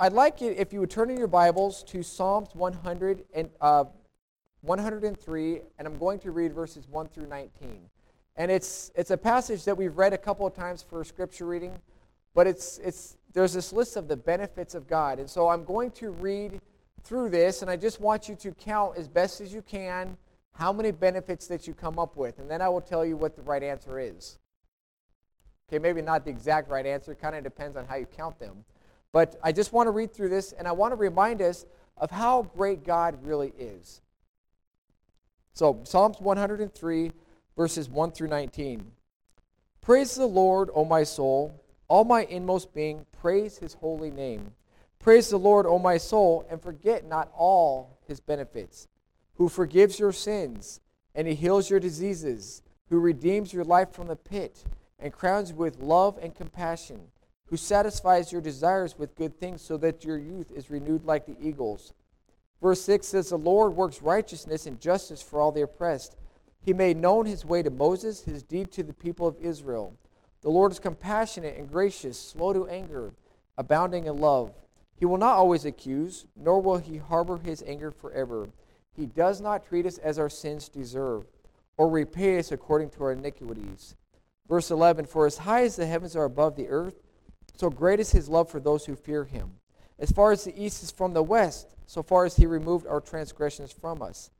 I'd 0.00 0.14
like 0.14 0.40
it 0.40 0.56
if 0.56 0.72
you 0.72 0.80
would 0.80 0.88
turn 0.88 1.10
in 1.10 1.18
your 1.18 1.26
Bibles 1.26 1.82
to 1.82 2.02
Psalms 2.02 2.48
100 2.54 3.22
and, 3.34 3.50
uh, 3.60 3.84
103, 4.62 5.60
and 5.78 5.86
I'm 5.86 5.98
going 5.98 6.18
to 6.20 6.30
read 6.30 6.54
verses 6.54 6.88
1 6.88 7.08
through 7.08 7.26
19. 7.26 7.82
And 8.36 8.50
it's, 8.50 8.90
it's 8.94 9.10
a 9.10 9.16
passage 9.18 9.66
that 9.66 9.76
we've 9.76 9.94
read 9.98 10.14
a 10.14 10.18
couple 10.18 10.46
of 10.46 10.54
times 10.54 10.82
for 10.82 11.04
scripture 11.04 11.44
reading, 11.44 11.78
but 12.34 12.46
it's, 12.46 12.78
it's, 12.78 13.18
there's 13.34 13.52
this 13.52 13.74
list 13.74 13.96
of 13.98 14.08
the 14.08 14.16
benefits 14.16 14.74
of 14.74 14.88
God. 14.88 15.18
And 15.18 15.28
so 15.28 15.50
I'm 15.50 15.64
going 15.64 15.90
to 15.90 16.12
read 16.12 16.62
through 17.02 17.28
this, 17.28 17.60
and 17.60 17.70
I 17.70 17.76
just 17.76 18.00
want 18.00 18.26
you 18.26 18.36
to 18.36 18.52
count 18.52 18.96
as 18.96 19.06
best 19.06 19.42
as 19.42 19.52
you 19.52 19.60
can 19.60 20.16
how 20.52 20.72
many 20.72 20.92
benefits 20.92 21.46
that 21.48 21.66
you 21.66 21.74
come 21.74 21.98
up 21.98 22.16
with, 22.16 22.38
and 22.38 22.50
then 22.50 22.62
I 22.62 22.70
will 22.70 22.80
tell 22.80 23.04
you 23.04 23.18
what 23.18 23.36
the 23.36 23.42
right 23.42 23.62
answer 23.62 24.00
is. 24.00 24.38
Okay, 25.68 25.78
maybe 25.78 26.00
not 26.00 26.24
the 26.24 26.30
exact 26.30 26.70
right 26.70 26.86
answer, 26.86 27.12
it 27.12 27.20
kind 27.20 27.36
of 27.36 27.44
depends 27.44 27.76
on 27.76 27.84
how 27.84 27.96
you 27.96 28.06
count 28.06 28.38
them. 28.38 28.64
But 29.12 29.36
I 29.42 29.52
just 29.52 29.72
want 29.72 29.86
to 29.86 29.90
read 29.90 30.12
through 30.12 30.28
this, 30.28 30.52
and 30.52 30.68
I 30.68 30.72
want 30.72 30.92
to 30.92 30.96
remind 30.96 31.42
us 31.42 31.66
of 31.96 32.10
how 32.10 32.42
great 32.42 32.84
God 32.84 33.18
really 33.24 33.52
is. 33.58 34.00
So, 35.52 35.80
Psalms 35.84 36.20
103, 36.20 37.12
verses 37.56 37.88
1 37.88 38.12
through 38.12 38.28
19. 38.28 38.92
Praise 39.80 40.14
the 40.14 40.26
Lord, 40.26 40.70
O 40.74 40.84
my 40.84 41.02
soul. 41.02 41.60
All 41.88 42.04
my 42.04 42.22
inmost 42.24 42.72
being, 42.72 43.04
praise 43.20 43.58
his 43.58 43.74
holy 43.74 44.12
name. 44.12 44.52
Praise 45.00 45.28
the 45.28 45.38
Lord, 45.38 45.66
O 45.66 45.78
my 45.78 45.96
soul, 45.96 46.46
and 46.48 46.62
forget 46.62 47.04
not 47.04 47.32
all 47.36 47.98
his 48.06 48.20
benefits, 48.20 48.86
who 49.34 49.48
forgives 49.48 49.98
your 49.98 50.12
sins, 50.12 50.80
and 51.14 51.26
he 51.26 51.34
heals 51.34 51.68
your 51.68 51.80
diseases, 51.80 52.62
who 52.88 53.00
redeems 53.00 53.52
your 53.52 53.64
life 53.64 53.92
from 53.92 54.06
the 54.06 54.16
pit, 54.16 54.64
and 55.00 55.12
crowns 55.12 55.50
you 55.50 55.56
with 55.56 55.80
love 55.80 56.18
and 56.22 56.34
compassion 56.34 57.00
who 57.50 57.56
satisfies 57.56 58.30
your 58.30 58.40
desires 58.40 58.96
with 58.96 59.16
good 59.16 59.38
things 59.38 59.60
so 59.60 59.76
that 59.76 60.04
your 60.04 60.16
youth 60.16 60.52
is 60.52 60.70
renewed 60.70 61.04
like 61.04 61.26
the 61.26 61.36
eagles. 61.42 61.92
Verse 62.62 62.80
6 62.82 63.06
says, 63.06 63.28
The 63.28 63.36
Lord 63.36 63.74
works 63.74 64.00
righteousness 64.00 64.66
and 64.66 64.80
justice 64.80 65.20
for 65.20 65.40
all 65.40 65.50
the 65.50 65.62
oppressed. 65.62 66.16
He 66.62 66.72
made 66.72 66.96
known 66.96 67.26
his 67.26 67.44
way 67.44 67.62
to 67.62 67.70
Moses, 67.70 68.22
his 68.22 68.44
deed 68.44 68.70
to 68.72 68.84
the 68.84 68.92
people 68.92 69.26
of 69.26 69.36
Israel. 69.40 69.94
The 70.42 70.50
Lord 70.50 70.70
is 70.70 70.78
compassionate 70.78 71.56
and 71.56 71.70
gracious, 71.70 72.18
slow 72.18 72.52
to 72.52 72.68
anger, 72.68 73.12
abounding 73.58 74.06
in 74.06 74.18
love. 74.18 74.52
He 74.94 75.06
will 75.06 75.18
not 75.18 75.36
always 75.36 75.64
accuse, 75.64 76.26
nor 76.36 76.60
will 76.60 76.78
he 76.78 76.98
harbor 76.98 77.38
his 77.38 77.64
anger 77.66 77.90
forever. 77.90 78.48
He 78.92 79.06
does 79.06 79.40
not 79.40 79.66
treat 79.66 79.86
us 79.86 79.98
as 79.98 80.18
our 80.18 80.28
sins 80.28 80.68
deserve, 80.68 81.24
or 81.76 81.88
repay 81.88 82.38
us 82.38 82.52
according 82.52 82.90
to 82.90 83.04
our 83.04 83.12
iniquities. 83.12 83.96
Verse 84.48 84.70
11 84.70 85.06
For 85.06 85.26
as 85.26 85.38
high 85.38 85.62
as 85.62 85.76
the 85.76 85.86
heavens 85.86 86.14
are 86.14 86.24
above 86.24 86.56
the 86.56 86.68
earth, 86.68 87.00
so 87.60 87.68
great 87.68 88.00
is 88.00 88.10
his 88.10 88.26
love 88.26 88.48
for 88.48 88.58
those 88.58 88.86
who 88.86 88.96
fear 88.96 89.24
him. 89.24 89.50
As 89.98 90.10
far 90.10 90.32
as 90.32 90.44
the 90.44 90.58
east 90.58 90.82
is 90.82 90.90
from 90.90 91.12
the 91.12 91.22
west, 91.22 91.76
so 91.86 92.02
far 92.02 92.24
as 92.24 92.36
he 92.36 92.46
removed 92.46 92.86
our 92.86 93.02
transgressions 93.02 93.70
from 93.70 94.00
us. 94.00 94.30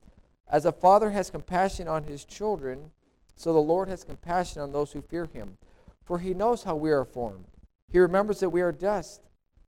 As 0.49 0.65
a 0.65 0.73
father 0.73 1.11
has 1.11 1.29
compassion 1.29 1.87
on 1.87 2.05
his 2.05 2.25
children, 2.25 2.93
so 3.37 3.53
the 3.53 3.59
Lord 3.59 3.89
has 3.89 4.05
compassion 4.05 4.62
on 4.62 4.73
those 4.73 4.93
who 4.93 5.03
fear 5.03 5.27
him. 5.27 5.59
For 6.03 6.19
he 6.19 6.33
knows 6.33 6.62
how 6.62 6.77
we 6.77 6.93
are 6.93 7.05
formed. 7.05 7.45
He 7.93 7.99
remembers 7.99 8.41
that 8.41 8.49
we 8.49 8.62
are 8.62 8.73
dust. 8.73 9.21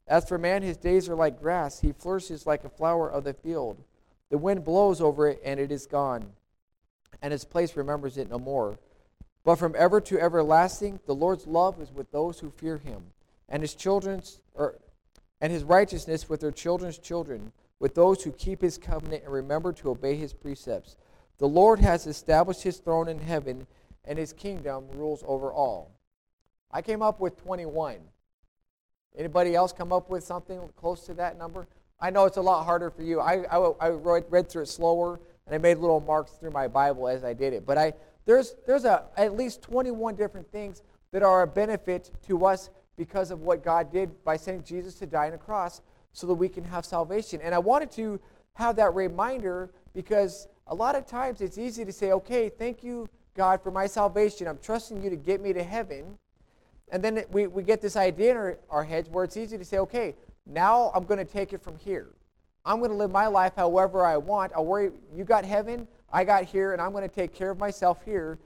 As 0.08 0.26
for 0.26 0.38
man, 0.38 0.62
his 0.62 0.78
days 0.78 1.06
are 1.10 1.14
like 1.14 1.38
grass. 1.38 1.80
He 1.80 1.92
flourishes 1.92 2.46
like 2.46 2.64
a 2.64 2.70
flower 2.70 3.10
of 3.10 3.24
the 3.24 3.34
field. 3.34 3.84
The 4.30 4.38
wind 4.38 4.64
blows 4.64 5.02
over 5.02 5.28
it, 5.28 5.42
and 5.44 5.60
it 5.60 5.70
is 5.70 5.84
gone, 5.84 6.32
and 7.20 7.34
its 7.34 7.44
place 7.44 7.76
remembers 7.76 8.16
it 8.16 8.30
no 8.30 8.38
more. 8.38 8.78
But 9.44 9.56
from 9.56 9.74
ever 9.76 10.00
to 10.00 10.18
everlasting, 10.18 11.00
the 11.04 11.14
Lord's 11.14 11.46
love 11.46 11.82
is 11.82 11.92
with 11.92 12.10
those 12.12 12.40
who 12.40 12.50
fear 12.50 12.78
him 12.78 13.12
and 13.52 13.62
his 13.62 13.74
children's 13.74 14.40
or 14.54 14.74
and 15.40 15.52
his 15.52 15.62
righteousness 15.64 16.28
with 16.28 16.40
their 16.40 16.52
children's 16.52 16.98
children, 16.98 17.52
with 17.80 17.94
those 17.94 18.22
who 18.22 18.30
keep 18.32 18.62
his 18.62 18.78
covenant 18.78 19.24
and 19.24 19.32
remember 19.32 19.72
to 19.72 19.90
obey 19.90 20.14
his 20.14 20.32
precepts. 20.32 20.96
The 21.38 21.48
Lord 21.48 21.80
has 21.80 22.06
established 22.06 22.62
his 22.62 22.78
throne 22.78 23.08
in 23.08 23.18
heaven, 23.18 23.66
and 24.04 24.18
his 24.18 24.32
kingdom 24.32 24.84
rules 24.94 25.24
over 25.26 25.52
all. 25.52 25.90
I 26.70 26.80
came 26.80 27.02
up 27.02 27.18
with 27.18 27.36
21. 27.42 27.96
Anybody 29.18 29.56
else 29.56 29.72
come 29.72 29.92
up 29.92 30.08
with 30.08 30.22
something 30.22 30.60
close 30.76 31.04
to 31.06 31.14
that 31.14 31.36
number? 31.36 31.66
I 31.98 32.10
know 32.10 32.24
it's 32.24 32.36
a 32.36 32.42
lot 32.42 32.64
harder 32.64 32.88
for 32.88 33.02
you. 33.02 33.18
I, 33.18 33.42
I, 33.50 33.58
I 33.80 33.88
read 33.88 34.48
through 34.48 34.62
it 34.62 34.68
slower, 34.68 35.18
and 35.46 35.54
I 35.54 35.58
made 35.58 35.78
little 35.78 36.00
marks 36.00 36.32
through 36.32 36.52
my 36.52 36.68
Bible 36.68 37.08
as 37.08 37.24
I 37.24 37.32
did 37.32 37.52
it. 37.52 37.66
But 37.66 37.78
I, 37.78 37.94
there's, 38.26 38.54
there's 38.64 38.84
a, 38.84 39.06
at 39.16 39.36
least 39.36 39.60
21 39.62 40.14
different 40.14 40.50
things 40.52 40.82
that 41.10 41.24
are 41.24 41.42
a 41.42 41.48
benefit 41.48 42.12
to 42.28 42.46
us 42.46 42.70
because 42.96 43.30
of 43.30 43.42
what 43.42 43.64
God 43.64 43.92
did 43.92 44.22
by 44.24 44.36
sending 44.36 44.64
Jesus 44.64 44.94
to 44.96 45.06
die 45.06 45.28
on 45.28 45.32
a 45.32 45.38
cross 45.38 45.80
so 46.12 46.26
that 46.26 46.34
we 46.34 46.48
can 46.48 46.64
have 46.64 46.84
salvation. 46.84 47.40
And 47.42 47.54
I 47.54 47.58
wanted 47.58 47.90
to 47.92 48.20
have 48.54 48.76
that 48.76 48.94
reminder 48.94 49.70
because 49.94 50.48
a 50.66 50.74
lot 50.74 50.94
of 50.94 51.06
times 51.06 51.40
it's 51.40 51.58
easy 51.58 51.84
to 51.84 51.92
say, 51.92 52.12
okay, 52.12 52.48
thank 52.48 52.84
you, 52.84 53.08
God, 53.34 53.62
for 53.62 53.70
my 53.70 53.86
salvation. 53.86 54.46
I'm 54.46 54.58
trusting 54.58 55.02
you 55.02 55.10
to 55.10 55.16
get 55.16 55.40
me 55.40 55.52
to 55.52 55.62
heaven. 55.62 56.18
And 56.90 57.02
then 57.02 57.24
we, 57.30 57.46
we 57.46 57.62
get 57.62 57.80
this 57.80 57.96
idea 57.96 58.32
in 58.32 58.36
our, 58.36 58.58
our 58.68 58.84
heads 58.84 59.08
where 59.08 59.24
it's 59.24 59.36
easy 59.36 59.56
to 59.56 59.64
say, 59.64 59.78
okay, 59.78 60.14
now 60.46 60.90
I'm 60.94 61.04
going 61.04 61.18
to 61.18 61.30
take 61.30 61.52
it 61.52 61.62
from 61.62 61.76
here. 61.76 62.08
I'm 62.64 62.78
going 62.78 62.90
to 62.90 62.96
live 62.96 63.10
my 63.10 63.26
life 63.26 63.54
however 63.56 64.04
I 64.04 64.16
want. 64.18 64.52
I'll 64.54 64.66
worry, 64.66 64.90
you 65.14 65.24
got 65.24 65.44
heaven, 65.44 65.88
I 66.12 66.24
got 66.24 66.44
here, 66.44 66.72
and 66.72 66.80
I'm 66.80 66.92
going 66.92 67.08
to 67.08 67.14
take 67.14 67.34
care 67.34 67.50
of 67.50 67.58
myself 67.58 68.04
here. 68.04 68.38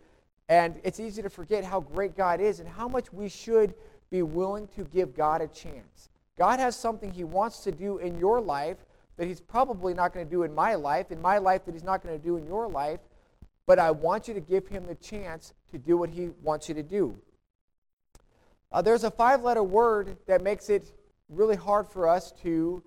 And 0.48 0.80
it's 0.84 1.00
easy 1.00 1.22
to 1.22 1.28
forget 1.28 1.64
how 1.64 1.80
great 1.80 2.16
God 2.16 2.40
is 2.40 2.60
and 2.60 2.68
how 2.68 2.88
much 2.88 3.12
we 3.12 3.28
should 3.28 3.74
be 4.10 4.22
willing 4.22 4.68
to 4.68 4.84
give 4.84 5.14
God 5.14 5.40
a 5.40 5.48
chance. 5.48 6.10
God 6.38 6.60
has 6.60 6.76
something 6.76 7.10
He 7.10 7.24
wants 7.24 7.60
to 7.60 7.72
do 7.72 7.98
in 7.98 8.18
your 8.18 8.40
life 8.40 8.76
that 9.16 9.26
He's 9.26 9.40
probably 9.40 9.94
not 9.94 10.12
going 10.12 10.26
to 10.26 10.30
do 10.30 10.42
in 10.42 10.54
my 10.54 10.74
life, 10.74 11.10
in 11.10 11.20
my 11.20 11.38
life 11.38 11.64
that 11.64 11.72
He's 11.72 11.84
not 11.84 12.02
going 12.02 12.18
to 12.18 12.22
do 12.22 12.36
in 12.36 12.46
your 12.46 12.68
life, 12.68 13.00
but 13.66 13.78
I 13.78 13.90
want 13.90 14.28
you 14.28 14.34
to 14.34 14.40
give 14.40 14.68
Him 14.68 14.86
the 14.86 14.94
chance 14.94 15.54
to 15.70 15.78
do 15.78 15.96
what 15.96 16.10
He 16.10 16.30
wants 16.42 16.68
you 16.68 16.74
to 16.74 16.82
do. 16.82 17.16
Uh, 18.70 18.82
there's 18.82 19.04
a 19.04 19.10
five 19.10 19.42
letter 19.42 19.62
word 19.62 20.16
that 20.26 20.42
makes 20.42 20.68
it 20.68 20.92
really 21.28 21.56
hard 21.56 21.88
for 21.88 22.08
us 22.08 22.32
to 22.42 22.82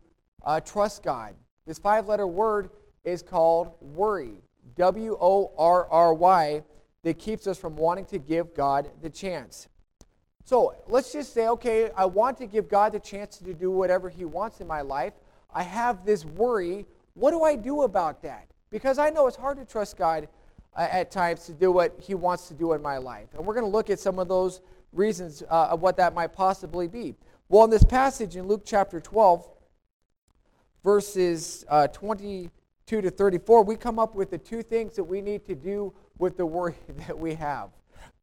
uh, 0.45 0.59
trust 0.59 1.03
God. 1.03 1.33
This 1.65 1.79
five 1.79 2.07
letter 2.07 2.27
word 2.27 2.69
is 3.03 3.21
called 3.21 3.71
worry. 3.81 4.41
W 4.75 5.17
O 5.19 5.51
R 5.57 5.87
R 5.89 6.13
Y, 6.13 6.63
that 7.03 7.17
keeps 7.17 7.47
us 7.47 7.57
from 7.57 7.75
wanting 7.75 8.05
to 8.05 8.19
give 8.19 8.53
God 8.53 8.89
the 9.01 9.09
chance. 9.09 9.67
So 10.49 10.73
let's 10.87 11.13
just 11.13 11.31
say, 11.31 11.47
okay, 11.47 11.91
I 11.95 12.05
want 12.05 12.39
to 12.39 12.47
give 12.47 12.67
God 12.67 12.93
the 12.93 12.99
chance 12.99 13.37
to 13.37 13.53
do 13.53 13.69
whatever 13.69 14.09
He 14.09 14.25
wants 14.25 14.61
in 14.61 14.65
my 14.65 14.81
life. 14.81 15.13
I 15.53 15.61
have 15.61 16.03
this 16.07 16.25
worry. 16.25 16.87
What 17.13 17.29
do 17.29 17.43
I 17.43 17.55
do 17.55 17.83
about 17.83 18.23
that? 18.23 18.47
Because 18.71 18.97
I 18.97 19.11
know 19.11 19.27
it's 19.27 19.37
hard 19.37 19.59
to 19.59 19.65
trust 19.65 19.95
God 19.95 20.27
uh, 20.75 20.87
at 20.89 21.11
times 21.11 21.45
to 21.45 21.53
do 21.53 21.71
what 21.71 21.95
He 22.01 22.15
wants 22.15 22.47
to 22.47 22.55
do 22.55 22.73
in 22.73 22.81
my 22.81 22.97
life. 22.97 23.27
And 23.35 23.45
we're 23.45 23.53
going 23.53 23.63
to 23.67 23.69
look 23.69 23.91
at 23.91 23.99
some 23.99 24.17
of 24.17 24.27
those 24.27 24.61
reasons 24.91 25.43
uh, 25.51 25.67
of 25.69 25.83
what 25.83 25.97
that 25.97 26.15
might 26.15 26.33
possibly 26.33 26.87
be. 26.87 27.13
Well, 27.47 27.63
in 27.65 27.69
this 27.69 27.83
passage 27.83 28.35
in 28.35 28.47
Luke 28.47 28.63
chapter 28.65 28.99
12, 28.99 29.47
verses 30.83 31.63
uh, 31.69 31.85
22 31.89 33.01
to 33.01 33.11
34, 33.11 33.63
we 33.63 33.75
come 33.75 33.99
up 33.99 34.15
with 34.15 34.31
the 34.31 34.39
two 34.39 34.63
things 34.63 34.95
that 34.95 35.03
we 35.03 35.21
need 35.21 35.45
to 35.45 35.53
do 35.53 35.93
with 36.17 36.37
the 36.37 36.45
worry 36.47 36.73
that 37.07 37.19
we 37.19 37.35
have. 37.35 37.69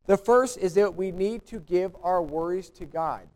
The 0.07 0.17
first 0.17 0.59
is 0.59 0.75
that 0.75 0.95
we 0.95 1.11
need 1.11 1.47
to 1.47 1.61
give 1.61 1.97
our 2.03 2.23
worries 2.23 2.71
to 2.71 2.85
God. 2.85 3.29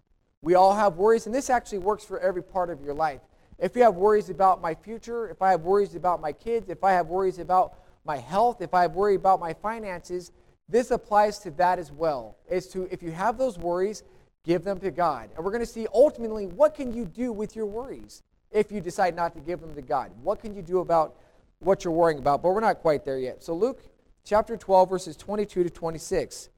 We 0.43 0.55
all 0.55 0.75
have 0.75 0.97
worries, 0.97 1.27
and 1.27 1.35
this 1.35 1.51
actually 1.51 1.79
works 1.79 2.05
for 2.05 2.19
every 2.21 2.43
part 2.43 2.71
of 2.71 2.81
your 2.81 2.95
life. 2.95 3.21
If 3.59 3.77
you 3.77 3.83
have 3.83 3.97
worries 3.97 4.31
about 4.31 4.63
my 4.63 4.75
future, 4.75 5.29
if 5.29 5.43
I 5.43 5.51
have 5.51 5.63
worries 5.63 5.95
about 5.95 6.21
my 6.21 6.33
kids, 6.33 6.71
if 6.71 6.83
I 6.83 6.93
have 6.93 7.09
worries 7.09 7.39
about 7.39 7.75
my 8.05 8.17
health, 8.17 8.63
if 8.63 8.73
I 8.73 8.83
have 8.83 8.93
worry 8.93 9.17
about 9.17 9.41
my 9.41 9.53
finances, 9.53 10.33
this 10.69 10.91
applies 10.91 11.41
to 11.41 11.51
that 11.53 11.79
as 11.79 11.93
well. 11.93 12.37
Is 12.49 12.69
to 12.69 12.89
if 12.91 13.03
you 13.03 13.11
have 13.11 13.37
those 13.37 13.59
worries, 13.59 14.03
give 14.45 14.65
them 14.65 14.79
to 14.81 14.91
God. 14.91 15.31
And 15.37 15.45
we're 15.45 15.51
going 15.51 15.65
to 15.65 15.71
see 15.71 15.87
ultimately 15.93 16.47
what 16.47 16.75
can 16.75 16.95
you 16.95 17.05
do 17.05 17.33
with 17.33 17.55
your 17.55 17.67
worries 17.67 18.23
if 18.51 18.73
you 18.73 18.81
decide 18.81 19.15
not 19.15 19.35
to 19.35 19.41
give 19.41 19.61
them 19.61 19.75
to 19.75 19.83
God. 19.83 20.11
What 20.23 20.41
can 20.41 20.55
you 20.55 20.63
do 20.63 20.79
about 20.79 21.17
what 21.59 21.85
you're 21.85 21.93
worrying 21.93 22.19
about? 22.19 22.43
But 22.43 22.51
we're 22.51 22.61
not 22.61 22.79
quite 22.79 23.05
there 23.05 23.19
yet. 23.19 23.43
So 23.43 23.55
Luke 23.55 23.83
chapter 24.25 24.57
12 24.57 24.89
verses 24.89 25.17
22 25.17 25.65
to 25.65 25.71
26. 25.71 26.49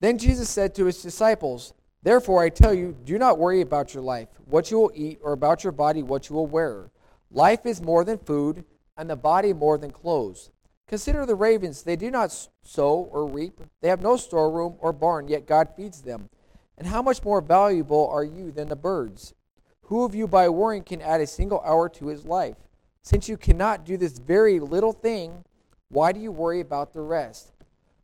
Then 0.00 0.18
Jesus 0.18 0.48
said 0.48 0.74
to 0.74 0.86
his 0.86 1.02
disciples, 1.02 1.74
Therefore 2.02 2.42
I 2.42 2.48
tell 2.48 2.72
you, 2.72 2.96
do 3.04 3.18
not 3.18 3.38
worry 3.38 3.60
about 3.60 3.92
your 3.92 4.02
life, 4.02 4.28
what 4.46 4.70
you 4.70 4.78
will 4.78 4.92
eat, 4.94 5.18
or 5.22 5.32
about 5.32 5.62
your 5.62 5.72
body, 5.72 6.02
what 6.02 6.28
you 6.28 6.36
will 6.36 6.46
wear. 6.46 6.90
Life 7.30 7.66
is 7.66 7.82
more 7.82 8.04
than 8.04 8.18
food, 8.18 8.64
and 8.96 9.08
the 9.08 9.16
body 9.16 9.52
more 9.52 9.76
than 9.76 9.90
clothes. 9.90 10.50
Consider 10.88 11.24
the 11.24 11.34
ravens. 11.34 11.82
They 11.82 11.96
do 11.96 12.10
not 12.10 12.36
sow 12.62 13.08
or 13.12 13.26
reap, 13.26 13.60
they 13.80 13.88
have 13.88 14.02
no 14.02 14.16
storeroom 14.16 14.76
or 14.78 14.92
barn, 14.92 15.28
yet 15.28 15.46
God 15.46 15.68
feeds 15.76 16.02
them. 16.02 16.30
And 16.78 16.88
how 16.88 17.02
much 17.02 17.22
more 17.22 17.42
valuable 17.42 18.08
are 18.08 18.24
you 18.24 18.50
than 18.50 18.68
the 18.68 18.76
birds? 18.76 19.34
Who 19.82 20.04
of 20.04 20.14
you 20.14 20.26
by 20.26 20.48
worrying 20.48 20.82
can 20.82 21.02
add 21.02 21.20
a 21.20 21.26
single 21.26 21.60
hour 21.60 21.88
to 21.90 22.06
his 22.06 22.24
life? 22.24 22.56
Since 23.02 23.28
you 23.28 23.36
cannot 23.36 23.84
do 23.84 23.96
this 23.96 24.18
very 24.18 24.60
little 24.60 24.92
thing, 24.92 25.44
why 25.88 26.12
do 26.12 26.20
you 26.20 26.32
worry 26.32 26.60
about 26.60 26.92
the 26.92 27.02
rest? 27.02 27.52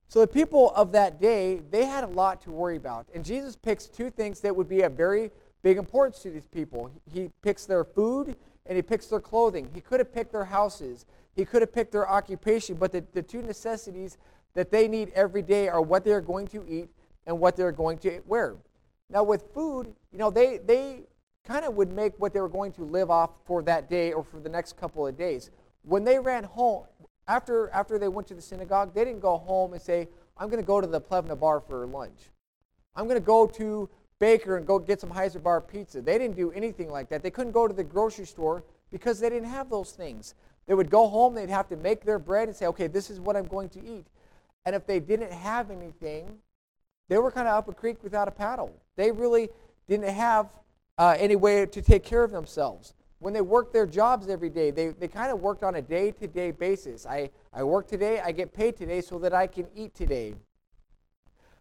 So 0.09 0.21
the 0.21 0.27
people 0.27 0.71
of 0.75 0.93
that 0.93 1.21
day, 1.21 1.63
they 1.71 1.85
had 1.85 2.05
a 2.05 2.09
lot 2.09 2.41
to 2.43 2.51
worry 2.51 2.77
about. 2.77 3.07
And 3.15 3.25
Jesus 3.25 3.57
picks 3.57 3.87
two 3.87 4.11
things 4.11 4.41
that 4.41 4.55
would 4.55 4.69
be 4.69 4.83
a 4.83 4.89
very 4.89 5.31
big 5.63 5.79
importance 5.79 6.21
to 6.23 6.31
these 6.31 6.47
people. 6.47 6.91
He 7.13 7.31
picks 7.43 7.67
their 7.67 7.85
food 7.85 8.37
and 8.67 8.77
he 8.77 8.83
picks 8.83 9.07
their 9.07 9.21
clothing. 9.21 9.69
He 9.75 9.81
could 9.81 10.01
have 10.01 10.13
picked 10.13 10.33
their 10.33 10.45
houses. 10.45 11.07
He 11.35 11.45
could 11.45 11.63
have 11.63 11.73
picked 11.73 11.93
their 11.93 12.09
occupation, 12.09 12.77
but 12.77 12.93
the, 12.93 13.05
the 13.13 13.23
two 13.23 13.43
necessities 13.43 14.17
that 14.55 14.71
they 14.71 14.89
need 14.89 15.11
every 15.15 15.43
day 15.43 15.69
are 15.69 15.83
what 15.83 16.05
they're 16.05 16.21
going 16.21 16.47
to 16.49 16.65
eat 16.69 16.89
and 17.27 17.39
what 17.39 17.57
they're 17.57 17.73
going 17.73 17.99
to 17.99 18.21
wear. 18.27 18.57
Now, 19.11 19.23
with 19.23 19.45
food, 19.53 19.95
you 20.13 20.19
know, 20.19 20.31
they, 20.31 20.59
they 20.59 21.03
kind 21.45 21.65
of 21.65 21.75
would 21.75 21.93
make 21.93 22.19
what 22.19 22.33
they 22.33 22.41
were 22.41 22.49
going 22.49 22.73
to 22.73 22.83
live 22.83 23.11
off 23.11 23.31
for 23.45 23.63
that 23.63 23.89
day 23.89 24.13
or 24.13 24.25
for 24.25 24.41
the 24.41 24.49
next 24.49 24.77
couple 24.77 25.07
of 25.07 25.17
days. 25.17 25.51
When 25.83 26.05
they 26.05 26.19
ran 26.19 26.45
home, 26.45 26.87
after, 27.29 27.71
after 27.71 27.99
they 27.99 28.09
went 28.09 28.29
to 28.29 28.35
the 28.35 28.43
synagogue, 28.43 28.95
they 28.95 29.05
didn't 29.05 29.21
go 29.21 29.37
home 29.37 29.73
and 29.73 29.83
say, 29.83 30.09
I'm 30.37 30.49
going 30.49 30.63
to 30.63 30.67
go 30.67 30.81
to 30.81 30.87
the 30.87 31.01
Plevna 31.01 31.39
bar 31.39 31.61
for 31.61 31.87
lunch. 31.87 32.31
I'm 32.95 33.05
going 33.05 33.21
to 33.21 33.25
go 33.25 33.47
to 33.47 33.89
Baker 34.19 34.57
and 34.57 34.67
go 34.67 34.79
get 34.79 35.01
some 35.01 35.11
Heiser 35.11 35.43
bar 35.43 35.61
pizza. 35.61 36.01
They 36.01 36.19
didn't 36.19 36.37
do 36.37 36.51
anything 36.53 36.91
like 36.91 37.09
that. 37.11 37.23
They 37.23 37.31
couldn't 37.31 37.53
go 37.53 37.67
to 37.69 37.75
the 37.75 37.85
grocery 37.85 38.27
store 38.27 38.65
because 38.91 39.21
they 39.21 39.29
didn't 39.29 39.49
have 39.49 39.69
those 39.69 39.93
things. 39.93 40.35
They 40.67 40.75
would 40.75 40.91
go 40.91 41.07
home, 41.09 41.35
they'd 41.35 41.51
have 41.51 41.69
to 41.69 41.77
make 41.77 42.05
their 42.05 42.19
bread 42.19 42.49
and 42.49 42.57
say, 42.57 42.67
okay, 42.67 42.87
this 42.87 43.11
is 43.11 43.21
what 43.21 43.37
I'm 43.37 43.47
going 43.47 43.69
to 43.71 43.85
eat. 43.85 44.07
And 44.65 44.75
if 44.75 44.87
they 44.87 44.99
didn't 44.99 45.33
have 45.33 45.71
anything, 45.71 46.39
they 47.09 47.19
were 47.19 47.31
kind 47.31 47.47
of 47.47 47.55
up 47.55 47.69
a 47.69 47.73
creek 47.73 48.03
without 48.03 48.27
a 48.27 48.33
paddle. 48.33 48.75
They 48.97 49.13
really 49.13 49.49
didn't 49.89 50.13
have 50.13 50.49
uh, 50.99 51.15
any 51.19 51.37
way 51.37 51.67
to 51.67 51.83
take 51.83 52.03
care 52.03 52.25
of 52.25 52.33
themselves. 52.33 52.95
When 53.19 53.33
they 53.33 53.41
worked 53.41 53.73
their 53.73 53.87
jobs 53.87 54.29
every 54.29 54.51
day, 54.51 54.71
they, 54.71 54.89
they 54.89 55.09
kind 55.09 55.33
of 55.33 55.41
worked 55.41 55.63
on 55.63 55.77
a 55.77 55.83
day 55.83 56.11
to 56.13 56.27
day 56.27 56.51
basis. 56.51 57.07
I, 57.07 57.31
I 57.53 57.63
work 57.63 57.89
today, 57.89 58.21
I 58.21 58.33
get 58.33 58.53
paid 58.53 58.77
today 58.77 59.01
so 59.01 59.19
that 59.21 59.33
I 59.33 59.47
can 59.47 59.67
eat 59.75 59.95
today. 59.95 60.35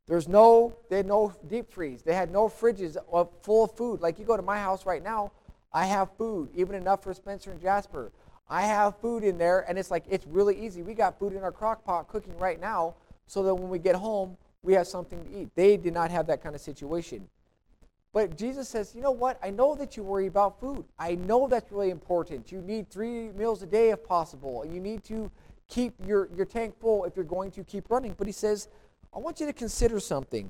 There's 0.08 0.28
no, 0.28 0.76
they 0.90 0.98
had 0.98 1.08
no 1.08 1.34
deep 1.48 1.72
freeze. 1.72 2.04
They 2.04 2.14
had 2.14 2.32
no 2.32 2.48
fridges 2.48 2.98
full 3.42 3.64
of 3.64 3.72
food. 3.76 4.02
Like 4.02 4.20
you 4.20 4.26
go 4.26 4.38
to 4.38 4.44
my 4.44 4.60
house 4.60 4.86
right 4.86 5.04
now, 5.04 5.32
I 5.74 5.86
have 5.86 6.10
food, 6.18 6.50
even 6.54 6.76
enough 6.76 7.04
for 7.04 7.14
Spencer 7.14 7.52
and 7.52 7.62
Jasper. 7.62 8.12
I 8.48 8.62
have 8.62 8.98
food 9.00 9.24
in 9.24 9.38
there, 9.38 9.66
and 9.68 9.80
it's 9.80 9.90
like, 9.90 10.04
it's 10.08 10.28
really 10.28 10.64
easy. 10.64 10.84
We 10.84 10.94
got 10.94 11.18
food 11.18 11.34
in 11.34 11.42
our 11.42 11.52
crock 11.52 11.84
pot 11.84 12.08
cooking 12.08 12.38
right 12.38 12.62
now 12.62 12.96
so 13.26 13.42
that 13.44 13.56
when 13.56 13.70
we 13.70 13.80
get 13.80 13.96
home, 13.96 14.38
we 14.62 14.74
have 14.74 14.88
something 14.88 15.24
to 15.24 15.42
eat. 15.42 15.50
They 15.56 15.78
did 15.78 15.94
not 15.94 16.12
have 16.12 16.28
that 16.28 16.44
kind 16.44 16.54
of 16.54 16.62
situation. 16.62 17.28
But 18.16 18.38
Jesus 18.38 18.70
says, 18.70 18.96
you 18.96 19.02
know 19.02 19.12
what? 19.12 19.38
I 19.44 19.50
know 19.50 19.76
that 19.76 19.98
you 19.98 20.04
worry 20.04 20.28
about 20.28 20.58
food. 20.62 20.86
I 20.98 21.16
know 21.16 21.50
that's 21.50 21.70
really 21.70 21.90
important. 21.90 22.50
You 22.50 22.62
need 22.62 22.90
three 22.90 23.30
meals 23.34 23.62
a 23.62 23.66
day 23.66 23.90
if 23.90 24.06
possible. 24.06 24.66
You 24.66 24.80
need 24.80 25.04
to 25.04 25.30
keep 25.68 25.94
your, 26.08 26.30
your 26.34 26.46
tank 26.46 26.80
full 26.80 27.04
if 27.04 27.18
you're 27.18 27.26
going 27.26 27.52
to 27.52 27.64
keep 27.66 27.90
running. 27.90 28.16
But 28.18 28.28
he 28.28 28.32
says, 28.32 28.70
I 29.14 29.20
want 29.20 29.42
you 29.42 29.46
to 29.48 29.52
consider 29.52 30.00
something. 30.00 30.50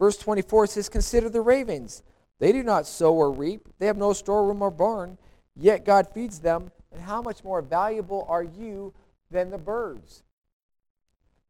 Verse 0.00 0.16
24 0.16 0.66
says, 0.66 0.88
Consider 0.88 1.28
the 1.28 1.40
ravens. 1.42 2.02
They 2.40 2.50
do 2.50 2.64
not 2.64 2.88
sow 2.88 3.14
or 3.14 3.30
reap, 3.30 3.68
they 3.78 3.86
have 3.86 3.96
no 3.96 4.12
storeroom 4.12 4.60
or 4.60 4.72
barn, 4.72 5.16
yet 5.54 5.84
God 5.84 6.08
feeds 6.12 6.40
them. 6.40 6.72
And 6.90 7.00
how 7.00 7.22
much 7.22 7.44
more 7.44 7.62
valuable 7.62 8.26
are 8.28 8.42
you 8.42 8.92
than 9.30 9.50
the 9.50 9.58
birds? 9.58 10.24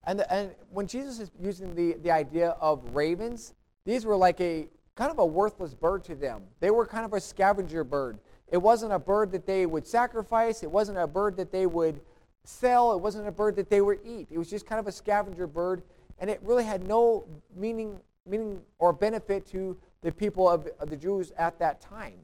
And, 0.05 0.21
and 0.29 0.51
when 0.69 0.87
Jesus 0.87 1.19
is 1.19 1.31
using 1.41 1.75
the, 1.75 1.95
the 1.95 2.11
idea 2.11 2.51
of 2.61 2.95
ravens, 2.95 3.55
these 3.87 4.05
were 4.05 4.17
like 4.17 4.39
a 4.43 4.69
kind 5.01 5.11
of 5.11 5.19
a 5.19 5.25
worthless 5.25 5.73
bird 5.73 6.05
to 6.05 6.15
them. 6.15 6.43
They 6.61 6.71
were 6.71 6.85
kind 6.85 7.07
of 7.07 7.15
a 7.15 7.21
scavenger 7.23 7.85
bird. 7.85 8.19
It 8.53 8.59
wasn't 8.59 8.93
a 8.93 8.99
bird 8.99 9.33
that 9.33 9.47
they 9.47 9.65
would 9.65 9.87
sacrifice, 9.87 10.63
it 10.63 10.71
wasn't 10.71 10.99
a 10.99 11.07
bird 11.07 11.39
that 11.39 11.51
they 11.51 11.65
would 11.65 12.03
sell, 12.45 12.93
it 12.93 13.01
wasn't 13.01 13.27
a 13.27 13.33
bird 13.33 13.57
that 13.57 13.71
they 13.71 13.81
would 13.81 14.01
eat. 14.05 14.29
It 14.31 14.37
was 14.37 14.51
just 14.51 14.67
kind 14.67 14.79
of 14.79 14.87
a 14.87 14.93
scavenger 14.93 15.47
bird, 15.47 15.81
and 16.19 16.29
it 16.29 16.39
really 16.43 16.65
had 16.65 16.87
no 16.87 17.25
meaning, 17.57 17.99
meaning 18.27 18.61
or 18.79 18.93
benefit 18.93 19.47
to 19.53 19.75
the 20.03 20.13
people 20.13 20.47
of, 20.47 20.69
of 20.79 20.91
the 20.91 20.99
Jews 20.99 21.33
at 21.39 21.59
that 21.61 21.81
time. 21.81 22.19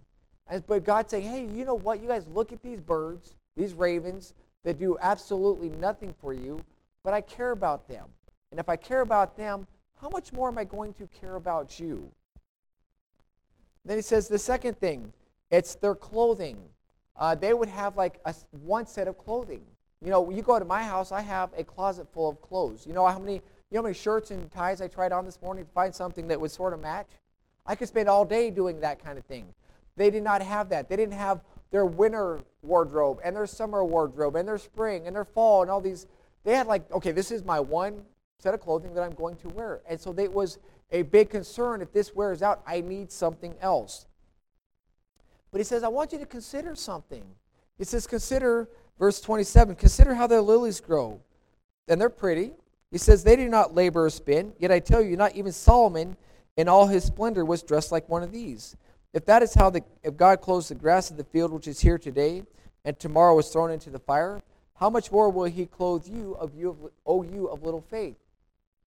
But 0.67 0.85
God 0.85 1.09
saying, 1.09 1.27
hey, 1.27 1.47
you 1.47 1.65
know 1.65 1.77
what? 1.77 2.03
You 2.03 2.09
guys 2.09 2.27
look 2.27 2.53
at 2.53 2.63
these 2.63 2.83
birds, 2.83 3.37
these 3.57 3.73
ravens 3.73 4.35
that 4.65 4.79
do 4.79 4.99
absolutely 5.01 5.71
nothing 5.71 6.15
for 6.21 6.35
you, 6.35 6.61
but 7.03 7.15
I 7.15 7.23
care 7.23 7.53
about 7.53 7.89
them. 7.89 8.05
And 8.51 8.61
if 8.61 8.69
I 8.69 8.77
care 8.77 9.01
about 9.01 9.35
them, 9.35 9.67
how 9.99 10.11
much 10.11 10.31
more 10.35 10.49
am 10.49 10.59
I 10.59 10.65
going 10.65 10.93
to 10.93 11.09
care 11.23 11.37
about 11.37 11.81
you? 11.81 12.13
Then 13.87 13.97
he 13.97 14.03
says 14.03 14.29
the 14.29 14.39
second 14.39 14.79
thing, 14.79 15.13
it's 15.51 15.77
their 15.77 15.95
clothing. 15.95 16.59
Uh, 17.17 17.35
they 17.35 17.55
would 17.55 17.69
have 17.69 17.97
like 17.97 18.21
a, 18.25 18.35
one 18.51 18.87
set 18.87 19.09
of 19.09 19.17
clothing. 19.17 19.63
You 20.05 20.11
know, 20.11 20.29
you 20.29 20.43
go 20.43 20.59
to 20.59 20.65
my 20.65 20.83
house, 20.83 21.13
I 21.13 21.23
have 21.23 21.51
a 21.57 21.65
closet 21.65 22.07
full 22.13 22.29
of 22.29 22.43
clothes. 22.43 22.87
You 22.87 22.93
know 22.93 23.07
how 23.07 23.19
many, 23.19 23.35
you 23.35 23.41
know 23.73 23.79
how 23.79 23.83
many 23.85 23.95
shirts 23.95 24.31
and 24.33 24.51
ties 24.51 24.81
I 24.81 24.89
tried 24.89 25.13
on 25.13 25.25
this 25.25 25.41
morning 25.41 25.65
to 25.65 25.71
find 25.71 25.95
something 25.95 26.29
that 26.29 26.41
would 26.41 26.51
sort 26.51 26.75
of 26.75 26.81
match? 26.81 27.07
I 27.65 27.75
could 27.75 27.89
spend 27.89 28.09
all 28.09 28.25
day 28.25 28.51
doing 28.51 28.81
that 28.81 29.03
kind 29.03 29.19
of 29.19 29.25
thing. 29.25 29.47
They 29.97 30.11
did 30.11 30.23
not 30.23 30.43
have 30.43 30.69
that. 30.69 30.89
They 30.89 30.97
didn't 30.97 31.15
have 31.15 31.41
their 31.71 31.87
winter 31.87 32.41
wardrobe 32.63 33.21
and 33.25 33.35
their 33.35 33.47
summer 33.47 33.85
wardrobe 33.85 34.37
and 34.37 34.47
their 34.47 34.59
spring 34.59 35.07
and 35.07 35.17
their 35.17 35.25
fall 35.25 35.63
and 35.63 35.71
all 35.71 35.81
these. 35.81 36.07
They 36.45 36.55
had 36.55 36.67
like, 36.67 36.91
okay, 36.93 37.13
this 37.13 37.31
is 37.31 37.45
my 37.45 37.61
one 37.61 38.03
set 38.39 38.53
of 38.53 38.61
clothing 38.61 38.95
that 38.95 39.03
I'm 39.03 39.15
going 39.15 39.37
to 39.37 39.49
wear. 39.49 39.81
And 39.89 40.01
so 40.01 40.15
it 40.19 40.33
was 40.33 40.59
a 40.91 41.03
big 41.03 41.31
concern. 41.31 41.83
If 41.83 41.93
this 41.93 42.15
wears 42.15 42.43
out, 42.43 42.63
I 42.67 42.81
need 42.81 43.11
something 43.11 43.55
else. 43.61 44.07
But 45.51 45.59
he 45.59 45.65
says, 45.65 45.83
I 45.83 45.89
want 45.89 46.13
you 46.13 46.19
to 46.19 46.27
consider 46.27 46.75
something. 46.75 47.25
He 47.79 47.85
says, 47.85 48.07
consider, 48.07 48.69
verse 48.99 49.21
27, 49.21 49.77
consider 49.77 50.15
how 50.15 50.27
their 50.27 50.41
lilies 50.41 50.81
grow. 50.81 51.21
And 51.89 52.01
they're 52.01 52.11
pretty. 52.11 52.53
He 52.91 52.99
says, 52.99 53.25
they 53.25 53.37
do 53.37 53.49
not 53.49 53.75
labor 53.75 54.07
or 54.07 54.11
spin. 54.11 54.53
Yet 54.59 54.73
I 54.73 54.81
tell 54.81 55.03
you, 55.03 55.17
not 55.17 55.35
even 55.35 55.53
Solomon 55.53 56.17
in 56.57 56.69
all 56.69 56.87
his 56.87 57.05
splendor 57.05 57.45
was 57.45 57.63
dressed 57.63 57.93
like 57.93 58.09
one 58.09 58.23
of 58.23 58.33
these. 58.33 58.77
If 59.13 59.25
that 59.27 59.43
is 59.43 59.55
how 59.55 59.71
the, 59.71 59.83
if 60.03 60.17
God 60.17 60.41
clothes 60.41 60.69
the 60.69 60.75
grass 60.75 61.11
of 61.11 61.17
the 61.17 61.25
field 61.25 61.53
which 61.53 61.69
is 61.69 61.81
here 61.81 61.99
today, 61.99 62.43
and 62.85 62.99
tomorrow 62.99 63.39
is 63.39 63.49
thrown 63.49 63.71
into 63.71 63.91
the 63.91 63.99
fire, 63.99 64.43
how 64.75 64.89
much 64.89 65.11
more 65.11 65.29
will 65.31 65.45
he 65.45 65.67
clothe 65.67 66.07
you 66.07 66.37
of 66.39 66.55
you 66.55 66.71
of, 66.71 66.91
oh 67.05 67.23
you 67.23 67.49
of 67.49 67.63
little 67.63 67.81
faith? 67.81 68.17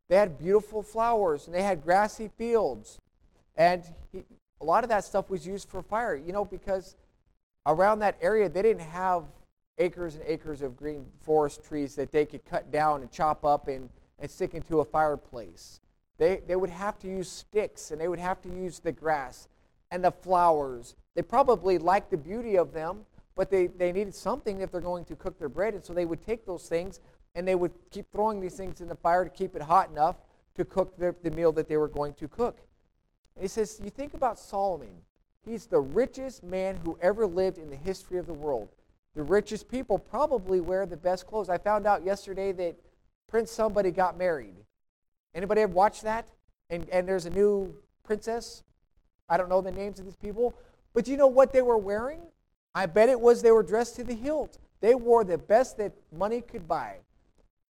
They 0.09 0.15
had 0.15 0.37
beautiful 0.37 0.81
flowers 0.83 1.45
and 1.45 1.55
they 1.55 1.61
had 1.61 1.83
grassy 1.83 2.29
fields. 2.37 2.99
And 3.55 3.83
he, 4.11 4.23
a 4.59 4.65
lot 4.65 4.83
of 4.83 4.89
that 4.89 5.05
stuff 5.05 5.29
was 5.29 5.47
used 5.47 5.69
for 5.69 5.81
fire, 5.81 6.15
you 6.15 6.33
know, 6.33 6.43
because 6.43 6.95
around 7.65 7.99
that 7.99 8.17
area 8.21 8.49
they 8.49 8.63
didn't 8.63 8.81
have 8.81 9.23
acres 9.77 10.15
and 10.15 10.23
acres 10.25 10.61
of 10.61 10.75
green 10.75 11.05
forest 11.21 11.63
trees 11.63 11.95
that 11.95 12.11
they 12.11 12.25
could 12.25 12.43
cut 12.43 12.71
down 12.71 13.01
and 13.01 13.11
chop 13.11 13.45
up 13.45 13.67
and, 13.67 13.89
and 14.19 14.29
stick 14.29 14.53
into 14.53 14.79
a 14.79 14.85
fireplace. 14.85 15.79
They, 16.17 16.41
they 16.45 16.55
would 16.55 16.69
have 16.69 16.99
to 16.99 17.07
use 17.07 17.29
sticks 17.29 17.91
and 17.91 18.01
they 18.01 18.07
would 18.07 18.19
have 18.19 18.41
to 18.41 18.49
use 18.49 18.79
the 18.79 18.91
grass 18.91 19.47
and 19.91 20.03
the 20.03 20.11
flowers. 20.11 20.95
They 21.15 21.21
probably 21.21 21.77
liked 21.77 22.11
the 22.11 22.17
beauty 22.17 22.57
of 22.57 22.73
them, 22.73 23.05
but 23.35 23.49
they, 23.49 23.67
they 23.67 23.91
needed 23.91 24.13
something 24.13 24.59
if 24.59 24.71
they're 24.71 24.81
going 24.81 25.05
to 25.05 25.15
cook 25.15 25.39
their 25.39 25.49
bread. 25.49 25.75
And 25.75 25.83
so 25.83 25.93
they 25.93 26.05
would 26.05 26.25
take 26.25 26.45
those 26.45 26.67
things 26.67 26.99
and 27.35 27.47
they 27.47 27.55
would 27.55 27.71
keep 27.91 28.11
throwing 28.11 28.39
these 28.39 28.55
things 28.55 28.81
in 28.81 28.87
the 28.87 28.95
fire 28.95 29.23
to 29.23 29.29
keep 29.29 29.55
it 29.55 29.61
hot 29.61 29.89
enough 29.89 30.17
to 30.55 30.65
cook 30.65 30.97
the, 30.97 31.15
the 31.23 31.31
meal 31.31 31.51
that 31.53 31.67
they 31.67 31.77
were 31.77 31.87
going 31.87 32.13
to 32.13 32.27
cook. 32.27 32.59
And 33.35 33.43
he 33.43 33.47
says, 33.47 33.79
You 33.83 33.89
think 33.89 34.13
about 34.13 34.37
Solomon. 34.37 34.89
He's 35.45 35.65
the 35.65 35.79
richest 35.79 36.43
man 36.43 36.77
who 36.83 36.97
ever 37.01 37.25
lived 37.25 37.57
in 37.57 37.69
the 37.69 37.75
history 37.75 38.17
of 38.17 38.27
the 38.27 38.33
world. 38.33 38.69
The 39.15 39.23
richest 39.23 39.69
people 39.69 39.97
probably 39.97 40.59
wear 40.59 40.85
the 40.85 40.97
best 40.97 41.25
clothes. 41.25 41.49
I 41.49 41.57
found 41.57 41.87
out 41.87 42.05
yesterday 42.05 42.51
that 42.51 42.75
Prince 43.27 43.51
somebody 43.51 43.91
got 43.91 44.17
married. 44.17 44.55
Anybody 45.33 45.61
ever 45.61 45.73
watched 45.73 46.03
that? 46.03 46.27
And, 46.69 46.87
and 46.89 47.07
there's 47.07 47.25
a 47.25 47.29
new 47.29 47.73
princess. 48.03 48.63
I 49.27 49.37
don't 49.37 49.49
know 49.49 49.61
the 49.61 49.71
names 49.71 49.99
of 49.99 50.05
these 50.05 50.15
people. 50.15 50.53
But 50.93 51.05
do 51.05 51.11
you 51.11 51.17
know 51.17 51.27
what 51.27 51.53
they 51.53 51.61
were 51.61 51.77
wearing? 51.77 52.21
I 52.75 52.85
bet 52.85 53.09
it 53.09 53.19
was 53.19 53.41
they 53.41 53.51
were 53.51 53.63
dressed 53.63 53.95
to 53.95 54.03
the 54.03 54.13
hilt. 54.13 54.57
They 54.81 54.95
wore 54.95 55.23
the 55.23 55.37
best 55.37 55.77
that 55.77 55.93
money 56.11 56.41
could 56.41 56.67
buy. 56.67 56.97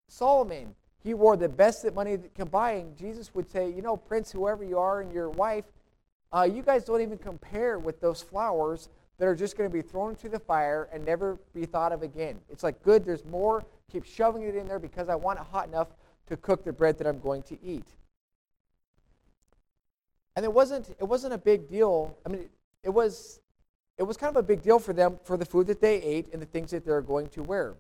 Solomon, 0.09 0.75
he 1.03 1.15
wore 1.15 1.37
the 1.37 1.49
best 1.49 1.83
that 1.85 1.95
money 1.95 2.19
could 2.35 2.51
buy. 2.51 2.73
And 2.73 2.97
Jesus 2.97 3.35
would 3.35 3.49
say, 3.49 3.71
you 3.71 3.83
know, 3.83 3.97
Prince, 3.97 4.33
whoever 4.33 4.65
you 4.65 4.79
are, 4.79 5.01
and 5.01 5.13
your 5.13 5.31
wife, 5.31 5.65
uh, 6.33 6.49
you 6.51 6.63
guys 6.63 6.85
don't 6.85 7.01
even 7.01 7.19
compare 7.19 7.79
with 7.79 8.01
those 8.01 8.21
flowers 8.21 8.89
that 9.19 9.27
are 9.27 9.35
just 9.35 9.57
going 9.57 9.69
to 9.69 9.73
be 9.73 9.83
thrown 9.83 10.11
into 10.11 10.29
the 10.29 10.39
fire 10.39 10.89
and 10.93 11.05
never 11.05 11.39
be 11.55 11.65
thought 11.65 11.93
of 11.93 12.03
again. 12.03 12.39
It's 12.49 12.63
like, 12.63 12.83
good, 12.83 13.05
there's 13.05 13.25
more. 13.25 13.65
Keep 13.91 14.05
shoving 14.05 14.43
it 14.43 14.55
in 14.55 14.69
there 14.69 14.79
because 14.79 15.09
I 15.09 15.15
want 15.15 15.39
it 15.39 15.47
hot 15.51 15.69
enough 15.69 15.89
to 16.27 16.37
cook 16.37 16.65
the 16.65 16.73
bread 16.73 16.99
that 16.99 17.07
I'm 17.07 17.21
going 17.21 17.43
to 17.45 17.59
eat. 17.63 17.87
And 20.37 20.45
it 20.45 20.53
wasn't 20.53 20.91
it 21.01 21.05
wasn't 21.05 21.35
a 21.35 21.39
big 21.39 21.69
deal. 21.69 22.17
I 22.25 22.29
mean, 22.29 22.49
it 22.85 22.91
was 22.91 23.41
it 23.97 24.05
was 24.05 24.17
kind 24.17 24.31
of 24.31 24.37
a 24.37 24.43
big 24.43 24.63
deal 24.63 24.79
for 24.79 24.93
them 24.93 25.19
for 25.25 25.37
the 25.37 25.45
food 25.45 25.67
that 25.67 25.81
they 25.81 26.01
ate 26.01 26.33
and 26.33 26.41
the 26.41 26.47
things 26.47 26.71
that 26.71 26.85
they're 26.85 27.03
going 27.03 27.27
to 27.31 27.43
wear. 27.43 27.75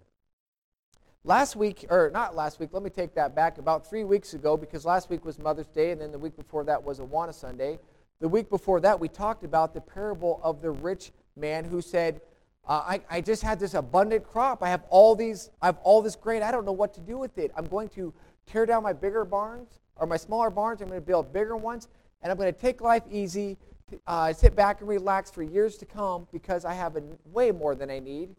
Last 1.28 1.56
week, 1.56 1.84
or 1.90 2.10
not 2.10 2.34
last 2.34 2.58
week, 2.58 2.70
let 2.72 2.82
me 2.82 2.88
take 2.88 3.14
that 3.16 3.34
back. 3.34 3.58
About 3.58 3.86
three 3.86 4.02
weeks 4.02 4.32
ago, 4.32 4.56
because 4.56 4.86
last 4.86 5.10
week 5.10 5.26
was 5.26 5.38
Mother's 5.38 5.66
Day, 5.66 5.90
and 5.90 6.00
then 6.00 6.10
the 6.10 6.18
week 6.18 6.34
before 6.34 6.64
that 6.64 6.82
was 6.82 7.00
Awana 7.00 7.34
Sunday. 7.34 7.78
The 8.18 8.28
week 8.28 8.48
before 8.48 8.80
that, 8.80 8.98
we 8.98 9.08
talked 9.08 9.44
about 9.44 9.74
the 9.74 9.82
parable 9.82 10.40
of 10.42 10.62
the 10.62 10.70
rich 10.70 11.12
man 11.36 11.66
who 11.66 11.82
said, 11.82 12.22
uh, 12.66 12.82
I, 12.82 13.02
I 13.10 13.20
just 13.20 13.42
had 13.42 13.60
this 13.60 13.74
abundant 13.74 14.26
crop. 14.26 14.62
I 14.62 14.70
have 14.70 14.84
all 14.88 15.14
these, 15.14 15.50
I 15.60 15.66
have 15.66 15.76
all 15.82 16.00
this 16.00 16.16
grain. 16.16 16.42
I 16.42 16.50
don't 16.50 16.64
know 16.64 16.72
what 16.72 16.94
to 16.94 17.00
do 17.02 17.18
with 17.18 17.36
it. 17.36 17.50
I'm 17.58 17.66
going 17.66 17.90
to 17.90 18.14
tear 18.46 18.64
down 18.64 18.82
my 18.82 18.94
bigger 18.94 19.26
barns 19.26 19.80
or 19.96 20.06
my 20.06 20.16
smaller 20.16 20.48
barns. 20.48 20.80
I'm 20.80 20.88
going 20.88 20.98
to 20.98 21.06
build 21.06 21.30
bigger 21.30 21.58
ones, 21.58 21.88
and 22.22 22.32
I'm 22.32 22.38
going 22.38 22.50
to 22.50 22.58
take 22.58 22.80
life 22.80 23.02
easy 23.10 23.58
uh, 24.06 24.32
sit 24.32 24.54
back 24.54 24.80
and 24.80 24.88
relax 24.88 25.30
for 25.30 25.42
years 25.42 25.76
to 25.78 25.86
come 25.86 26.26
because 26.32 26.64
I 26.64 26.74
have 26.74 26.96
a, 26.96 27.02
way 27.26 27.50
more 27.50 27.74
than 27.74 27.90
I 27.90 27.98
need. 27.98 28.34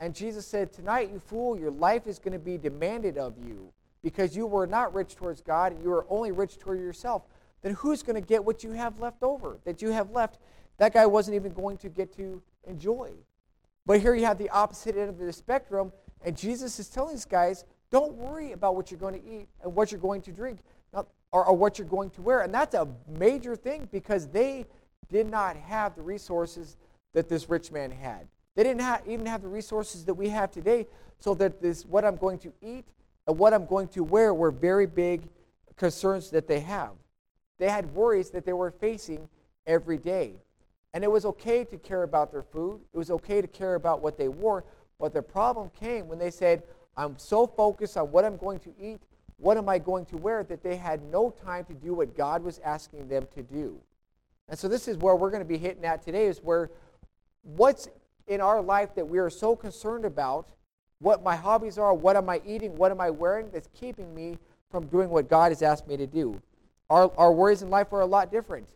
And 0.00 0.14
Jesus 0.14 0.46
said, 0.46 0.72
Tonight, 0.72 1.10
you 1.12 1.18
fool, 1.18 1.58
your 1.58 1.70
life 1.70 2.06
is 2.06 2.18
going 2.18 2.32
to 2.32 2.38
be 2.38 2.58
demanded 2.58 3.18
of 3.18 3.34
you 3.38 3.72
because 4.02 4.36
you 4.36 4.46
were 4.46 4.66
not 4.66 4.94
rich 4.94 5.16
towards 5.16 5.40
God 5.40 5.72
and 5.72 5.82
you 5.82 5.90
were 5.90 6.06
only 6.08 6.32
rich 6.32 6.58
toward 6.58 6.78
yourself. 6.80 7.22
Then 7.62 7.74
who's 7.74 8.02
going 8.02 8.14
to 8.14 8.26
get 8.26 8.44
what 8.44 8.62
you 8.62 8.72
have 8.72 9.00
left 9.00 9.22
over, 9.22 9.58
that 9.64 9.82
you 9.82 9.90
have 9.90 10.10
left? 10.10 10.38
That 10.78 10.92
guy 10.92 11.06
wasn't 11.06 11.36
even 11.36 11.52
going 11.52 11.78
to 11.78 11.88
get 11.88 12.14
to 12.16 12.42
enjoy. 12.64 13.12
But 13.86 14.00
here 14.00 14.14
you 14.14 14.26
have 14.26 14.38
the 14.38 14.50
opposite 14.50 14.96
end 14.96 15.08
of 15.08 15.18
the 15.18 15.32
spectrum, 15.32 15.92
and 16.24 16.36
Jesus 16.36 16.78
is 16.78 16.88
telling 16.88 17.14
these 17.14 17.24
guys, 17.24 17.64
don't 17.90 18.14
worry 18.14 18.52
about 18.52 18.74
what 18.74 18.90
you're 18.90 19.00
going 19.00 19.20
to 19.20 19.26
eat 19.26 19.48
and 19.62 19.74
what 19.74 19.92
you're 19.92 20.00
going 20.00 20.20
to 20.22 20.32
drink 20.32 20.58
uh, 20.92 21.04
or, 21.32 21.46
or 21.46 21.56
what 21.56 21.78
you're 21.78 21.88
going 21.88 22.10
to 22.10 22.22
wear. 22.22 22.40
And 22.40 22.52
that's 22.52 22.74
a 22.74 22.88
major 23.08 23.56
thing 23.56 23.88
because 23.90 24.28
they 24.28 24.66
did 25.08 25.30
not 25.30 25.56
have 25.56 25.94
the 25.94 26.02
resources 26.02 26.76
that 27.14 27.28
this 27.28 27.48
rich 27.48 27.70
man 27.70 27.90
had. 27.90 28.26
They 28.56 28.64
didn't 28.64 28.82
even 29.06 29.26
have 29.26 29.42
the 29.42 29.48
resources 29.48 30.04
that 30.06 30.14
we 30.14 30.30
have 30.30 30.50
today, 30.50 30.86
so 31.18 31.34
that 31.34 31.62
this 31.62 31.86
what 31.86 32.04
I'm 32.04 32.16
going 32.16 32.38
to 32.40 32.52
eat 32.60 32.86
and 33.26 33.38
what 33.38 33.54
I'm 33.54 33.66
going 33.66 33.88
to 33.88 34.02
wear 34.02 34.34
were 34.34 34.50
very 34.50 34.86
big 34.86 35.28
concerns 35.76 36.30
that 36.30 36.48
they 36.48 36.60
have. 36.60 36.92
They 37.58 37.68
had 37.68 37.94
worries 37.94 38.30
that 38.30 38.44
they 38.44 38.52
were 38.52 38.70
facing 38.70 39.28
every 39.66 39.98
day. 39.98 40.34
And 40.94 41.04
it 41.04 41.10
was 41.10 41.24
okay 41.26 41.64
to 41.64 41.76
care 41.76 42.02
about 42.02 42.32
their 42.32 42.42
food. 42.42 42.80
It 42.94 42.98
was 42.98 43.10
okay 43.10 43.40
to 43.40 43.46
care 43.46 43.74
about 43.74 44.00
what 44.02 44.16
they 44.16 44.28
wore. 44.28 44.64
But 44.98 45.12
the 45.12 45.22
problem 45.22 45.70
came 45.78 46.08
when 46.08 46.18
they 46.18 46.30
said, 46.30 46.62
I'm 46.96 47.18
so 47.18 47.46
focused 47.46 47.96
on 47.98 48.10
what 48.10 48.24
I'm 48.24 48.38
going 48.38 48.60
to 48.60 48.72
eat, 48.80 49.02
what 49.36 49.58
am 49.58 49.68
I 49.68 49.78
going 49.78 50.06
to 50.06 50.16
wear, 50.16 50.42
that 50.44 50.62
they 50.62 50.76
had 50.76 51.02
no 51.10 51.30
time 51.30 51.64
to 51.66 51.74
do 51.74 51.92
what 51.92 52.16
God 52.16 52.42
was 52.42 52.58
asking 52.60 53.08
them 53.08 53.26
to 53.34 53.42
do. 53.42 53.78
And 54.48 54.58
so 54.58 54.68
this 54.68 54.88
is 54.88 54.96
where 54.96 55.14
we're 55.14 55.30
going 55.30 55.42
to 55.42 55.48
be 55.48 55.58
hitting 55.58 55.84
at 55.84 56.02
today 56.02 56.26
is 56.26 56.38
where 56.38 56.70
what's 57.42 57.88
in 58.26 58.40
our 58.40 58.60
life 58.60 58.94
that 58.94 59.06
we 59.06 59.18
are 59.18 59.30
so 59.30 59.54
concerned 59.56 60.04
about, 60.04 60.48
what 60.98 61.22
my 61.22 61.36
hobbies 61.36 61.78
are, 61.78 61.92
what 61.92 62.16
am 62.16 62.28
I 62.28 62.40
eating, 62.46 62.76
what 62.76 62.90
am 62.90 63.00
I 63.00 63.10
wearing, 63.10 63.50
that's 63.52 63.68
keeping 63.74 64.14
me 64.14 64.38
from 64.70 64.86
doing 64.86 65.10
what 65.10 65.28
God 65.28 65.52
has 65.52 65.62
asked 65.62 65.86
me 65.86 65.96
to 65.96 66.06
do. 66.06 66.40
Our, 66.88 67.12
our 67.16 67.32
worries 67.32 67.62
in 67.62 67.70
life 67.70 67.92
are 67.92 68.00
a 68.00 68.06
lot 68.06 68.30
different. 68.30 68.68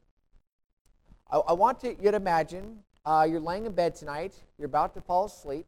I, 1.30 1.38
I 1.38 1.52
want 1.52 1.80
to, 1.80 1.96
you 2.00 2.10
to 2.10 2.16
imagine 2.16 2.80
uh, 3.04 3.26
you're 3.28 3.40
laying 3.40 3.66
in 3.66 3.72
bed 3.72 3.94
tonight, 3.94 4.34
you're 4.58 4.66
about 4.66 4.94
to 4.94 5.00
fall 5.00 5.24
asleep, 5.24 5.66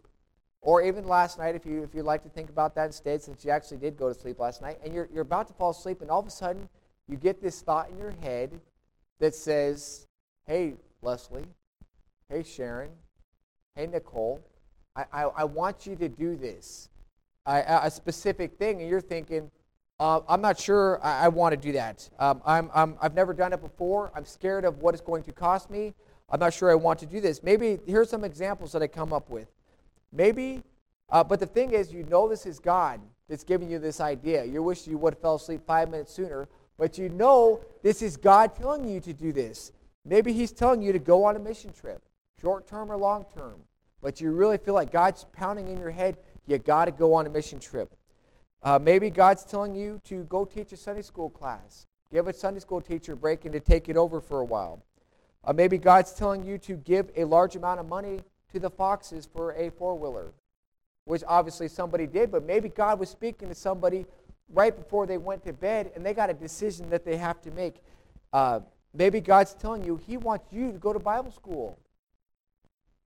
or 0.61 0.81
even 0.83 1.09
last 1.09 1.39
night, 1.39 1.57
if 1.57 1.67
you 1.67 1.83
if 1.83 1.93
you 1.93 2.05
like 2.05 2.23
to 2.23 2.29
think 2.29 2.49
about 2.49 2.77
that 2.77 2.87
instead, 2.87 3.21
since 3.21 3.45
you 3.45 3.51
actually 3.51 3.79
did 3.79 3.97
go 3.97 4.09
to 4.09 4.15
sleep 4.15 4.39
last 4.39 4.63
night, 4.63 4.79
and 4.85 4.95
you're 4.95 5.09
you're 5.13 5.23
about 5.23 5.49
to 5.49 5.55
fall 5.55 5.71
asleep, 5.71 6.03
and 6.03 6.11
all 6.11 6.21
of 6.21 6.27
a 6.27 6.31
sudden 6.31 6.69
you 7.09 7.17
get 7.17 7.43
this 7.43 7.63
thought 7.63 7.91
in 7.91 7.99
your 7.99 8.13
head 8.23 8.61
that 9.19 9.35
says, 9.35 10.07
"Hey, 10.47 10.75
Leslie, 11.03 11.47
hey 12.29 12.45
Sharon, 12.45 12.91
hey 13.75 13.87
Nicole, 13.87 14.41
I 14.97 15.05
I, 15.13 15.23
I 15.23 15.45
want 15.45 15.87
you 15.87 15.97
to 15.97 16.09
do 16.09 16.37
this, 16.37 16.89
a 17.47 17.91
specific 17.91 18.59
thing," 18.59 18.81
and 18.81 18.89
you're 18.89 19.01
thinking. 19.01 19.51
Uh, 20.01 20.21
I'm 20.29 20.41
not 20.41 20.59
sure 20.59 20.99
I, 21.01 21.27
I 21.27 21.29
want 21.29 21.53
to 21.53 21.57
do 21.57 21.71
that. 21.73 22.09
Um, 22.19 22.43
I'm, 22.45 22.71
I'm, 22.75 22.97
I've 23.01 23.15
never 23.15 23.33
done 23.33 23.53
it 23.53 23.61
before. 23.61 24.11
I'm 24.17 24.25
scared 24.25 24.65
of 24.65 24.79
what 24.79 24.95
it's 24.95 25.01
going 25.01 25.23
to 25.25 25.33
cost 25.33 25.71
me. 25.71 25.95
I'm 26.29 26.41
not 26.41 26.55
sure 26.55 26.73
I 26.73 26.75
want 26.75 26.99
to 27.01 27.07
do 27.07 27.21
this. 27.21 27.43
Maybe 27.43 27.79
here's 27.87 28.11
some 28.11 28.25
examples 28.25 28.73
that 28.73 28.83
I 28.83 28.89
come 28.89 29.13
up 29.13 29.31
with. 29.31 29.47
Maybe, 30.11 30.63
uh, 31.11 31.23
but 31.23 31.39
the 31.39 31.47
thing 31.47 31.73
is, 31.73 31.93
you 31.93 32.03
know 32.05 32.29
this 32.29 32.47
is 32.47 32.59
God 32.59 33.01
that's 33.29 33.45
giving 33.45 33.71
you 33.71 33.79
this 33.79 34.01
idea. 34.01 34.45
You 34.45 34.63
wish 34.63 34.87
you 34.87 34.99
would 34.99 35.15
have 35.15 35.21
fell 35.23 35.37
asleep 35.37 35.61
five 35.67 35.91
minutes 35.91 36.13
sooner, 36.13 36.49
but 36.79 36.99
you 36.99 37.09
know 37.11 37.61
this 37.83 38.03
is 38.03 38.17
God 38.17 38.57
telling 38.57 38.89
you 38.89 38.99
to 39.01 39.13
do 39.13 39.33
this. 39.33 39.73
Maybe 40.05 40.33
He's 40.33 40.51
telling 40.53 40.83
you 40.83 40.93
to 40.93 40.99
go 40.99 41.25
on 41.25 41.37
a 41.37 41.39
mission 41.39 41.73
trip, 41.73 42.03
short 42.43 42.67
term 42.67 42.91
or 42.91 42.97
long 42.97 43.25
term, 43.35 43.61
but 44.03 44.21
you 44.21 44.33
really 44.33 44.59
feel 44.59 44.75
like 44.75 44.91
God's 44.91 45.25
pounding 45.33 45.69
in 45.69 45.79
your 45.79 45.91
head, 45.91 46.19
you 46.47 46.59
got 46.59 46.87
to 46.87 46.91
go 46.91 47.15
on 47.15 47.27
a 47.27 47.31
mission 47.31 47.61
trip. 47.61 47.95
Uh, 48.63 48.79
maybe 48.81 49.09
God's 49.11 49.45
telling 49.45 49.75
you 49.75 50.01
to 50.05 50.25
go 50.25 50.45
teach 50.45 50.73
a 50.73 50.77
Sunday 50.77 51.03
school 51.03 51.31
class. 51.31 51.87
Give 52.13 52.29
a 52.29 52.33
Sunday 52.33 52.61
school 52.61 52.81
teacher 52.81 53.15
a 53.15 53.17
break 53.17 53.45
and 53.45 53.53
to 53.55 53.61
take 53.61 53.89
it 53.89 53.97
over 53.97 54.21
for 54.21 54.41
a 54.41 54.45
while. 54.45 54.85
Uh, 55.45 55.53
maybe 55.53 55.79
God's 55.79 56.13
telling 56.13 56.45
you 56.45 56.59
to 56.59 56.77
give 56.77 57.11
a 57.17 57.25
large 57.25 57.57
amount 57.57 57.81
of 57.81 57.89
money 57.89 58.21
to 58.53 58.61
the 58.61 58.71
Foxes 58.71 59.27
for 59.33 59.53
a 59.53 59.71
four 59.71 59.97
wheeler, 59.97 60.33
which 61.05 61.23
obviously 61.27 61.69
somebody 61.69 62.07
did, 62.07 62.31
but 62.31 62.45
maybe 62.45 62.69
God 62.69 63.01
was 63.01 63.09
speaking 63.09 63.49
to 63.49 63.55
somebody 63.55 64.05
right 64.53 64.77
before 64.77 65.07
they 65.07 65.17
went 65.17 65.43
to 65.45 65.53
bed 65.53 65.91
and 65.97 66.05
they 66.05 66.13
got 66.13 66.29
a 66.29 66.35
decision 66.35 66.91
that 66.91 67.05
they 67.05 67.17
have 67.17 67.41
to 67.43 67.51
make. 67.53 67.77
Uh, 68.33 68.61
maybe 68.95 69.21
God's 69.21 69.55
telling 69.55 69.85
you 69.85 69.97
He 69.97 70.17
wants 70.17 70.47
you 70.53 70.71
to 70.71 70.79
go 70.79 70.93
to 70.93 70.99
Bible 70.99 71.33
school. 71.33 71.79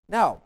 Now, 0.09 0.43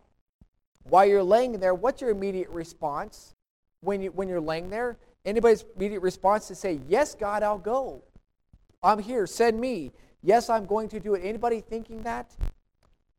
while 0.84 1.06
you're 1.06 1.22
laying 1.22 1.52
there, 1.60 1.74
what's 1.74 2.00
your 2.00 2.10
immediate 2.10 2.48
response 2.50 3.34
when, 3.80 4.02
you, 4.02 4.10
when 4.10 4.28
you're 4.28 4.40
laying 4.40 4.70
there? 4.70 4.96
Anybody's 5.24 5.64
immediate 5.76 6.00
response 6.00 6.48
to 6.48 6.54
say, 6.54 6.80
Yes, 6.88 7.14
God, 7.14 7.42
I'll 7.42 7.58
go. 7.58 8.02
I'm 8.82 8.98
here. 8.98 9.26
Send 9.26 9.60
me. 9.60 9.92
Yes, 10.22 10.48
I'm 10.48 10.64
going 10.64 10.88
to 10.90 11.00
do 11.00 11.14
it. 11.14 11.20
Anybody 11.24 11.60
thinking 11.60 12.02
that? 12.02 12.34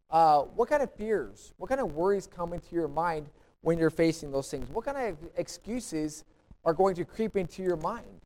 Uh, 0.09 0.41
what 0.41 0.67
kind 0.67 0.83
of 0.83 0.93
fears, 0.93 1.53
what 1.57 1.69
kind 1.69 1.79
of 1.79 1.93
worries 1.93 2.27
come 2.27 2.53
into 2.53 2.75
your 2.75 2.87
mind 2.87 3.29
when 3.61 3.77
you're 3.77 3.89
facing 3.89 4.31
those 4.31 4.49
things? 4.51 4.69
What 4.69 4.85
kind 4.85 4.97
of 4.97 5.17
excuses 5.37 6.25
are 6.65 6.73
going 6.73 6.95
to 6.95 7.05
creep 7.05 7.37
into 7.37 7.63
your 7.63 7.77
mind? 7.77 8.21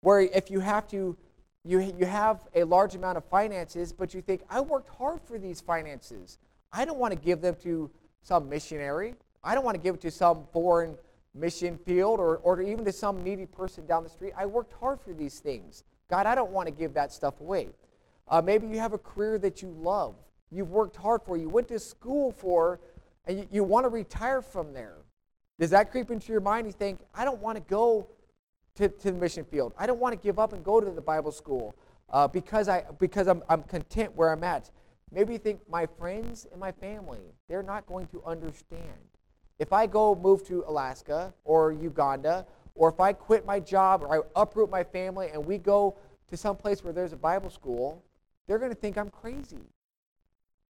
Where 0.00 0.20
if 0.20 0.50
you 0.50 0.60
have 0.60 0.88
to, 0.88 1.16
you, 1.64 1.80
you 1.98 2.06
have 2.06 2.48
a 2.54 2.64
large 2.64 2.94
amount 2.94 3.18
of 3.18 3.24
finances, 3.26 3.92
but 3.92 4.14
you 4.14 4.22
think, 4.22 4.42
I 4.48 4.60
worked 4.60 4.88
hard 4.88 5.20
for 5.20 5.38
these 5.38 5.60
finances. 5.60 6.38
I 6.72 6.84
don't 6.84 6.98
want 6.98 7.12
to 7.12 7.18
give 7.18 7.40
them 7.40 7.56
to 7.62 7.90
some 8.22 8.48
missionary. 8.48 9.14
I 9.42 9.54
don't 9.54 9.64
want 9.64 9.76
to 9.76 9.82
give 9.82 9.96
it 9.96 10.00
to 10.02 10.10
some 10.10 10.44
foreign 10.52 10.96
mission 11.34 11.78
field 11.78 12.20
or, 12.20 12.38
or 12.38 12.60
even 12.60 12.84
to 12.84 12.92
some 12.92 13.22
needy 13.22 13.46
person 13.46 13.86
down 13.86 14.04
the 14.04 14.10
street. 14.10 14.32
I 14.36 14.46
worked 14.46 14.72
hard 14.72 15.00
for 15.00 15.12
these 15.12 15.40
things. 15.40 15.84
God, 16.08 16.26
I 16.26 16.34
don't 16.34 16.50
want 16.50 16.66
to 16.66 16.72
give 16.72 16.94
that 16.94 17.12
stuff 17.12 17.40
away. 17.40 17.68
Uh, 18.28 18.42
maybe 18.42 18.66
you 18.66 18.78
have 18.78 18.92
a 18.92 18.98
career 18.98 19.38
that 19.38 19.62
you 19.62 19.68
love 19.80 20.14
you've 20.50 20.70
worked 20.70 20.96
hard 20.96 21.22
for, 21.22 21.36
you 21.36 21.48
went 21.48 21.68
to 21.68 21.78
school 21.78 22.32
for, 22.32 22.80
and 23.26 23.38
you, 23.38 23.48
you 23.50 23.64
want 23.64 23.84
to 23.84 23.88
retire 23.88 24.42
from 24.42 24.72
there. 24.72 24.96
Does 25.58 25.70
that 25.70 25.90
creep 25.90 26.10
into 26.10 26.32
your 26.32 26.40
mind? 26.40 26.66
You 26.66 26.72
think, 26.72 27.00
I 27.14 27.24
don't 27.24 27.40
want 27.40 27.56
to 27.56 27.62
go 27.62 28.08
to, 28.76 28.88
to 28.88 29.12
the 29.12 29.18
mission 29.18 29.44
field. 29.44 29.72
I 29.78 29.86
don't 29.86 30.00
want 30.00 30.12
to 30.12 30.22
give 30.22 30.38
up 30.38 30.52
and 30.52 30.64
go 30.64 30.80
to 30.80 30.90
the 30.90 31.00
Bible 31.00 31.32
school 31.32 31.74
uh, 32.10 32.26
because, 32.26 32.68
I, 32.68 32.84
because 32.98 33.26
I'm, 33.28 33.42
I'm 33.48 33.62
content 33.62 34.16
where 34.16 34.32
I'm 34.32 34.42
at. 34.42 34.70
Maybe 35.12 35.32
you 35.32 35.38
think, 35.38 35.60
my 35.68 35.86
friends 35.86 36.46
and 36.50 36.60
my 36.60 36.72
family, 36.72 37.20
they're 37.48 37.62
not 37.62 37.86
going 37.86 38.06
to 38.08 38.22
understand. 38.24 38.82
If 39.58 39.72
I 39.72 39.86
go 39.86 40.14
move 40.14 40.46
to 40.46 40.64
Alaska 40.66 41.34
or 41.44 41.72
Uganda, 41.72 42.46
or 42.74 42.88
if 42.88 43.00
I 43.00 43.12
quit 43.12 43.44
my 43.44 43.60
job 43.60 44.02
or 44.02 44.14
I 44.14 44.40
uproot 44.40 44.70
my 44.70 44.84
family 44.84 45.28
and 45.32 45.44
we 45.44 45.58
go 45.58 45.96
to 46.28 46.36
some 46.36 46.56
place 46.56 46.84
where 46.84 46.92
there's 46.92 47.12
a 47.12 47.16
Bible 47.16 47.50
school, 47.50 48.02
they're 48.46 48.58
going 48.58 48.70
to 48.70 48.78
think 48.78 48.96
I'm 48.96 49.10
crazy. 49.10 49.58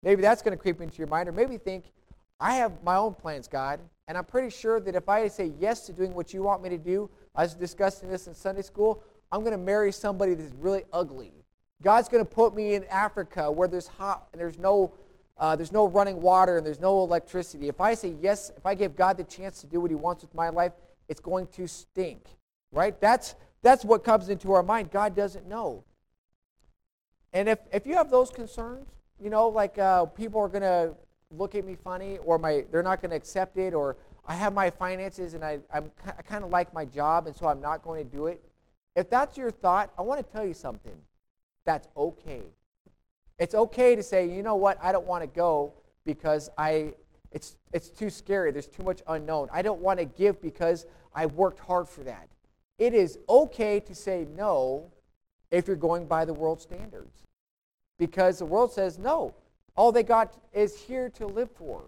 Maybe 0.03 0.23
that's 0.23 0.41
going 0.41 0.57
to 0.57 0.63
creep 0.63 0.81
into 0.81 0.99
your 0.99 1.09
mind, 1.09 1.29
or 1.29 1.33
maybe 1.33 1.59
think, 1.59 1.93
I 2.41 2.55
have 2.55 2.85
my 2.85 2.95
own 2.95 3.15
plans, 3.15 3.49
God, 3.49 3.81
and 4.07 4.17
I'm 4.17 4.25
pretty 4.25 4.51
sure 4.51 4.79
that 4.79 4.95
if 4.95 5.09
I 5.09 5.27
say 5.27 5.53
yes 5.59 5.87
to 5.87 5.93
doing 5.93 6.15
what 6.15 6.33
you 6.33 6.43
want 6.45 6.63
me 6.63 6.69
to 6.69 6.79
do, 6.79 7.11
I 7.35 7.43
was 7.43 7.55
discussing 7.55 8.09
this 8.09 8.29
in 8.29 8.35
Sunday 8.35 8.63
school, 8.63 9.03
I'm 9.33 9.41
going 9.41 9.53
to 9.53 9.59
marry 9.59 9.91
somebody 9.91 10.35
that's 10.35 10.55
really 10.55 10.85
ugly. 10.93 11.33
God's 11.83 12.09
going 12.09 12.25
to 12.25 12.31
put 12.31 12.55
me 12.55 12.75
in 12.75 12.85
Africa 12.85 13.51
where 13.51 13.69
there's 13.69 13.87
hot 13.87 14.29
and 14.33 14.41
there's 14.41 14.59
no 14.59 14.93
uh, 15.39 15.55
there's 15.55 15.71
no 15.71 15.87
running 15.87 16.21
water 16.21 16.57
and 16.57 16.67
there's 16.67 16.81
no 16.81 17.01
electricity. 17.05 17.69
If 17.69 17.81
I 17.81 17.95
say 17.95 18.17
yes, 18.21 18.51
if 18.57 18.67
I 18.67 18.75
give 18.75 18.97
God 18.97 19.17
the 19.17 19.25
chance 19.25 19.61
to 19.61 19.69
do 19.69 19.81
what 19.81 19.91
He 19.91 19.95
wants 19.95 20.23
with 20.23 20.35
my 20.35 20.49
life, 20.49 20.73
it's 21.09 21.21
going 21.21 21.47
to 21.49 21.69
stink, 21.69 22.25
right? 22.73 23.01
That's 23.01 23.37
that's 23.63 23.85
what 23.85 24.03
comes 24.03 24.29
into 24.29 24.53
our 24.53 24.63
mind. 24.63 24.91
God 24.91 25.15
doesn't 25.15 25.47
know. 25.47 25.85
And 27.33 27.49
if 27.49 27.61
if 27.73 27.87
you 27.87 27.95
have 27.95 28.11
those 28.11 28.31
concerns, 28.31 28.89
you 29.21 29.31
know, 29.31 29.49
like 29.49 29.79
uh, 29.79 30.07
people 30.07 30.41
are 30.41 30.49
going 30.49 30.63
to 30.63 30.95
look 31.31 31.55
at 31.55 31.65
me 31.65 31.77
funny 31.77 32.19
or 32.25 32.39
my 32.39 32.65
they're 32.73 32.83
not 32.83 33.01
going 33.01 33.11
to 33.11 33.17
accept 33.17 33.59
it 33.59 33.75
or 33.75 33.97
I 34.27 34.35
have 34.35 34.53
my 34.53 34.71
finances 34.71 35.35
and 35.35 35.45
I, 35.45 35.59
I'm, 35.73 35.91
I 36.07 36.23
kind 36.23 36.45
of 36.45 36.51
like 36.51 36.73
my 36.75 36.85
job 36.85 37.27
and 37.27 37.37
so 37.37 37.47
I'm 37.47 37.61
not 37.61 37.83
going 37.83 38.05
to 38.05 38.17
do 38.17 38.27
it. 38.27 38.43
If 38.95 39.09
that's 39.09 39.39
your 39.39 39.51
thought, 39.51 39.91
I 39.99 40.03
want 40.03 40.25
to 40.25 40.33
tell 40.33 40.45
you 40.45 40.55
something. 40.55 40.93
That's 41.69 41.87
okay. 41.99 42.41
It's 43.39 43.55
okay 43.55 43.95
to 43.95 44.03
say, 44.03 44.27
you 44.27 44.43
know 44.43 44.57
what, 44.57 44.79
I 44.83 44.91
don't 44.91 45.07
want 45.07 45.23
to 45.23 45.27
go 45.27 45.75
because 46.07 46.49
I 46.57 46.95
it's 47.31 47.59
it's 47.75 47.91
too 47.91 48.09
scary. 48.09 48.53
There's 48.53 48.69
too 48.69 48.85
much 48.85 49.03
unknown. 49.07 49.49
I 49.53 49.61
don't 49.61 49.83
want 49.83 49.99
to 49.99 50.07
give 50.07 50.41
because 50.41 50.87
I 51.15 51.27
worked 51.27 51.61
hard 51.61 51.87
for 51.87 52.03
that. 52.05 52.31
It 52.79 52.95
is 52.95 53.19
okay 53.29 53.81
to 53.81 53.95
say 53.95 54.27
no 54.35 54.91
if 55.51 55.67
you're 55.67 55.77
going 55.77 56.07
by 56.07 56.25
the 56.25 56.33
world 56.33 56.59
standards 56.63 57.25
because 57.99 58.39
the 58.39 58.47
world 58.47 58.73
says 58.73 58.99
no. 58.99 59.35
All 59.77 59.93
they 59.93 60.05
got 60.05 60.39
is 60.55 60.75
here 60.81 61.11
to 61.11 61.27
live 61.27 61.51
for. 61.51 61.83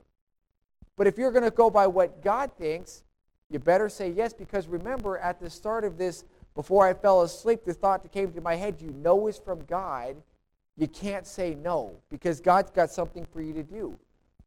But 0.98 1.06
if 1.06 1.16
you're 1.16 1.32
going 1.32 1.44
to 1.44 1.50
go 1.50 1.70
by 1.70 1.86
what 1.86 2.22
God 2.22 2.50
thinks, 2.58 3.02
you 3.48 3.58
better 3.58 3.88
say 3.88 4.10
yes 4.10 4.34
because 4.34 4.68
remember 4.68 5.16
at 5.16 5.40
the 5.40 5.48
start 5.48 5.84
of 5.84 5.96
this, 5.96 6.24
before 6.54 6.86
I 6.86 6.94
fell 6.94 7.22
asleep, 7.22 7.64
the 7.64 7.74
thought 7.74 8.02
that 8.02 8.12
came 8.12 8.32
to 8.32 8.40
my 8.40 8.56
head, 8.56 8.80
you 8.80 8.90
know 8.90 9.26
is 9.28 9.38
from 9.38 9.64
God. 9.64 10.16
you 10.76 10.88
can't 10.88 11.26
say 11.26 11.54
no 11.54 11.96
because 12.10 12.40
God's 12.40 12.70
got 12.70 12.90
something 12.90 13.26
for 13.32 13.42
you 13.42 13.52
to 13.52 13.62
do. 13.62 13.98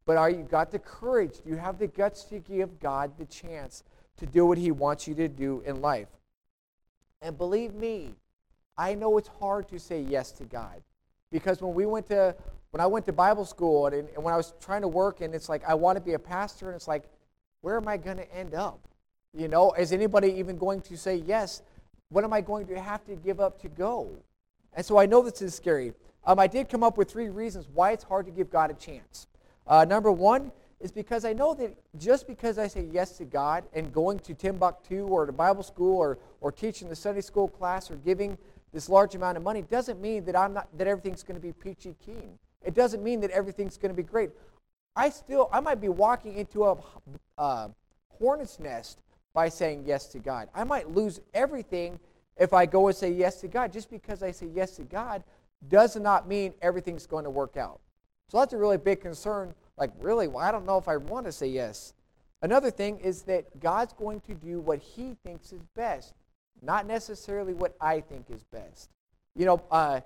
But 0.06 0.16
are 0.16 0.30
you 0.30 0.42
got 0.42 0.70
the 0.70 0.78
courage? 0.78 1.40
Do 1.42 1.50
you 1.50 1.56
have 1.56 1.78
the 1.78 1.86
guts 1.86 2.24
to 2.24 2.38
give 2.38 2.78
God 2.78 3.16
the 3.18 3.24
chance 3.24 3.84
to 4.18 4.26
do 4.26 4.44
what 4.44 4.58
He 4.58 4.70
wants 4.70 5.08
you 5.08 5.14
to 5.14 5.28
do 5.28 5.62
in 5.64 5.80
life? 5.80 6.08
And 7.22 7.38
believe 7.38 7.74
me, 7.74 8.14
I 8.76 8.94
know 8.94 9.16
it's 9.16 9.28
hard 9.28 9.68
to 9.68 9.78
say 9.78 10.00
yes 10.00 10.32
to 10.32 10.44
God 10.44 10.82
because 11.30 11.62
when 11.62 11.74
we 11.74 11.86
went 11.86 12.06
to 12.08 12.34
when 12.70 12.80
I 12.80 12.86
went 12.86 13.06
to 13.06 13.12
Bible 13.12 13.44
school 13.44 13.86
and, 13.86 14.08
and 14.08 14.22
when 14.22 14.34
I 14.34 14.36
was 14.36 14.52
trying 14.60 14.82
to 14.82 14.88
work 14.88 15.20
and 15.20 15.34
it's 15.34 15.48
like 15.48 15.62
I 15.66 15.74
want 15.74 15.96
to 15.96 16.02
be 16.02 16.14
a 16.14 16.18
pastor 16.18 16.66
and 16.66 16.74
it's 16.74 16.88
like 16.88 17.04
where 17.60 17.76
am 17.76 17.88
I 17.88 17.96
going 17.96 18.18
to 18.18 18.34
end 18.34 18.52
up? 18.54 18.78
You 19.32 19.48
know, 19.48 19.72
is 19.72 19.92
anybody 19.92 20.32
even 20.34 20.58
going 20.58 20.82
to 20.82 20.98
say 20.98 21.16
yes? 21.16 21.62
What 22.10 22.24
am 22.24 22.32
I 22.32 22.40
going 22.40 22.66
to 22.68 22.80
have 22.80 23.04
to 23.06 23.16
give 23.16 23.40
up 23.40 23.60
to 23.62 23.68
go? 23.68 24.10
And 24.74 24.84
so 24.84 24.98
I 24.98 25.06
know 25.06 25.22
this 25.22 25.42
is 25.42 25.54
scary. 25.54 25.92
Um, 26.26 26.38
I 26.38 26.46
did 26.46 26.68
come 26.68 26.82
up 26.82 26.96
with 26.96 27.10
three 27.10 27.28
reasons 27.28 27.68
why 27.72 27.92
it's 27.92 28.04
hard 28.04 28.26
to 28.26 28.32
give 28.32 28.50
God 28.50 28.70
a 28.70 28.74
chance. 28.74 29.26
Uh, 29.66 29.84
number 29.84 30.10
one 30.10 30.52
is 30.80 30.92
because 30.92 31.24
I 31.24 31.32
know 31.32 31.54
that 31.54 31.74
just 31.98 32.26
because 32.26 32.58
I 32.58 32.66
say 32.66 32.86
yes 32.92 33.16
to 33.18 33.24
God 33.24 33.64
and 33.72 33.92
going 33.92 34.18
to 34.20 34.34
Timbuktu 34.34 35.06
or 35.06 35.26
to 35.26 35.32
Bible 35.32 35.62
school 35.62 35.96
or, 35.96 36.18
or 36.40 36.52
teaching 36.52 36.88
the 36.88 36.96
Sunday 36.96 37.20
school 37.20 37.48
class 37.48 37.90
or 37.90 37.96
giving 37.96 38.36
this 38.72 38.88
large 38.88 39.14
amount 39.14 39.36
of 39.36 39.42
money 39.42 39.62
doesn't 39.62 40.00
mean 40.00 40.24
that 40.24 40.36
I'm 40.36 40.52
not 40.52 40.68
that 40.76 40.86
everything's 40.86 41.22
going 41.22 41.40
to 41.40 41.40
be 41.40 41.52
peachy 41.52 41.94
keen. 42.04 42.38
It 42.62 42.74
doesn't 42.74 43.02
mean 43.02 43.20
that 43.20 43.30
everything's 43.30 43.76
going 43.76 43.92
to 43.92 43.96
be 43.96 44.02
great. 44.02 44.30
I 44.96 45.10
still 45.10 45.48
I 45.52 45.60
might 45.60 45.80
be 45.80 45.88
walking 45.88 46.36
into 46.36 46.64
a 46.64 46.76
uh, 47.38 47.68
hornet's 48.18 48.58
nest 48.58 48.98
by 49.34 49.48
saying 49.48 49.84
yes 49.84 50.06
to 50.06 50.18
God. 50.18 50.48
I 50.54 50.64
might 50.64 50.90
lose 50.90 51.20
everything 51.34 51.98
if 52.36 52.52
I 52.52 52.66
go 52.66 52.86
and 52.86 52.96
say 52.96 53.10
yes 53.10 53.40
to 53.40 53.48
God. 53.48 53.72
Just 53.72 53.90
because 53.90 54.22
I 54.22 54.30
say 54.30 54.46
yes 54.54 54.76
to 54.76 54.82
God 54.82 55.22
does 55.68 55.96
not 55.96 56.28
mean 56.28 56.54
everything's 56.62 57.06
going 57.06 57.24
to 57.24 57.30
work 57.30 57.56
out. 57.56 57.80
So 58.28 58.38
that's 58.38 58.52
a 58.52 58.58
really 58.58 58.78
big 58.78 59.00
concern. 59.00 59.54
Like, 59.76 59.90
really, 59.98 60.28
well, 60.28 60.44
I 60.44 60.52
don't 60.52 60.64
know 60.64 60.78
if 60.78 60.88
I 60.88 60.96
want 60.96 61.26
to 61.26 61.32
say 61.32 61.48
yes. 61.48 61.94
Another 62.42 62.70
thing 62.70 62.98
is 63.00 63.22
that 63.22 63.60
God's 63.60 63.92
going 63.92 64.20
to 64.22 64.34
do 64.34 64.60
what 64.60 64.78
He 64.78 65.16
thinks 65.24 65.52
is 65.52 65.62
best, 65.74 66.14
not 66.62 66.86
necessarily 66.86 67.54
what 67.54 67.74
I 67.80 68.00
think 68.00 68.30
is 68.30 68.44
best. 68.44 68.90
You 69.34 69.46
know, 69.46 69.62
uh, 69.70 70.00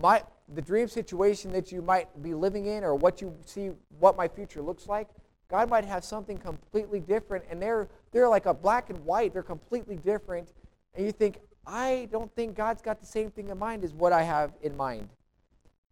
my 0.00 0.22
the 0.54 0.62
dream 0.62 0.88
situation 0.88 1.52
that 1.52 1.70
you 1.70 1.80
might 1.80 2.22
be 2.22 2.34
living 2.34 2.66
in, 2.66 2.84
or 2.84 2.94
what 2.94 3.20
you 3.20 3.34
see, 3.46 3.70
what 3.98 4.16
my 4.16 4.28
future 4.28 4.62
looks 4.62 4.86
like. 4.88 5.08
God 5.50 5.68
might 5.68 5.84
have 5.84 6.04
something 6.04 6.38
completely 6.38 7.00
different, 7.00 7.44
and 7.50 7.60
they're 7.60 7.88
they're 8.12 8.28
like 8.28 8.46
a 8.46 8.54
black 8.54 8.90
and 8.90 9.04
white. 9.04 9.32
They're 9.32 9.42
completely 9.42 9.96
different, 9.96 10.52
and 10.94 11.04
you 11.04 11.12
think, 11.12 11.38
I 11.66 12.08
don't 12.10 12.34
think 12.34 12.56
God's 12.56 12.82
got 12.82 13.00
the 13.00 13.06
same 13.06 13.30
thing 13.30 13.48
in 13.48 13.58
mind 13.58 13.84
as 13.84 13.92
what 13.92 14.12
I 14.12 14.22
have 14.22 14.52
in 14.62 14.76
mind. 14.76 15.08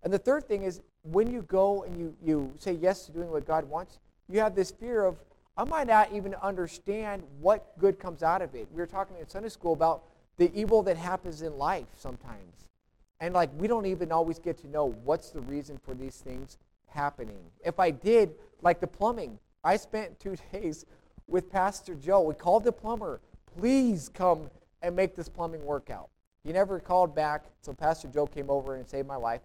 And 0.02 0.12
the 0.12 0.18
third 0.18 0.46
thing 0.46 0.62
is 0.62 0.80
when 1.02 1.30
you 1.30 1.42
go 1.42 1.82
and 1.84 1.98
you, 1.98 2.14
you 2.24 2.52
say 2.58 2.72
yes 2.72 3.06
to 3.06 3.12
doing 3.12 3.30
what 3.30 3.46
God 3.46 3.68
wants, 3.68 3.98
you 4.28 4.40
have 4.40 4.54
this 4.54 4.70
fear 4.70 5.04
of, 5.04 5.16
I 5.56 5.64
might 5.64 5.86
not 5.86 6.12
even 6.12 6.34
understand 6.36 7.22
what 7.40 7.78
good 7.78 7.98
comes 7.98 8.22
out 8.22 8.42
of 8.42 8.54
it. 8.54 8.68
We 8.72 8.80
were 8.80 8.86
talking 8.86 9.16
in 9.18 9.28
Sunday 9.28 9.48
school 9.48 9.72
about 9.72 10.04
the 10.36 10.52
evil 10.54 10.82
that 10.84 10.96
happens 10.96 11.42
in 11.42 11.56
life 11.58 11.86
sometimes. 11.96 12.66
And 13.20 13.34
like 13.34 13.50
we 13.58 13.66
don't 13.66 13.86
even 13.86 14.12
always 14.12 14.38
get 14.38 14.58
to 14.58 14.68
know 14.68 14.94
what's 15.04 15.30
the 15.30 15.40
reason 15.40 15.78
for 15.82 15.94
these 15.94 16.16
things 16.16 16.58
happening. 16.86 17.38
If 17.64 17.80
I 17.80 17.90
did, 17.90 18.34
like 18.62 18.80
the 18.80 18.86
plumbing, 18.86 19.38
I 19.64 19.76
spent 19.76 20.18
two 20.18 20.36
days 20.52 20.86
with 21.26 21.50
Pastor 21.50 21.94
Joe. 21.94 22.22
We 22.22 22.34
called 22.34 22.64
the 22.64 22.72
plumber. 22.72 23.20
Please 23.58 24.08
come 24.08 24.50
and 24.82 24.94
make 24.94 25.16
this 25.16 25.28
plumbing 25.28 25.64
work 25.64 25.90
out. 25.90 26.08
He 26.44 26.52
never 26.52 26.78
called 26.80 27.14
back, 27.14 27.44
so 27.60 27.72
Pastor 27.72 28.08
Joe 28.08 28.26
came 28.26 28.48
over 28.48 28.76
and 28.76 28.88
saved 28.88 29.08
my 29.08 29.16
life. 29.16 29.40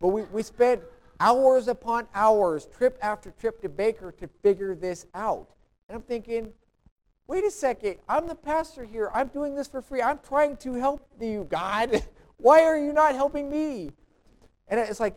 But 0.00 0.08
we, 0.08 0.22
we 0.24 0.42
spent 0.42 0.82
hours 1.20 1.68
upon 1.68 2.06
hours, 2.14 2.66
trip 2.66 2.98
after 3.02 3.30
trip 3.32 3.60
to 3.62 3.68
Baker 3.68 4.12
to 4.12 4.28
figure 4.42 4.74
this 4.74 5.06
out. 5.14 5.50
And 5.88 5.96
I'm 5.96 6.02
thinking, 6.02 6.52
wait 7.26 7.44
a 7.44 7.50
second, 7.50 7.96
I'm 8.08 8.26
the 8.26 8.34
pastor 8.34 8.84
here. 8.84 9.10
I'm 9.12 9.28
doing 9.28 9.54
this 9.54 9.68
for 9.68 9.82
free. 9.82 10.02
I'm 10.02 10.20
trying 10.26 10.56
to 10.58 10.74
help 10.74 11.06
you, 11.20 11.46
God. 11.50 12.02
Why 12.38 12.62
are 12.62 12.78
you 12.78 12.92
not 12.92 13.14
helping 13.14 13.50
me? 13.50 13.90
And 14.68 14.78
it's 14.78 15.00
like 15.00 15.16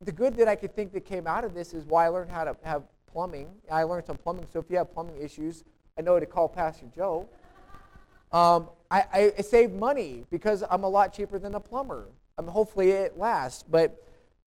the 0.00 0.12
good 0.12 0.36
that 0.36 0.48
I 0.48 0.56
could 0.56 0.74
think 0.74 0.92
that 0.92 1.04
came 1.04 1.26
out 1.26 1.44
of 1.44 1.54
this 1.54 1.74
is 1.74 1.84
why 1.84 2.06
I 2.06 2.08
learned 2.08 2.30
how 2.30 2.44
to 2.44 2.56
have 2.62 2.84
plumbing. 3.18 3.48
I 3.68 3.82
learned 3.82 4.06
some 4.06 4.16
plumbing. 4.16 4.46
So 4.52 4.60
if 4.60 4.70
you 4.70 4.76
have 4.76 4.94
plumbing 4.94 5.20
issues, 5.20 5.64
I 5.98 6.02
know 6.02 6.20
to 6.20 6.24
call 6.24 6.48
Pastor 6.48 6.86
Joe. 6.94 7.28
Um, 8.30 8.68
I, 8.92 9.32
I 9.38 9.42
save 9.42 9.72
money 9.72 10.24
because 10.30 10.62
I'm 10.70 10.84
a 10.84 10.88
lot 10.88 11.12
cheaper 11.12 11.36
than 11.40 11.56
a 11.56 11.58
plumber. 11.58 12.06
I 12.38 12.42
mean, 12.42 12.52
hopefully 12.52 12.92
it 12.92 13.18
lasts. 13.18 13.64
But, 13.68 14.00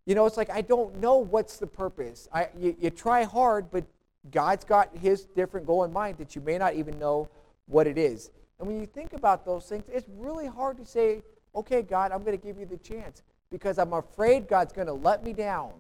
you 0.06 0.16
know, 0.16 0.26
it's 0.26 0.38
like 0.38 0.50
I 0.50 0.62
don't 0.62 1.02
know 1.02 1.18
what's 1.18 1.58
the 1.58 1.68
purpose. 1.68 2.30
I, 2.34 2.48
you, 2.58 2.74
you 2.80 2.90
try 2.92 3.24
hard, 3.26 3.70
but 3.72 3.84
God's 4.32 4.64
got 4.64 4.96
his 4.96 5.26
different 5.26 5.68
goal 5.68 5.84
in 5.84 5.92
mind 5.92 6.18
that 6.20 6.34
you 6.34 6.42
may 6.42 6.58
not 6.58 6.74
even 6.76 6.98
know 6.98 7.28
what 7.66 7.88
it 7.88 7.98
is. 7.98 8.32
And 8.58 8.70
when 8.70 8.80
you 8.80 8.86
think 8.86 9.12
about 9.12 9.44
those 9.46 9.66
things, 9.66 9.84
it's 9.92 10.08
really 10.16 10.48
hard 10.48 10.78
to 10.78 10.86
say, 10.86 11.24
okay, 11.54 11.82
God, 11.82 12.14
I'm 12.14 12.24
going 12.24 12.40
to 12.40 12.46
give 12.48 12.58
you 12.58 12.66
the 12.66 12.78
chance 12.78 13.22
because 13.52 13.78
I'm 13.78 13.92
afraid 13.92 14.48
God's 14.48 14.72
going 14.72 14.88
to 14.88 14.94
let 14.94 15.26
me 15.26 15.34
down. 15.34 15.74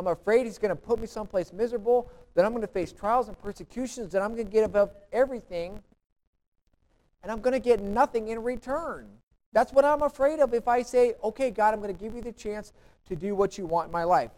I'm 0.00 0.06
afraid 0.06 0.46
he's 0.46 0.56
going 0.56 0.70
to 0.70 0.76
put 0.76 0.98
me 0.98 1.06
someplace 1.06 1.52
miserable, 1.52 2.10
that 2.34 2.46
I'm 2.46 2.52
going 2.52 2.62
to 2.62 2.66
face 2.66 2.90
trials 2.90 3.28
and 3.28 3.38
persecutions, 3.38 4.12
that 4.12 4.22
I'm 4.22 4.34
going 4.34 4.46
to 4.46 4.52
get 4.52 4.64
above 4.64 4.92
everything 5.12 5.78
and 7.22 7.30
I'm 7.30 7.40
going 7.40 7.52
to 7.52 7.60
get 7.60 7.82
nothing 7.82 8.28
in 8.28 8.42
return. 8.42 9.08
That's 9.52 9.74
what 9.74 9.84
I'm 9.84 10.00
afraid 10.00 10.40
of 10.40 10.54
if 10.54 10.68
I 10.68 10.80
say, 10.80 11.16
okay, 11.22 11.50
God, 11.50 11.74
I'm 11.74 11.82
going 11.82 11.94
to 11.94 12.02
give 12.02 12.14
you 12.14 12.22
the 12.22 12.32
chance 12.32 12.72
to 13.08 13.14
do 13.14 13.34
what 13.34 13.58
you 13.58 13.66
want 13.66 13.88
in 13.88 13.92
my 13.92 14.04
life. 14.04 14.30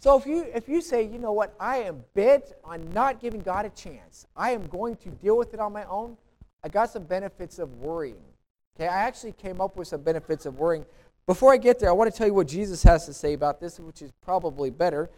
So 0.00 0.18
if 0.18 0.26
you, 0.26 0.42
if 0.54 0.68
you 0.68 0.82
say, 0.82 1.02
you 1.02 1.18
know 1.18 1.32
what, 1.32 1.54
I 1.58 1.78
am 1.78 2.04
bent 2.12 2.52
on 2.62 2.86
not 2.90 3.20
giving 3.20 3.40
God 3.40 3.64
a 3.64 3.70
chance, 3.70 4.26
I 4.36 4.50
am 4.50 4.66
going 4.66 4.96
to 4.96 5.08
deal 5.08 5.38
with 5.38 5.54
it 5.54 5.60
on 5.60 5.72
my 5.72 5.84
own, 5.84 6.18
I 6.62 6.68
got 6.68 6.90
some 6.90 7.04
benefits 7.04 7.58
of 7.58 7.72
worrying. 7.78 8.20
Okay, 8.76 8.88
I 8.88 8.98
actually 8.98 9.32
came 9.32 9.62
up 9.62 9.76
with 9.76 9.88
some 9.88 10.02
benefits 10.02 10.44
of 10.44 10.58
worrying. 10.58 10.84
Before 11.26 11.52
I 11.52 11.56
get 11.56 11.78
there, 11.78 11.88
I 11.88 11.92
want 11.92 12.12
to 12.12 12.16
tell 12.16 12.26
you 12.26 12.34
what 12.34 12.48
Jesus 12.48 12.82
has 12.82 13.06
to 13.06 13.14
say 13.14 13.32
about 13.32 13.60
this, 13.60 13.80
which 13.80 14.02
is 14.02 14.12
probably 14.20 14.70
better. 14.70 15.10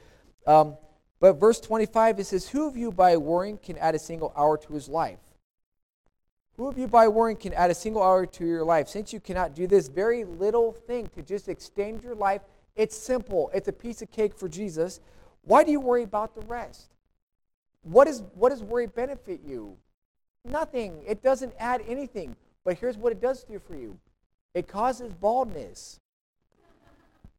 Um, 0.47 0.77
but 1.19 1.35
verse 1.35 1.61
25, 1.61 2.21
it 2.21 2.25
says, 2.25 2.49
Who 2.49 2.69
of 2.69 2.77
you 2.77 2.93
by 2.93 3.17
worrying 3.17 3.59
can 3.59 3.77
add 3.79 3.95
a 3.95 3.99
single 3.99 4.33
hour 4.37 4.57
to 4.57 4.73
his 4.73 4.89
life? 4.89 5.19
Who 6.57 6.69
of 6.69 6.79
you 6.79 6.87
by 6.87 7.09
worrying 7.09 7.37
can 7.37 7.53
add 7.53 7.71
a 7.71 7.75
single 7.75 8.03
hour 8.03 8.25
to 8.25 8.47
your 8.47 8.65
life? 8.65 8.89
Since 8.89 9.13
you 9.13 9.21
cannot 9.21 9.55
do 9.55 9.67
this 9.67 9.89
very 9.89 10.25
little 10.25 10.73
thing 10.73 11.09
to 11.15 11.23
just 11.23 11.49
extend 11.49 12.03
your 12.03 12.15
life, 12.15 12.43
it's 12.77 12.97
simple. 12.97 13.51
It's 13.53 13.69
a 13.69 13.73
piece 13.73 14.01
of 14.01 14.11
cake 14.11 14.35
for 14.35 14.49
Jesus. 14.49 15.01
Why 15.43 15.65
do 15.65 15.71
you 15.71 15.81
worry 15.81 16.03
about 16.03 16.35
the 16.35 16.43
rest? 16.43 16.93
What, 17.83 18.07
is, 18.07 18.23
what 18.35 18.51
does 18.51 18.63
worry 18.63 18.87
benefit 18.87 19.41
you? 19.45 19.77
Nothing. 20.45 21.03
It 21.07 21.23
doesn't 21.23 21.53
add 21.59 21.83
anything. 21.87 22.37
But 22.65 22.79
here's 22.79 22.97
what 22.97 23.13
it 23.13 23.21
does 23.21 23.45
do 23.45 23.59
for 23.59 23.75
you 23.77 23.99
it 24.57 24.67
causes 24.67 25.13
baldness, 25.13 26.01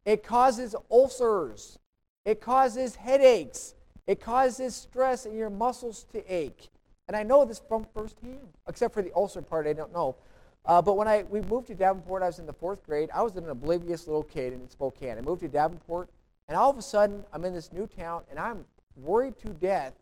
it 0.06 0.24
causes 0.24 0.76
ulcers, 0.92 1.80
it 2.26 2.40
causes 2.40 2.96
headaches, 2.96 3.74
it 4.06 4.22
causes 4.22 4.76
stress 4.76 5.26
and 5.26 5.36
your 5.36 5.50
muscles 5.50 6.06
to 6.12 6.24
ache. 6.32 6.70
And 7.08 7.18
I 7.18 7.24
know 7.24 7.44
this 7.44 7.60
from 7.68 7.88
firsthand, 7.92 8.54
except 8.68 8.94
for 8.94 9.02
the 9.02 9.12
ulcer 9.16 9.42
part, 9.42 9.66
I 9.66 9.74
don't 9.74 9.92
know. 9.92 10.16
Uh, 10.64 10.80
but 10.80 10.96
when 10.96 11.08
I 11.08 11.24
we 11.24 11.42
moved 11.42 11.66
to 11.68 11.76
Davenport, 11.76 12.22
I 12.22 12.28
was 12.28 12.38
in 12.38 12.46
the 12.46 12.54
fourth 12.54 12.84
grade. 12.86 13.10
I 13.12 13.24
was 13.24 13.36
an 13.36 13.50
oblivious 13.50 14.06
little 14.06 14.22
kid 14.22 14.54
in 14.54 14.70
Spokane. 14.70 15.18
I 15.18 15.22
moved 15.22 15.42
to 15.42 15.48
Davenport, 15.48 16.10
and 16.48 16.56
all 16.56 16.70
of 16.70 16.78
a 16.78 16.84
sudden, 16.84 17.24
I'm 17.34 17.44
in 17.46 17.54
this 17.56 17.74
new 17.74 17.88
town, 17.88 18.26
and 18.30 18.38
I'm 18.38 18.64
worried 18.96 19.40
to 19.40 19.50
death 19.50 19.94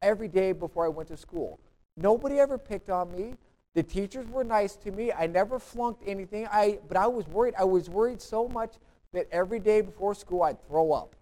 every 0.00 0.28
day 0.28 0.52
before 0.52 0.86
I 0.86 0.88
went 0.88 1.10
to 1.10 1.18
school. 1.18 1.60
Nobody 1.98 2.40
ever 2.40 2.56
picked 2.56 2.88
on 2.88 3.14
me. 3.14 3.34
The 3.76 3.82
teachers 3.82 4.26
were 4.28 4.42
nice 4.42 4.74
to 4.76 4.90
me. 4.90 5.12
I 5.12 5.26
never 5.26 5.58
flunked 5.58 6.02
anything. 6.06 6.48
I, 6.50 6.78
but 6.88 6.96
I 6.96 7.06
was 7.06 7.28
worried. 7.28 7.52
I 7.58 7.64
was 7.64 7.90
worried 7.90 8.22
so 8.22 8.48
much 8.48 8.76
that 9.12 9.28
every 9.30 9.60
day 9.60 9.82
before 9.82 10.14
school 10.14 10.42
I'd 10.42 10.66
throw 10.66 10.92
up 10.92 11.14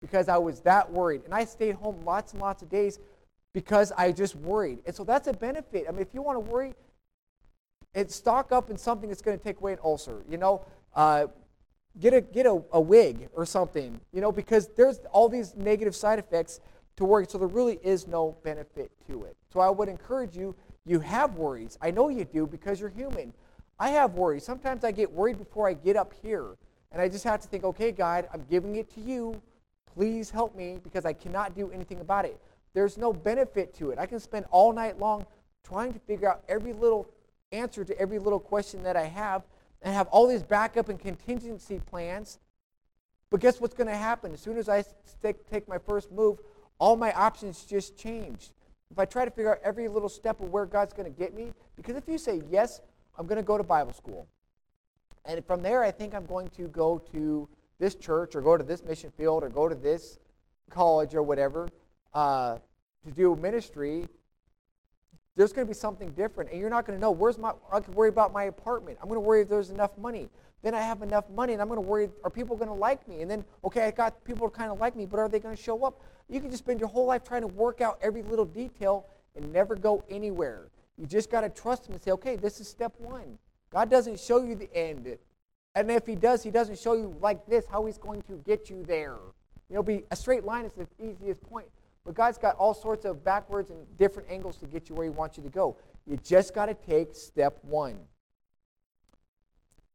because 0.00 0.30
I 0.30 0.38
was 0.38 0.60
that 0.60 0.90
worried. 0.90 1.20
And 1.26 1.34
I 1.34 1.44
stayed 1.44 1.74
home 1.74 2.00
lots 2.06 2.32
and 2.32 2.40
lots 2.40 2.62
of 2.62 2.70
days 2.70 2.98
because 3.52 3.92
I 3.92 4.12
just 4.12 4.36
worried. 4.36 4.78
And 4.86 4.96
so 4.96 5.04
that's 5.04 5.28
a 5.28 5.34
benefit. 5.34 5.84
I 5.86 5.92
mean, 5.92 6.00
if 6.00 6.14
you 6.14 6.22
want 6.22 6.36
to 6.36 6.50
worry, 6.50 6.72
and 7.94 8.10
stock 8.10 8.52
up 8.52 8.70
in 8.70 8.78
something 8.78 9.08
that's 9.08 9.22
going 9.22 9.36
to 9.36 9.44
take 9.44 9.58
away 9.58 9.74
an 9.74 9.78
ulcer. 9.84 10.22
You 10.30 10.38
know, 10.38 10.64
uh, 10.94 11.26
get 12.00 12.14
a 12.14 12.20
get 12.22 12.46
a, 12.46 12.62
a 12.72 12.80
wig 12.80 13.28
or 13.34 13.44
something. 13.44 14.00
You 14.12 14.22
know, 14.22 14.32
because 14.32 14.68
there's 14.76 15.00
all 15.12 15.28
these 15.28 15.54
negative 15.56 15.94
side 15.94 16.18
effects 16.18 16.60
to 16.96 17.04
worry. 17.04 17.26
So 17.28 17.36
there 17.36 17.48
really 17.48 17.78
is 17.82 18.06
no 18.06 18.36
benefit 18.42 18.92
to 19.08 19.24
it. 19.24 19.36
So 19.52 19.60
I 19.60 19.68
would 19.68 19.88
encourage 19.88 20.36
you. 20.36 20.54
You 20.88 21.00
have 21.00 21.34
worries. 21.34 21.76
I 21.82 21.90
know 21.90 22.08
you 22.08 22.24
do 22.24 22.46
because 22.46 22.80
you're 22.80 22.88
human. 22.88 23.34
I 23.78 23.90
have 23.90 24.14
worries. 24.14 24.42
Sometimes 24.42 24.84
I 24.84 24.90
get 24.90 25.12
worried 25.12 25.36
before 25.36 25.68
I 25.68 25.74
get 25.74 25.96
up 25.96 26.14
here, 26.22 26.56
and 26.90 27.02
I 27.02 27.08
just 27.08 27.24
have 27.24 27.40
to 27.42 27.48
think, 27.48 27.62
okay, 27.62 27.92
God, 27.92 28.26
I'm 28.32 28.44
giving 28.48 28.76
it 28.76 28.92
to 28.94 29.00
you. 29.00 29.40
Please 29.94 30.30
help 30.30 30.56
me 30.56 30.78
because 30.82 31.04
I 31.04 31.12
cannot 31.12 31.54
do 31.54 31.70
anything 31.70 32.00
about 32.00 32.24
it. 32.24 32.40
There's 32.72 32.96
no 32.96 33.12
benefit 33.12 33.74
to 33.74 33.90
it. 33.90 33.98
I 33.98 34.06
can 34.06 34.18
spend 34.18 34.46
all 34.50 34.72
night 34.72 34.98
long 34.98 35.26
trying 35.62 35.92
to 35.92 35.98
figure 36.00 36.30
out 36.30 36.42
every 36.48 36.72
little 36.72 37.06
answer 37.52 37.84
to 37.84 37.98
every 37.98 38.18
little 38.18 38.40
question 38.40 38.82
that 38.84 38.96
I 38.96 39.04
have 39.04 39.42
and 39.82 39.94
have 39.94 40.06
all 40.08 40.26
these 40.26 40.42
backup 40.42 40.88
and 40.88 40.98
contingency 40.98 41.80
plans. 41.80 42.38
But 43.30 43.40
guess 43.40 43.60
what's 43.60 43.74
going 43.74 43.88
to 43.88 43.96
happen? 43.96 44.32
As 44.32 44.40
soon 44.40 44.56
as 44.56 44.70
I 44.70 44.84
take, 45.22 45.68
my 45.68 45.78
first 45.78 46.10
move, 46.10 46.38
all 46.78 46.96
my 46.96 47.12
options 47.12 47.64
just 47.64 47.98
change. 47.98 48.50
If 48.90 48.98
I 48.98 49.04
try 49.04 49.24
to 49.24 49.30
figure 49.30 49.52
out 49.52 49.58
every 49.62 49.88
little 49.88 50.08
step 50.08 50.40
of 50.40 50.50
where 50.50 50.66
God's 50.66 50.92
going 50.92 51.12
to 51.12 51.18
get 51.18 51.34
me, 51.34 51.52
because 51.76 51.96
if 51.96 52.08
you 52.08 52.18
say, 52.18 52.42
yes, 52.50 52.80
I'm 53.18 53.26
going 53.26 53.36
to 53.36 53.42
go 53.42 53.58
to 53.58 53.64
Bible 53.64 53.92
school, 53.92 54.26
and 55.24 55.44
from 55.44 55.62
there 55.62 55.82
I 55.82 55.90
think 55.90 56.14
I'm 56.14 56.26
going 56.26 56.48
to 56.56 56.68
go 56.68 56.98
to 57.12 57.48
this 57.78 57.94
church 57.94 58.34
or 58.34 58.40
go 58.40 58.56
to 58.56 58.64
this 58.64 58.82
mission 58.82 59.10
field 59.16 59.44
or 59.44 59.48
go 59.48 59.68
to 59.68 59.74
this 59.74 60.18
college 60.70 61.14
or 61.14 61.22
whatever 61.22 61.68
uh, 62.14 62.56
to 63.04 63.10
do 63.10 63.36
ministry, 63.36 64.06
there's 65.36 65.52
going 65.52 65.66
to 65.66 65.70
be 65.70 65.74
something 65.74 66.10
different. 66.10 66.50
And 66.50 66.60
you're 66.60 66.70
not 66.70 66.84
going 66.86 66.98
to 66.98 67.00
know, 67.00 67.12
where's 67.12 67.38
my, 67.38 67.52
I 67.72 67.80
can 67.80 67.94
worry 67.94 68.08
about 68.08 68.32
my 68.32 68.44
apartment. 68.44 68.98
I'm 69.00 69.08
going 69.08 69.16
to 69.16 69.26
worry 69.26 69.42
if 69.42 69.48
there's 69.48 69.70
enough 69.70 69.96
money. 69.96 70.28
Then 70.62 70.74
I 70.74 70.80
have 70.80 71.02
enough 71.02 71.30
money 71.30 71.52
and 71.52 71.62
I'm 71.62 71.68
going 71.68 71.80
to 71.80 71.86
worry, 71.86 72.08
are 72.24 72.30
people 72.30 72.56
going 72.56 72.68
to 72.68 72.74
like 72.74 73.06
me? 73.06 73.22
And 73.22 73.30
then, 73.30 73.44
okay, 73.64 73.82
I 73.82 73.92
got 73.92 74.24
people 74.24 74.50
kind 74.50 74.72
of 74.72 74.80
like 74.80 74.96
me, 74.96 75.06
but 75.06 75.20
are 75.20 75.28
they 75.28 75.38
going 75.38 75.54
to 75.54 75.62
show 75.62 75.84
up? 75.84 76.02
You 76.28 76.40
can 76.40 76.50
just 76.50 76.62
spend 76.64 76.80
your 76.80 76.88
whole 76.88 77.06
life 77.06 77.24
trying 77.24 77.42
to 77.42 77.48
work 77.48 77.80
out 77.80 77.98
every 78.02 78.22
little 78.22 78.44
detail 78.44 79.06
and 79.36 79.52
never 79.52 79.76
go 79.76 80.04
anywhere. 80.10 80.68
You 80.96 81.06
just 81.06 81.30
got 81.30 81.42
to 81.42 81.48
trust 81.48 81.86
him 81.86 81.94
and 81.94 82.02
say, 82.02 82.10
okay, 82.12 82.36
this 82.36 82.60
is 82.60 82.68
step 82.68 82.94
one. 82.98 83.38
God 83.70 83.90
doesn't 83.90 84.18
show 84.18 84.42
you 84.42 84.54
the 84.54 84.72
end. 84.74 85.16
And 85.74 85.90
if 85.90 86.06
he 86.06 86.16
does, 86.16 86.42
he 86.42 86.50
doesn't 86.50 86.78
show 86.78 86.94
you 86.94 87.16
like 87.20 87.46
this 87.46 87.66
how 87.70 87.86
he's 87.86 87.98
going 87.98 88.22
to 88.22 88.42
get 88.44 88.68
you 88.68 88.82
there. 88.84 89.16
You 89.68 89.76
know, 89.76 89.82
be 89.82 90.02
a 90.10 90.16
straight 90.16 90.44
line 90.44 90.64
is 90.64 90.72
the 90.72 90.86
easiest 90.98 91.42
point. 91.42 91.66
But 92.04 92.14
God's 92.14 92.38
got 92.38 92.56
all 92.56 92.72
sorts 92.72 93.04
of 93.04 93.22
backwards 93.22 93.70
and 93.70 93.86
different 93.98 94.30
angles 94.30 94.56
to 94.58 94.66
get 94.66 94.88
you 94.88 94.94
where 94.94 95.04
He 95.04 95.10
wants 95.10 95.36
you 95.36 95.42
to 95.42 95.50
go. 95.50 95.76
You 96.06 96.18
just 96.24 96.54
got 96.54 96.66
to 96.66 96.74
take 96.74 97.14
step 97.14 97.58
one. 97.62 97.98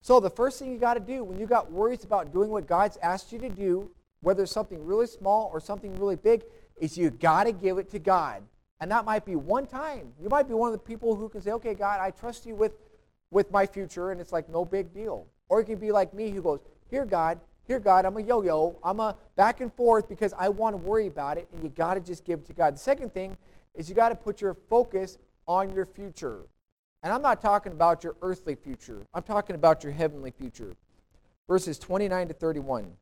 So, 0.02 0.20
the 0.20 0.30
first 0.30 0.60
thing 0.60 0.72
you 0.72 0.78
got 0.78 0.94
to 0.94 1.00
do 1.00 1.24
when 1.24 1.40
you 1.40 1.48
got 1.48 1.72
worries 1.72 2.04
about 2.04 2.32
doing 2.32 2.52
what 2.52 2.68
God's 2.68 2.98
asked 3.02 3.32
you 3.32 3.40
to 3.40 3.50
do, 3.50 3.90
whether 4.24 4.46
something 4.46 4.84
really 4.84 5.06
small 5.06 5.52
or 5.54 5.60
something 5.60 5.96
really 6.00 6.16
big, 6.16 6.44
is 6.78 6.98
you 6.98 7.12
got 7.12 7.44
to 7.44 7.52
give 7.52 7.78
it 7.78 7.92
to 7.92 8.00
God. 8.00 8.42
And 8.80 8.90
that 8.92 9.06
might 9.06 9.26
be 9.26 9.36
one 9.36 9.68
time. 9.68 10.12
You 10.20 10.30
might 10.30 10.48
be 10.48 10.54
one 10.54 10.74
of 10.74 10.74
the 10.74 10.84
people 10.84 11.16
who 11.16 11.30
can 11.30 11.42
say, 11.42 11.52
okay, 11.52 11.74
God, 11.74 12.00
I 12.02 12.10
trust 12.12 12.46
you 12.46 12.56
with, 12.56 12.74
with 13.32 13.52
my 13.52 13.66
future, 13.66 14.12
and 14.12 14.20
it's 14.20 14.32
like 14.32 14.50
no 14.50 14.66
big 14.66 14.94
deal. 14.94 15.28
Or 15.48 15.60
you 15.60 15.66
can 15.66 15.78
be 15.78 15.92
like 15.92 16.14
me 16.14 16.32
who 16.32 16.42
goes, 16.42 16.60
here, 16.90 17.06
God, 17.06 17.40
here, 17.66 17.80
God, 17.80 18.06
I'm 18.06 18.18
a 18.18 18.22
yo 18.22 18.42
yo. 18.42 18.78
I'm 18.84 19.00
a 19.00 19.16
back 19.36 19.62
and 19.62 19.74
forth 19.74 20.10
because 20.10 20.34
I 20.38 20.50
want 20.50 20.74
to 20.74 20.78
worry 20.78 21.08
about 21.08 21.38
it, 21.38 21.48
and 21.54 21.64
you 21.64 21.70
got 21.70 21.94
to 21.94 22.02
just 22.02 22.26
give 22.26 22.40
it 22.40 22.46
to 22.48 22.54
God. 22.54 22.76
The 22.76 22.80
second 22.80 23.14
thing 23.14 23.38
is 23.74 23.88
you 23.88 23.96
got 23.96 24.10
to 24.10 24.16
put 24.16 24.42
your 24.42 24.54
focus 24.54 25.18
on 25.48 25.74
your 25.74 25.86
future. 25.86 26.42
And 27.04 27.12
I'm 27.12 27.22
not 27.22 27.42
talking 27.42 27.72
about 27.74 28.04
your 28.04 28.16
earthly 28.22 28.56
future, 28.56 29.06
I'm 29.14 29.24
talking 29.24 29.56
about 29.56 29.84
your 29.84 29.94
heavenly 29.94 30.32
future. 30.32 30.76
Verses 31.48 31.78
29 31.78 32.30
to 32.30 32.34
31. 32.34 32.94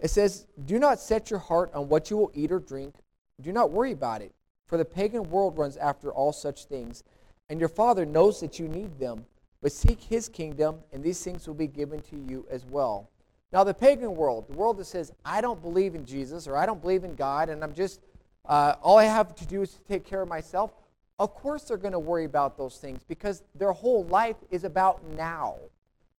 It 0.00 0.10
says, 0.10 0.46
Do 0.64 0.78
not 0.78 1.00
set 1.00 1.30
your 1.30 1.40
heart 1.40 1.72
on 1.74 1.88
what 1.88 2.10
you 2.10 2.16
will 2.16 2.30
eat 2.34 2.52
or 2.52 2.60
drink. 2.60 2.94
Do 3.40 3.52
not 3.52 3.70
worry 3.70 3.92
about 3.92 4.22
it, 4.22 4.32
for 4.66 4.78
the 4.78 4.84
pagan 4.84 5.30
world 5.30 5.58
runs 5.58 5.76
after 5.76 6.12
all 6.12 6.32
such 6.32 6.64
things, 6.64 7.04
and 7.48 7.60
your 7.60 7.68
Father 7.68 8.04
knows 8.04 8.40
that 8.40 8.58
you 8.58 8.68
need 8.68 8.98
them. 8.98 9.26
But 9.60 9.72
seek 9.72 10.00
his 10.00 10.28
kingdom, 10.28 10.78
and 10.92 11.02
these 11.02 11.22
things 11.22 11.46
will 11.46 11.54
be 11.54 11.66
given 11.66 12.00
to 12.02 12.16
you 12.16 12.46
as 12.48 12.64
well. 12.64 13.10
Now, 13.52 13.64
the 13.64 13.74
pagan 13.74 14.14
world, 14.14 14.46
the 14.48 14.56
world 14.56 14.76
that 14.76 14.84
says, 14.84 15.12
I 15.24 15.40
don't 15.40 15.60
believe 15.60 15.94
in 15.94 16.04
Jesus 16.04 16.46
or 16.46 16.56
I 16.56 16.66
don't 16.66 16.80
believe 16.80 17.02
in 17.02 17.14
God, 17.14 17.48
and 17.48 17.64
I'm 17.64 17.74
just, 17.74 18.00
uh, 18.44 18.74
all 18.82 18.98
I 18.98 19.04
have 19.04 19.34
to 19.36 19.46
do 19.46 19.62
is 19.62 19.72
to 19.72 19.80
take 19.80 20.04
care 20.04 20.22
of 20.22 20.28
myself, 20.28 20.72
of 21.18 21.34
course 21.34 21.64
they're 21.64 21.78
going 21.78 21.92
to 21.92 21.98
worry 21.98 22.24
about 22.24 22.56
those 22.56 22.76
things 22.76 23.02
because 23.08 23.42
their 23.54 23.72
whole 23.72 24.04
life 24.04 24.36
is 24.50 24.64
about 24.64 25.02
now. 25.16 25.56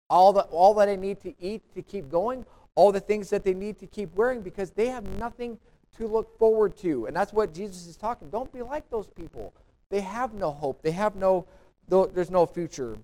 All, 0.10 0.34
the, 0.34 0.42
all 0.42 0.74
that 0.74 0.88
they 0.88 0.98
need 0.98 1.22
to 1.22 1.34
eat 1.40 1.62
to 1.76 1.82
keep 1.84 2.10
going, 2.10 2.46
all 2.76 2.92
the 2.92 3.00
things 3.00 3.30
that 3.30 3.44
they 3.44 3.54
need 3.54 3.80
to 3.80 3.88
keep 3.88 4.14
wearing 4.16 4.42
because 4.42 4.72
they 4.72 4.88
have 4.88 5.06
nothing 5.18 5.58
to 5.98 6.08
look 6.08 6.38
forward 6.38 6.78
to. 6.78 7.06
And 7.06 7.16
that's 7.16 7.34
what 7.34 7.54
Jesus 7.54 7.88
is 7.88 7.98
talking. 7.98 8.30
Don't 8.30 8.52
be 8.52 8.62
like 8.62 8.90
those 8.90 9.08
people. 9.08 9.54
They 9.90 10.02
have 10.02 10.34
no 10.34 10.52
hope. 10.52 10.82
They 10.82 10.92
have 10.92 11.16
no, 11.16 11.46
there's 11.88 12.32
no 12.32 12.46
future. 12.46 12.98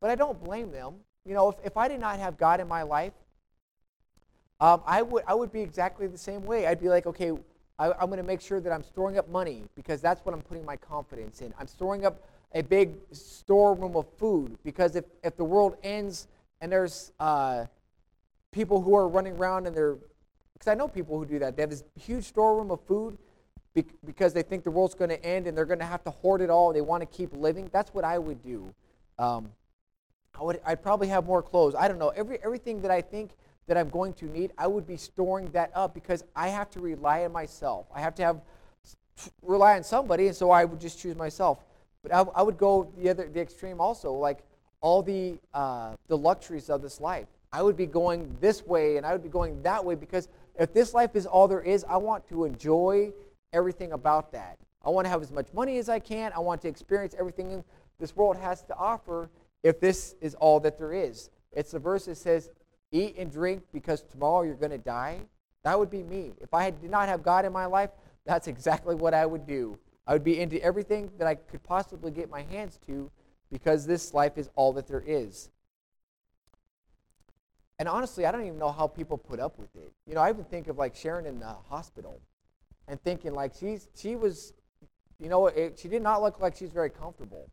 But 0.00 0.10
I 0.10 0.14
don't 0.14 0.42
blame 0.42 0.70
them. 0.70 0.94
You 1.24 1.34
know, 1.34 1.50
if, 1.50 1.56
if 1.64 1.76
I 1.76 1.88
did 1.88 2.00
not 2.00 2.18
have 2.18 2.36
God 2.36 2.60
in 2.60 2.68
my 2.68 2.82
life, 2.82 3.12
um, 4.60 4.82
I, 4.86 5.02
would, 5.02 5.24
I 5.26 5.34
would 5.34 5.52
be 5.52 5.60
exactly 5.60 6.06
the 6.06 6.18
same 6.18 6.44
way. 6.44 6.66
I'd 6.66 6.80
be 6.80 6.88
like, 6.88 7.06
okay, 7.06 7.32
I, 7.78 7.92
I'm 7.92 8.06
going 8.06 8.18
to 8.18 8.22
make 8.22 8.40
sure 8.40 8.60
that 8.60 8.72
I'm 8.72 8.82
storing 8.82 9.18
up 9.18 9.28
money 9.28 9.64
because 9.74 10.00
that's 10.00 10.24
what 10.24 10.34
I'm 10.34 10.42
putting 10.42 10.64
my 10.64 10.76
confidence 10.76 11.40
in. 11.40 11.54
I'm 11.58 11.66
storing 11.66 12.04
up 12.04 12.22
a 12.52 12.62
big 12.62 12.94
storeroom 13.12 13.96
of 13.96 14.06
food 14.18 14.58
because 14.64 14.96
if, 14.96 15.04
if 15.22 15.36
the 15.36 15.44
world 15.44 15.76
ends 15.82 16.28
and 16.60 16.70
there's 16.70 17.12
uh, 17.20 17.64
people 18.52 18.80
who 18.80 18.94
are 18.94 19.08
running 19.08 19.36
around 19.36 19.66
and 19.66 19.76
they're, 19.76 19.96
because 20.54 20.68
I 20.68 20.74
know 20.74 20.88
people 20.88 21.18
who 21.18 21.24
do 21.24 21.38
that, 21.38 21.56
they 21.56 21.62
have 21.62 21.70
this 21.70 21.84
huge 21.98 22.24
storeroom 22.24 22.70
of 22.70 22.80
food 22.86 23.16
because 24.04 24.32
they 24.32 24.42
think 24.42 24.64
the 24.64 24.70
world's 24.70 24.94
going 24.94 25.10
to 25.10 25.24
end 25.24 25.46
and 25.46 25.56
they're 25.56 25.64
going 25.64 25.78
to 25.78 25.84
have 25.84 26.02
to 26.04 26.10
hoard 26.10 26.40
it 26.40 26.50
all. 26.50 26.72
They 26.72 26.80
want 26.80 27.02
to 27.02 27.06
keep 27.06 27.34
living. 27.34 27.70
That's 27.72 27.94
what 27.94 28.04
I 28.04 28.18
would 28.18 28.42
do. 28.42 28.74
Um, 29.18 29.52
I 30.38 30.42
would, 30.42 30.60
I'd 30.66 30.82
probably 30.82 31.08
have 31.08 31.24
more 31.24 31.42
clothes. 31.42 31.74
I 31.74 31.88
don't 31.88 31.98
know. 31.98 32.08
Every, 32.10 32.38
everything 32.44 32.82
that 32.82 32.90
I 32.90 33.00
think 33.00 33.30
that 33.66 33.76
I'm 33.76 33.88
going 33.88 34.12
to 34.14 34.26
need, 34.26 34.52
I 34.58 34.66
would 34.66 34.86
be 34.86 34.96
storing 34.96 35.50
that 35.52 35.70
up 35.74 35.94
because 35.94 36.24
I 36.34 36.48
have 36.48 36.70
to 36.70 36.80
rely 36.80 37.24
on 37.24 37.32
myself. 37.32 37.86
I 37.94 38.00
have 38.00 38.14
to 38.16 38.24
have 38.24 38.40
rely 39.42 39.76
on 39.76 39.84
somebody, 39.84 40.26
and 40.26 40.36
so 40.36 40.50
I 40.50 40.64
would 40.64 40.80
just 40.80 40.98
choose 40.98 41.16
myself. 41.16 41.58
But 42.02 42.12
I, 42.12 42.22
I 42.34 42.42
would 42.42 42.58
go 42.58 42.90
the 42.96 43.10
other 43.10 43.28
the 43.28 43.40
extreme 43.40 43.80
also, 43.80 44.12
like 44.12 44.38
all 44.80 45.02
the 45.02 45.38
uh, 45.52 45.94
the 46.08 46.16
luxuries 46.16 46.70
of 46.70 46.82
this 46.82 47.00
life. 47.00 47.28
I 47.52 47.62
would 47.62 47.76
be 47.76 47.86
going 47.86 48.36
this 48.40 48.64
way, 48.64 48.96
and 48.96 49.04
I 49.04 49.12
would 49.12 49.22
be 49.22 49.28
going 49.28 49.62
that 49.62 49.84
way 49.84 49.94
because 49.94 50.28
if 50.58 50.72
this 50.72 50.94
life 50.94 51.16
is 51.16 51.26
all 51.26 51.48
there 51.48 51.62
is, 51.62 51.84
I 51.88 51.96
want 51.96 52.28
to 52.28 52.44
enjoy 52.44 53.12
everything 53.52 53.92
about 53.92 54.32
that. 54.32 54.58
I 54.84 54.90
want 54.90 55.04
to 55.04 55.10
have 55.10 55.22
as 55.22 55.32
much 55.32 55.52
money 55.52 55.78
as 55.78 55.88
I 55.88 55.98
can. 55.98 56.32
I 56.34 56.38
want 56.40 56.62
to 56.62 56.68
experience 56.68 57.14
everything 57.18 57.64
this 57.98 58.14
world 58.16 58.36
has 58.36 58.62
to 58.64 58.76
offer 58.76 59.28
if 59.62 59.80
this 59.80 60.14
is 60.20 60.34
all 60.36 60.60
that 60.60 60.78
there 60.78 60.92
is. 60.92 61.30
It's 61.52 61.72
the 61.72 61.78
verse 61.78 62.06
that 62.06 62.16
says, 62.16 62.50
Eat 62.92 63.16
and 63.18 63.30
drink 63.30 63.62
because 63.72 64.02
tomorrow 64.02 64.42
you're 64.42 64.54
going 64.54 64.70
to 64.70 64.78
die. 64.78 65.20
That 65.62 65.78
would 65.78 65.90
be 65.90 66.02
me. 66.02 66.32
If 66.40 66.52
I 66.54 66.70
did 66.70 66.90
not 66.90 67.08
have 67.08 67.22
God 67.22 67.44
in 67.44 67.52
my 67.52 67.66
life, 67.66 67.90
that's 68.24 68.48
exactly 68.48 68.94
what 68.94 69.14
I 69.14 69.26
would 69.26 69.46
do. 69.46 69.78
I 70.06 70.12
would 70.12 70.24
be 70.24 70.40
into 70.40 70.60
everything 70.62 71.10
that 71.18 71.26
I 71.26 71.36
could 71.36 71.62
possibly 71.62 72.10
get 72.10 72.30
my 72.30 72.42
hands 72.42 72.78
to 72.86 73.10
because 73.52 73.86
this 73.86 74.12
life 74.12 74.38
is 74.38 74.48
all 74.56 74.72
that 74.72 74.88
there 74.88 75.04
is. 75.06 75.50
And 77.80 77.88
honestly, 77.88 78.26
I 78.26 78.30
don't 78.30 78.44
even 78.44 78.58
know 78.58 78.70
how 78.70 78.86
people 78.86 79.16
put 79.16 79.40
up 79.40 79.58
with 79.58 79.74
it. 79.74 79.90
You 80.06 80.14
know, 80.14 80.20
I 80.20 80.28
even 80.28 80.44
think 80.44 80.68
of 80.68 80.76
like 80.76 80.94
Sharon 80.94 81.24
in 81.24 81.40
the 81.40 81.56
hospital 81.70 82.20
and 82.86 83.02
thinking 83.02 83.32
like 83.32 83.54
she's 83.58 83.88
she 83.96 84.16
was, 84.16 84.52
you 85.18 85.30
know, 85.30 85.46
it, 85.46 85.78
she 85.78 85.88
did 85.88 86.02
not 86.02 86.20
look 86.20 86.40
like 86.40 86.54
she's 86.54 86.72
very 86.72 86.90
comfortable. 86.90 87.48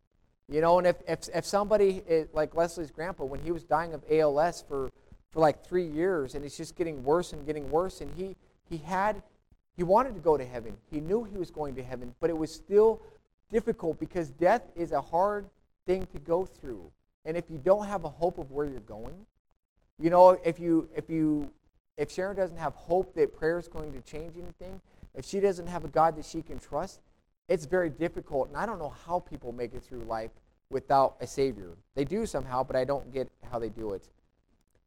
You 0.50 0.60
know, 0.60 0.80
and 0.80 0.88
if, 0.88 0.98
if, 1.08 1.30
if 1.34 1.46
somebody, 1.46 2.04
eh, 2.10 2.26
like 2.34 2.56
Leslie's 2.56 2.92
grandpa, 2.92 3.24
when 3.24 3.40
he 3.40 3.54
was 3.54 3.63
dying 3.63 3.94
of 3.94 4.04
ALS 4.12 4.66
for, 4.68 4.92
for 5.32 5.40
like 5.40 5.66
three 5.66 5.88
years, 5.88 6.36
and 6.36 6.44
it's 6.44 6.58
just 6.58 6.76
getting 6.76 7.06
worse 7.06 7.32
and 7.32 7.46
getting 7.46 7.72
worse, 7.72 8.02
and 8.02 8.13
he, 8.13 8.36
he 8.70 8.78
had, 8.78 9.24
he 9.78 9.84
wanted 9.84 10.13
to 10.16 10.20
go 10.20 10.36
to 10.36 10.46
heaven. 10.46 10.76
He 10.92 11.00
knew 11.00 11.24
he 11.24 11.38
was 11.38 11.52
going 11.52 11.74
to 11.76 11.84
heaven, 11.84 12.13
but 12.20 12.30
it 12.30 12.38
was 12.38 12.54
still 12.54 13.02
difficult 13.50 13.98
because 13.98 14.30
death 14.30 14.63
is 14.76 14.92
a 14.92 15.02
hard 15.02 15.50
thing 15.86 16.06
to 16.13 16.20
go 16.20 16.46
through. 16.46 16.92
And 17.24 17.38
if 17.38 17.50
you 17.50 17.58
don't 17.58 17.88
have 17.88 18.04
a 18.04 18.10
hope 18.10 18.38
of 18.38 18.52
where 18.52 18.66
you're 18.66 18.82
going, 18.82 19.26
you 20.00 20.10
know, 20.10 20.32
if 20.44 20.60
you, 20.60 20.90
if 20.96 21.10
you, 21.10 21.50
if 21.98 22.12
Sharon 22.12 22.36
doesn't 22.36 22.58
have 22.58 22.74
hope 22.76 23.14
that 23.16 23.36
prayer 23.36 23.58
is 23.58 23.68
going 23.68 23.92
to 23.94 24.02
change 24.02 24.34
anything, 24.38 24.80
if 25.16 25.26
she 25.26 25.40
doesn't 25.40 25.68
have 25.68 25.84
a 25.84 25.88
God 25.88 26.16
that 26.18 26.26
she 26.26 26.42
can 26.42 26.60
trust, 26.60 27.00
it's 27.50 27.66
very 27.66 27.90
difficult, 27.90 28.50
and 28.50 28.58
I 28.58 28.66
don't 28.66 28.78
know 28.78 28.94
how 29.06 29.20
people 29.20 29.52
make 29.52 29.74
it 29.74 29.84
through 29.84 30.02
life 30.02 30.32
without 30.70 31.16
a 31.22 31.28
Savior. 31.28 31.72
They 31.96 32.04
do 32.04 32.26
somehow, 32.26 32.64
but 32.64 32.76
I 32.76 32.84
don't 32.84 33.12
get 33.14 33.30
how 33.50 33.58
they 33.58 33.70
do 33.70 33.94
it. 33.94 34.10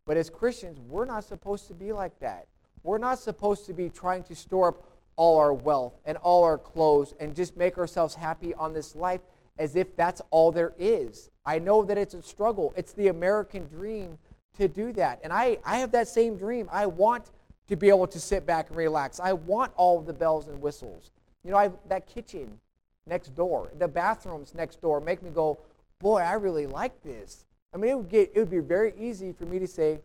But 0.06 0.16
as 0.16 0.28
Christians, 0.28 0.78
we're 0.88 1.06
not 1.06 1.24
supposed 1.24 1.68
to 1.68 1.74
be 1.74 1.92
like 1.92 2.18
that. 2.20 2.46
We're 2.82 2.98
not 2.98 3.18
supposed 3.18 3.66
to 3.66 3.72
be 3.72 3.88
trying 3.88 4.22
to 4.24 4.34
store 4.34 4.68
up 4.68 4.84
all 5.16 5.38
our 5.38 5.52
wealth 5.52 5.98
and 6.04 6.16
all 6.18 6.44
our 6.44 6.58
clothes 6.58 7.14
and 7.20 7.34
just 7.34 7.56
make 7.56 7.78
ourselves 7.78 8.14
happy 8.14 8.54
on 8.54 8.72
this 8.72 8.94
life 8.94 9.20
as 9.58 9.76
if 9.76 9.94
that's 9.96 10.22
all 10.30 10.50
there 10.50 10.72
is. 10.78 11.30
I 11.44 11.58
know 11.58 11.84
that 11.84 11.98
it's 11.98 12.14
a 12.14 12.22
struggle. 12.22 12.72
It's 12.76 12.92
the 12.92 13.08
American 13.08 13.66
dream 13.66 14.18
to 14.58 14.68
do 14.68 14.92
that. 14.94 15.20
And 15.22 15.32
I, 15.32 15.58
I 15.64 15.78
have 15.78 15.92
that 15.92 16.08
same 16.08 16.36
dream. 16.36 16.68
I 16.70 16.86
want 16.86 17.30
to 17.68 17.76
be 17.76 17.88
able 17.88 18.06
to 18.08 18.20
sit 18.20 18.46
back 18.46 18.68
and 18.68 18.76
relax. 18.76 19.20
I 19.20 19.32
want 19.32 19.72
all 19.76 20.00
the 20.00 20.12
bells 20.12 20.48
and 20.48 20.60
whistles. 20.60 21.12
You 21.44 21.52
know, 21.52 21.56
I, 21.56 21.70
that 21.88 22.06
kitchen 22.06 22.58
next 23.06 23.34
door, 23.34 23.70
the 23.78 23.88
bathrooms 23.88 24.54
next 24.54 24.80
door 24.80 25.00
make 25.00 25.22
me 25.22 25.30
go, 25.30 25.58
boy, 25.98 26.18
I 26.18 26.32
really 26.32 26.66
like 26.66 27.02
this. 27.02 27.46
I 27.72 27.76
mean, 27.76 27.90
it 27.90 27.96
would 27.96 28.08
get 28.08 28.32
it 28.34 28.38
would 28.40 28.50
be 28.50 28.58
very 28.58 28.92
easy 28.98 29.32
for 29.32 29.44
me 29.44 29.58
to 29.60 29.66
say, 29.66 30.00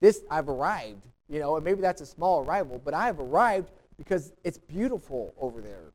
this 0.00 0.22
I've 0.30 0.48
arrived. 0.48 1.06
You 1.28 1.40
know, 1.40 1.56
and 1.56 1.64
maybe 1.64 1.80
that's 1.80 2.02
a 2.02 2.06
small 2.06 2.44
arrival, 2.44 2.80
but 2.84 2.92
I 2.92 3.06
have 3.06 3.18
arrived 3.18 3.70
because 3.96 4.32
it's 4.44 4.58
beautiful 4.58 5.32
over 5.40 5.62
there. 5.62 5.92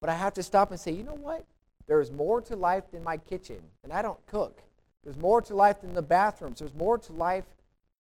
But 0.00 0.10
I 0.10 0.14
have 0.14 0.34
to 0.34 0.42
stop 0.42 0.70
and 0.70 0.78
say, 0.78 0.92
you 0.92 1.02
know 1.02 1.14
what? 1.14 1.46
There 1.86 2.00
is 2.00 2.10
more 2.10 2.42
to 2.42 2.56
life 2.56 2.84
than 2.92 3.02
my 3.02 3.16
kitchen, 3.16 3.60
and 3.82 3.92
I 3.92 4.02
don't 4.02 4.24
cook. 4.26 4.62
There's 5.04 5.16
more 5.16 5.42
to 5.42 5.54
life 5.54 5.80
than 5.80 5.94
the 5.94 6.02
bathrooms. 6.02 6.60
There's 6.60 6.74
more 6.74 6.98
to 6.98 7.12
life 7.12 7.44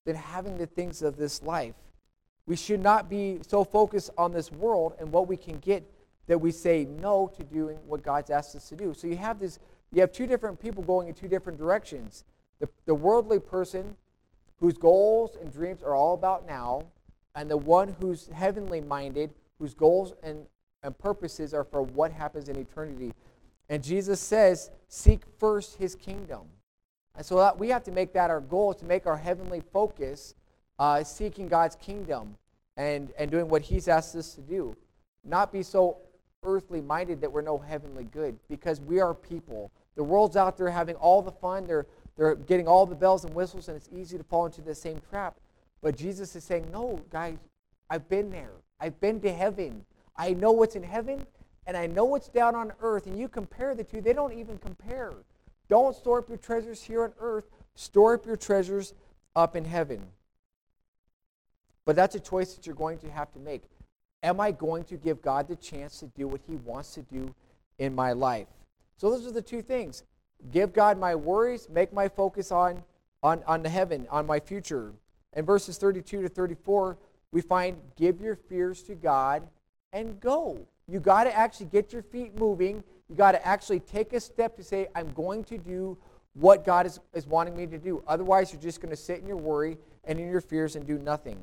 than 0.04 0.16
having 0.16 0.58
the 0.58 0.66
things 0.66 1.02
of 1.02 1.16
this 1.16 1.42
life. 1.42 1.74
We 2.46 2.56
should 2.56 2.82
not 2.82 3.08
be 3.08 3.40
so 3.46 3.64
focused 3.64 4.10
on 4.18 4.32
this 4.32 4.50
world 4.50 4.94
and 4.98 5.12
what 5.12 5.28
we 5.28 5.36
can 5.36 5.58
get 5.58 5.88
that 6.26 6.38
we 6.38 6.52
say 6.52 6.84
no 6.84 7.30
to 7.36 7.44
doing 7.44 7.78
what 7.86 8.02
God's 8.02 8.30
asked 8.30 8.54
us 8.56 8.68
to 8.68 8.76
do. 8.76 8.94
So 8.94 9.06
you 9.06 9.16
have 9.16 9.38
this 9.38 9.58
you 9.92 10.00
have 10.00 10.12
two 10.12 10.26
different 10.26 10.60
people 10.60 10.82
going 10.82 11.08
in 11.08 11.14
two 11.14 11.28
different 11.28 11.58
directions. 11.58 12.24
The, 12.60 12.68
the 12.86 12.94
worldly 12.94 13.40
person 13.40 13.96
whose 14.60 14.78
goals 14.78 15.36
and 15.40 15.52
dreams 15.52 15.82
are 15.82 15.94
all 15.94 16.14
about 16.14 16.46
now, 16.46 16.84
and 17.34 17.50
the 17.50 17.56
one 17.56 17.96
who's 18.00 18.28
heavenly 18.28 18.80
minded, 18.80 19.30
whose 19.58 19.74
goals 19.74 20.12
and, 20.22 20.46
and 20.82 20.96
purposes 20.98 21.54
are 21.54 21.64
for 21.64 21.82
what 21.82 22.12
happens 22.12 22.48
in 22.48 22.56
eternity. 22.56 23.14
And 23.68 23.82
Jesus 23.82 24.20
says, 24.20 24.70
Seek 24.88 25.22
first 25.38 25.76
his 25.76 25.94
kingdom. 25.94 26.42
And 27.16 27.26
so 27.26 27.36
that 27.38 27.58
we 27.58 27.68
have 27.68 27.82
to 27.84 27.92
make 27.92 28.12
that 28.14 28.30
our 28.30 28.40
goal 28.40 28.72
to 28.74 28.84
make 28.84 29.06
our 29.06 29.16
heavenly 29.16 29.62
focus 29.72 30.34
uh, 30.78 31.04
seeking 31.04 31.48
God's 31.48 31.76
kingdom 31.76 32.36
and, 32.76 33.12
and 33.18 33.30
doing 33.30 33.48
what 33.48 33.62
he's 33.62 33.88
asked 33.88 34.16
us 34.16 34.34
to 34.34 34.40
do. 34.40 34.76
Not 35.24 35.52
be 35.52 35.62
so 35.62 35.98
earthly 36.42 36.80
minded 36.80 37.20
that 37.20 37.30
we're 37.30 37.42
no 37.42 37.58
heavenly 37.58 38.04
good 38.04 38.38
because 38.48 38.80
we 38.80 39.00
are 39.00 39.12
people. 39.12 39.70
The 39.96 40.04
world's 40.04 40.36
out 40.36 40.56
there 40.56 40.70
having 40.70 40.96
all 40.96 41.20
the 41.20 41.32
fun, 41.32 41.66
they're, 41.66 41.86
they're 42.16 42.34
getting 42.34 42.66
all 42.66 42.86
the 42.86 42.94
bells 42.94 43.24
and 43.24 43.34
whistles, 43.34 43.68
and 43.68 43.76
it's 43.76 43.88
easy 43.92 44.16
to 44.16 44.24
fall 44.24 44.46
into 44.46 44.62
the 44.62 44.74
same 44.74 45.00
trap. 45.10 45.36
But 45.82 45.96
Jesus 45.96 46.34
is 46.36 46.44
saying, 46.44 46.66
No, 46.72 47.00
guys, 47.10 47.36
I've 47.90 48.08
been 48.08 48.30
there. 48.30 48.52
I've 48.78 48.98
been 49.00 49.20
to 49.20 49.32
heaven. 49.32 49.84
I 50.16 50.32
know 50.32 50.52
what's 50.52 50.76
in 50.76 50.82
heaven, 50.82 51.26
and 51.66 51.76
I 51.76 51.86
know 51.86 52.04
what's 52.04 52.28
down 52.28 52.54
on 52.54 52.72
earth. 52.80 53.06
And 53.06 53.18
you 53.18 53.28
compare 53.28 53.74
the 53.74 53.84
two, 53.84 54.00
they 54.00 54.12
don't 54.12 54.32
even 54.32 54.58
compare. 54.58 55.12
Don't 55.70 55.94
store 55.94 56.18
up 56.18 56.28
your 56.28 56.36
treasures 56.36 56.82
here 56.82 57.04
on 57.04 57.12
earth, 57.20 57.48
store 57.74 58.14
up 58.14 58.26
your 58.26 58.36
treasures 58.36 58.92
up 59.36 59.54
in 59.54 59.64
heaven. 59.64 60.02
But 61.86 61.96
that's 61.96 62.16
a 62.16 62.20
choice 62.20 62.54
that 62.54 62.66
you're 62.66 62.74
going 62.74 62.98
to 62.98 63.10
have 63.10 63.32
to 63.32 63.38
make. 63.38 63.62
Am 64.22 64.40
I 64.40 64.50
going 64.50 64.84
to 64.84 64.96
give 64.96 65.22
God 65.22 65.48
the 65.48 65.56
chance 65.56 66.00
to 66.00 66.06
do 66.08 66.28
what 66.28 66.40
He 66.46 66.56
wants 66.56 66.92
to 66.94 67.02
do 67.02 67.32
in 67.78 67.94
my 67.94 68.12
life? 68.12 68.48
So 68.96 69.10
those 69.10 69.26
are 69.26 69.32
the 69.32 69.40
two 69.40 69.62
things. 69.62 70.02
Give 70.50 70.72
God 70.72 70.98
my 70.98 71.14
worries, 71.14 71.68
make 71.70 71.92
my 71.92 72.08
focus 72.08 72.50
on, 72.50 72.82
on, 73.22 73.42
on 73.46 73.62
the 73.62 73.68
heaven, 73.68 74.06
on 74.10 74.26
my 74.26 74.40
future. 74.40 74.92
In 75.34 75.44
verses 75.44 75.78
32 75.78 76.22
to 76.22 76.28
34, 76.28 76.98
we 77.32 77.40
find 77.40 77.78
give 77.96 78.20
your 78.20 78.34
fears 78.34 78.82
to 78.82 78.96
God 78.96 79.46
and 79.92 80.18
go. 80.20 80.66
You 80.88 80.98
got 80.98 81.24
to 81.24 81.36
actually 81.36 81.66
get 81.66 81.92
your 81.92 82.02
feet 82.02 82.38
moving. 82.38 82.82
You 83.10 83.16
got 83.16 83.32
to 83.32 83.44
actually 83.44 83.80
take 83.80 84.12
a 84.12 84.20
step 84.20 84.56
to 84.56 84.62
say, 84.62 84.86
I'm 84.94 85.12
going 85.12 85.42
to 85.44 85.58
do 85.58 85.98
what 86.34 86.64
God 86.64 86.86
is, 86.86 87.00
is 87.12 87.26
wanting 87.26 87.56
me 87.56 87.66
to 87.66 87.76
do. 87.76 88.04
Otherwise, 88.06 88.52
you're 88.52 88.62
just 88.62 88.80
going 88.80 88.90
to 88.90 88.96
sit 88.96 89.18
in 89.18 89.26
your 89.26 89.36
worry 89.36 89.76
and 90.04 90.18
in 90.20 90.30
your 90.30 90.40
fears 90.40 90.76
and 90.76 90.86
do 90.86 90.96
nothing. 90.96 91.36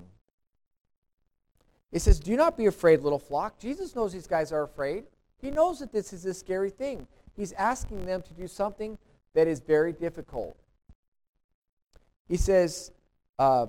It 1.92 2.00
says, 2.00 2.20
Do 2.20 2.38
not 2.38 2.58
be 2.58 2.68
afraid, 2.68 3.02
little 3.02 3.20
flock. 3.20 3.60
Jesus 3.60 3.96
knows 3.96 4.14
these 4.14 4.28
guys 4.28 4.54
are 4.54 4.64
afraid. 4.64 5.04
He 5.42 5.52
knows 5.52 5.80
that 5.80 5.92
this 5.92 6.14
is 6.14 6.26
a 6.26 6.34
scary 6.34 6.70
thing. 6.70 7.06
He's 7.36 7.52
asking 7.54 8.06
them 8.06 8.22
to 8.22 8.34
do 8.34 8.48
something 8.48 8.98
that 9.34 9.48
is 9.48 9.60
very 9.60 9.92
difficult. 9.92 10.58
He 12.30 12.38
says, 12.38 12.92
uh, 13.38 13.68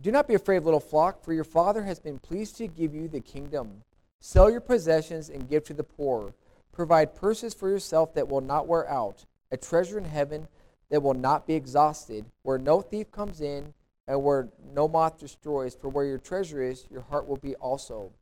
Do 0.00 0.12
not 0.12 0.28
be 0.28 0.34
afraid, 0.34 0.62
little 0.62 0.80
flock, 0.80 1.24
for 1.24 1.32
your 1.32 1.44
Father 1.44 1.82
has 1.82 1.98
been 1.98 2.20
pleased 2.20 2.56
to 2.58 2.68
give 2.68 2.94
you 2.94 3.08
the 3.08 3.20
kingdom. 3.20 3.82
Sell 4.20 4.50
your 4.50 4.60
possessions 4.60 5.28
and 5.28 5.48
give 5.48 5.64
to 5.64 5.74
the 5.74 5.84
poor. 5.84 6.32
Provide 6.76 7.14
purses 7.14 7.54
for 7.54 7.70
yourself 7.70 8.12
that 8.12 8.28
will 8.28 8.42
not 8.42 8.66
wear 8.66 8.86
out, 8.86 9.24
a 9.50 9.56
treasure 9.56 9.96
in 9.96 10.04
heaven 10.04 10.46
that 10.90 11.02
will 11.02 11.14
not 11.14 11.46
be 11.46 11.54
exhausted, 11.54 12.26
where 12.42 12.58
no 12.58 12.82
thief 12.82 13.10
comes 13.10 13.40
in 13.40 13.72
and 14.06 14.22
where 14.22 14.50
no 14.74 14.86
moth 14.86 15.18
destroys. 15.18 15.74
For 15.74 15.88
where 15.88 16.04
your 16.04 16.18
treasure 16.18 16.60
is, 16.60 16.86
your 16.90 17.00
heart 17.00 17.26
will 17.26 17.38
be 17.38 17.54
also. 17.54 18.12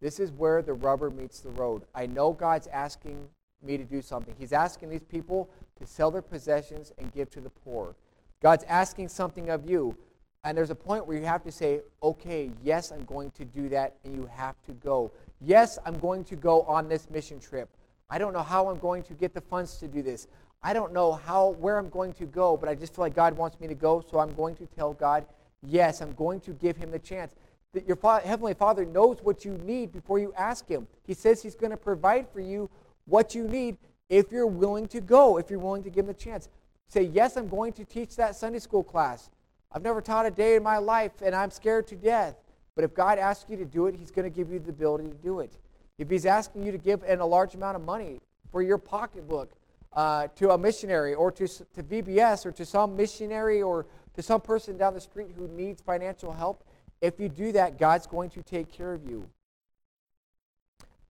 This 0.00 0.18
is 0.18 0.32
where 0.32 0.60
the 0.60 0.72
rubber 0.72 1.08
meets 1.08 1.38
the 1.38 1.50
road. 1.50 1.84
I 1.94 2.06
know 2.06 2.32
God's 2.32 2.66
asking 2.66 3.28
me 3.62 3.76
to 3.76 3.84
do 3.84 4.02
something. 4.02 4.34
He's 4.36 4.52
asking 4.52 4.90
these 4.90 5.04
people 5.04 5.48
to 5.78 5.86
sell 5.86 6.10
their 6.10 6.20
possessions 6.20 6.92
and 6.98 7.14
give 7.14 7.30
to 7.30 7.40
the 7.40 7.48
poor. 7.48 7.94
God's 8.42 8.64
asking 8.64 9.06
something 9.06 9.50
of 9.50 9.70
you. 9.70 9.96
And 10.42 10.58
there's 10.58 10.70
a 10.70 10.74
point 10.74 11.06
where 11.06 11.16
you 11.16 11.24
have 11.26 11.44
to 11.44 11.52
say, 11.52 11.80
okay, 12.02 12.50
yes, 12.60 12.90
I'm 12.90 13.04
going 13.04 13.30
to 13.30 13.44
do 13.44 13.68
that, 13.68 13.94
and 14.04 14.16
you 14.16 14.28
have 14.34 14.60
to 14.66 14.72
go. 14.72 15.12
Yes, 15.40 15.78
I'm 15.86 15.98
going 16.00 16.24
to 16.24 16.34
go 16.34 16.62
on 16.62 16.88
this 16.88 17.08
mission 17.08 17.38
trip. 17.38 17.70
I 18.10 18.18
don't 18.18 18.32
know 18.32 18.42
how 18.42 18.68
I'm 18.68 18.78
going 18.78 19.02
to 19.04 19.14
get 19.14 19.34
the 19.34 19.40
funds 19.40 19.78
to 19.78 19.88
do 19.88 20.02
this. 20.02 20.28
I 20.62 20.72
don't 20.72 20.92
know 20.92 21.12
how 21.12 21.50
where 21.50 21.78
I'm 21.78 21.88
going 21.88 22.12
to 22.14 22.26
go, 22.26 22.56
but 22.56 22.68
I 22.68 22.74
just 22.74 22.94
feel 22.94 23.04
like 23.04 23.14
God 23.14 23.36
wants 23.36 23.60
me 23.60 23.68
to 23.68 23.74
go, 23.74 24.04
so 24.10 24.18
I'm 24.18 24.34
going 24.34 24.54
to 24.56 24.66
tell 24.66 24.92
God, 24.94 25.26
yes, 25.66 26.00
I'm 26.00 26.12
going 26.12 26.40
to 26.40 26.52
give 26.52 26.76
him 26.76 26.90
the 26.90 26.98
chance. 26.98 27.34
That 27.72 27.86
your 27.86 27.98
heavenly 28.24 28.54
Father 28.54 28.84
knows 28.84 29.18
what 29.22 29.44
you 29.44 29.58
need 29.58 29.92
before 29.92 30.18
you 30.18 30.32
ask 30.36 30.68
him. 30.68 30.86
He 31.06 31.12
says 31.12 31.42
he's 31.42 31.56
going 31.56 31.72
to 31.72 31.76
provide 31.76 32.28
for 32.32 32.40
you 32.40 32.70
what 33.06 33.34
you 33.34 33.48
need 33.48 33.76
if 34.08 34.30
you're 34.30 34.46
willing 34.46 34.86
to 34.88 35.00
go, 35.00 35.38
if 35.38 35.50
you're 35.50 35.58
willing 35.58 35.82
to 35.82 35.90
give 35.90 36.04
him 36.04 36.06
the 36.06 36.14
chance. 36.14 36.48
Say, 36.88 37.02
yes, 37.02 37.36
I'm 37.36 37.48
going 37.48 37.72
to 37.74 37.84
teach 37.84 38.16
that 38.16 38.36
Sunday 38.36 38.58
school 38.60 38.84
class. 38.84 39.30
I've 39.72 39.82
never 39.82 40.00
taught 40.00 40.24
a 40.24 40.30
day 40.30 40.54
in 40.54 40.62
my 40.62 40.78
life, 40.78 41.12
and 41.20 41.34
I'm 41.34 41.50
scared 41.50 41.88
to 41.88 41.96
death. 41.96 42.36
But 42.76 42.84
if 42.84 42.94
God 42.94 43.18
asks 43.18 43.50
you 43.50 43.56
to 43.56 43.64
do 43.64 43.86
it, 43.86 43.96
he's 43.96 44.10
going 44.10 44.30
to 44.30 44.34
give 44.34 44.50
you 44.50 44.60
the 44.60 44.70
ability 44.70 45.08
to 45.08 45.16
do 45.16 45.40
it. 45.40 45.52
If 45.98 46.10
he's 46.10 46.26
asking 46.26 46.64
you 46.64 46.72
to 46.72 46.78
give 46.78 47.02
in 47.04 47.20
a 47.20 47.26
large 47.26 47.54
amount 47.54 47.76
of 47.76 47.82
money 47.82 48.20
for 48.50 48.62
your 48.62 48.78
pocketbook, 48.78 49.52
uh, 49.94 50.26
to 50.36 50.50
a 50.50 50.58
missionary 50.58 51.14
or 51.14 51.30
to, 51.30 51.46
to 51.46 51.82
VBS 51.82 52.46
or 52.46 52.52
to 52.52 52.66
some 52.66 52.96
missionary 52.96 53.62
or 53.62 53.86
to 54.14 54.22
some 54.22 54.40
person 54.40 54.76
down 54.76 54.94
the 54.94 55.00
street 55.00 55.30
who 55.36 55.48
needs 55.48 55.80
financial 55.80 56.32
help, 56.32 56.64
if 57.00 57.20
you 57.20 57.28
do 57.28 57.52
that, 57.52 57.78
God's 57.78 58.06
going 58.06 58.30
to 58.30 58.42
take 58.42 58.72
care 58.72 58.92
of 58.92 59.08
you. 59.08 59.28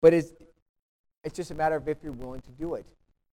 But 0.01 0.13
it's, 0.13 0.33
it's 1.23 1.37
just 1.37 1.51
a 1.51 1.55
matter 1.55 1.77
of 1.77 1.89
if 1.89 1.99
you're 2.03 2.13
willing 2.13 2.43
to 2.43 2.51
do 2.51 2.75
it. 2.75 2.87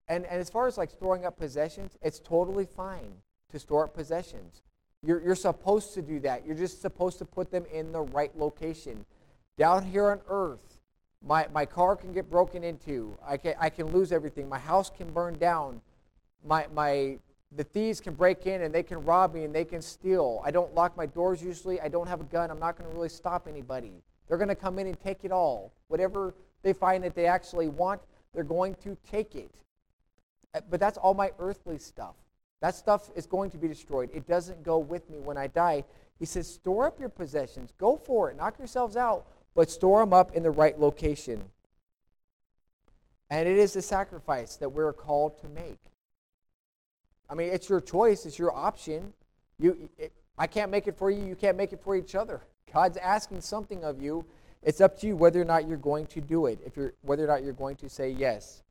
And, 0.08 0.26
and 0.26 0.40
as 0.40 0.50
far 0.50 0.68
as 0.68 0.78
like 0.78 0.92
storing 0.92 1.26
up 1.26 1.38
possessions, 1.38 1.98
it's 2.02 2.20
totally 2.20 2.66
fine 2.66 3.12
to 3.52 3.60
store 3.60 3.86
up 3.86 3.94
possessions. 3.94 4.62
You're, 5.04 5.22
you're 5.22 5.36
supposed 5.36 5.94
to 5.94 6.02
do 6.02 6.20
that. 6.22 6.46
You're 6.46 6.56
just 6.56 6.82
supposed 6.82 7.18
to 7.20 7.26
put 7.26 7.52
them 7.52 7.66
in 7.72 7.92
the 7.92 8.02
right 8.02 8.38
location. 8.38 9.06
Down 9.58 9.84
here 9.84 10.12
on 10.12 10.20
earth, 10.28 10.79
my, 11.26 11.48
my 11.54 11.66
car 11.66 11.96
can 11.96 12.14
get 12.14 12.30
broken 12.30 12.64
into. 12.64 13.18
I 13.26 13.38
can, 13.38 13.56
I 13.60 13.70
can 13.70 13.88
lose 13.88 14.12
everything. 14.12 14.48
My 14.48 14.60
house 14.60 14.90
can 14.90 15.12
burn 15.12 15.38
down. 15.38 15.82
My, 16.46 16.68
my, 16.74 17.18
the 17.56 17.64
thieves 17.64 18.00
can 18.00 18.14
break 18.14 18.46
in 18.46 18.62
and 18.62 18.74
they 18.74 18.84
can 18.84 19.04
rob 19.04 19.34
me 19.34 19.44
and 19.44 19.54
they 19.54 19.66
can 19.66 19.82
steal. 19.82 20.42
I 20.46 20.52
don't 20.52 20.74
lock 20.74 20.96
my 20.96 21.06
doors 21.06 21.44
usually. 21.44 21.82
I 21.82 21.90
don't 21.90 22.08
have 22.08 22.22
a 22.22 22.26
gun. 22.26 22.50
I'm 22.52 22.60
not 22.60 22.78
going 22.78 22.90
to 22.90 22.96
really 22.96 23.10
stop 23.10 23.48
anybody. 23.48 24.02
They're 24.28 24.38
going 24.38 24.50
to 24.50 24.56
come 24.56 24.80
in 24.80 24.88
and 24.88 25.00
take 25.00 25.26
it 25.26 25.32
all. 25.32 25.74
Whatever 25.88 26.36
they 26.62 26.74
find 26.74 27.04
that 27.04 27.16
they 27.16 27.26
actually 27.26 27.68
want, 27.68 28.02
they're 28.34 28.44
going 28.44 28.76
to 28.84 28.96
take 29.10 29.36
it. 29.36 29.52
Uh, 30.54 30.62
but 30.70 30.80
that's 30.80 30.98
all 30.98 31.14
my 31.14 31.32
earthly 31.40 31.80
stuff. 31.80 32.16
That 32.62 32.76
stuff 32.76 33.10
is 33.16 33.26
going 33.26 33.52
to 33.52 33.58
be 33.58 33.68
destroyed. 33.68 34.10
It 34.14 34.28
doesn't 34.28 34.64
go 34.64 34.78
with 34.78 35.10
me 35.10 35.20
when 35.20 35.38
I 35.38 35.48
die. 35.48 35.84
He 36.20 36.26
says, 36.26 36.48
store 36.48 36.88
up 36.88 37.00
your 37.00 37.10
possessions. 37.10 37.74
Go 37.78 37.96
for 37.98 38.30
it. 38.30 38.38
Knock 38.38 38.58
yourselves 38.58 38.96
out 38.98 39.26
but 39.60 39.70
store 39.70 40.00
them 40.00 40.14
up 40.14 40.32
in 40.38 40.42
the 40.42 40.50
right 40.50 40.80
location. 40.80 41.44
And 43.30 43.46
it 43.46 43.58
is 43.58 43.74
the 43.74 43.82
sacrifice 43.82 44.56
that 44.56 44.70
we're 44.70 44.94
called 44.94 45.38
to 45.42 45.50
make. 45.50 45.82
I 47.30 47.34
mean, 47.34 47.50
it's 47.50 47.68
your 47.68 47.82
choice, 47.82 48.26
it's 48.26 48.40
your 48.40 48.56
option. 48.56 49.12
You, 49.60 49.90
it, 49.98 50.14
I 50.38 50.48
can't 50.48 50.72
make 50.72 50.88
it 50.88 50.98
for 50.98 51.12
you, 51.12 51.26
you 51.26 51.36
can't 51.36 51.58
make 51.58 51.74
it 51.74 51.84
for 51.84 51.98
each 51.98 52.16
other. 52.16 52.40
God's 52.74 52.96
asking 52.96 53.42
something 53.42 53.84
of 53.84 54.02
you. 54.02 54.24
It's 54.64 54.80
up 54.80 54.98
to 55.02 55.08
you 55.08 55.18
whether 55.18 55.42
or 55.42 55.44
not 55.44 55.68
you're 55.68 55.76
going 55.76 56.06
to 56.06 56.22
do 56.22 56.46
it, 56.46 56.60
if 56.66 56.78
you're, 56.78 56.94
whether 57.02 57.26
or 57.26 57.28
not 57.28 57.44
you're 57.44 57.52
going 57.52 57.76
to 57.76 57.90
say 57.90 58.12
yes. 58.12 58.64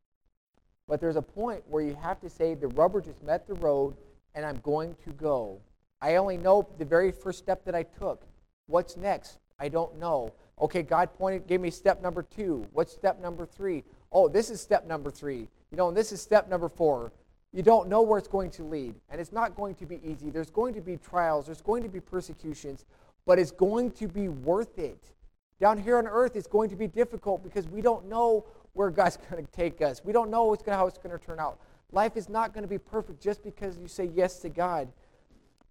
But 0.88 1.02
there's 1.02 1.16
a 1.16 1.20
point 1.22 1.64
where 1.68 1.82
you 1.82 1.98
have 2.00 2.18
to 2.22 2.30
say, 2.30 2.54
the 2.54 2.68
rubber 2.68 3.02
just 3.02 3.22
met 3.22 3.46
the 3.46 3.52
road, 3.52 3.94
and 4.34 4.42
I'm 4.42 4.60
going 4.62 4.96
to 5.04 5.10
go. 5.10 5.60
I 6.00 6.16
only 6.16 6.38
know 6.38 6.66
the 6.78 6.86
very 6.86 7.12
first 7.12 7.40
step 7.40 7.66
that 7.66 7.74
I 7.74 7.82
took. 7.82 8.22
What's 8.68 8.96
next? 8.96 9.38
I 9.60 9.68
don't 9.68 9.98
know. 9.98 10.32
Okay, 10.60 10.82
God 10.82 11.12
pointed, 11.14 11.46
gave 11.46 11.60
me 11.60 11.70
step 11.70 12.02
number 12.02 12.22
two. 12.22 12.66
What's 12.72 12.92
step 12.92 13.20
number 13.20 13.46
three? 13.46 13.84
Oh, 14.10 14.28
this 14.28 14.50
is 14.50 14.60
step 14.60 14.86
number 14.86 15.10
three. 15.10 15.48
You 15.70 15.76
know, 15.76 15.88
and 15.88 15.96
this 15.96 16.12
is 16.12 16.20
step 16.20 16.48
number 16.48 16.68
four. 16.68 17.12
You 17.52 17.62
don't 17.62 17.88
know 17.88 18.02
where 18.02 18.18
it's 18.18 18.28
going 18.28 18.50
to 18.52 18.62
lead. 18.62 18.94
And 19.10 19.20
it's 19.20 19.32
not 19.32 19.54
going 19.56 19.74
to 19.76 19.86
be 19.86 20.00
easy. 20.04 20.30
There's 20.30 20.50
going 20.50 20.74
to 20.74 20.80
be 20.80 20.96
trials, 20.96 21.46
there's 21.46 21.60
going 21.60 21.82
to 21.82 21.88
be 21.88 22.00
persecutions, 22.00 22.84
but 23.26 23.38
it's 23.38 23.50
going 23.50 23.90
to 23.92 24.08
be 24.08 24.28
worth 24.28 24.78
it. 24.78 25.12
Down 25.60 25.78
here 25.78 25.98
on 25.98 26.06
earth, 26.06 26.36
it's 26.36 26.46
going 26.46 26.70
to 26.70 26.76
be 26.76 26.86
difficult 26.86 27.42
because 27.42 27.66
we 27.68 27.80
don't 27.80 28.08
know 28.08 28.46
where 28.74 28.90
God's 28.90 29.16
going 29.30 29.44
to 29.44 29.52
take 29.52 29.80
us. 29.80 30.02
We 30.04 30.12
don't 30.12 30.30
know 30.30 30.56
how 30.66 30.86
it's 30.86 30.98
going 30.98 31.16
to 31.16 31.24
turn 31.24 31.40
out. 31.40 31.58
Life 31.90 32.16
is 32.16 32.28
not 32.28 32.52
going 32.52 32.62
to 32.62 32.68
be 32.68 32.78
perfect 32.78 33.22
just 33.22 33.42
because 33.42 33.78
you 33.78 33.88
say 33.88 34.10
yes 34.14 34.40
to 34.40 34.48
God. 34.48 34.88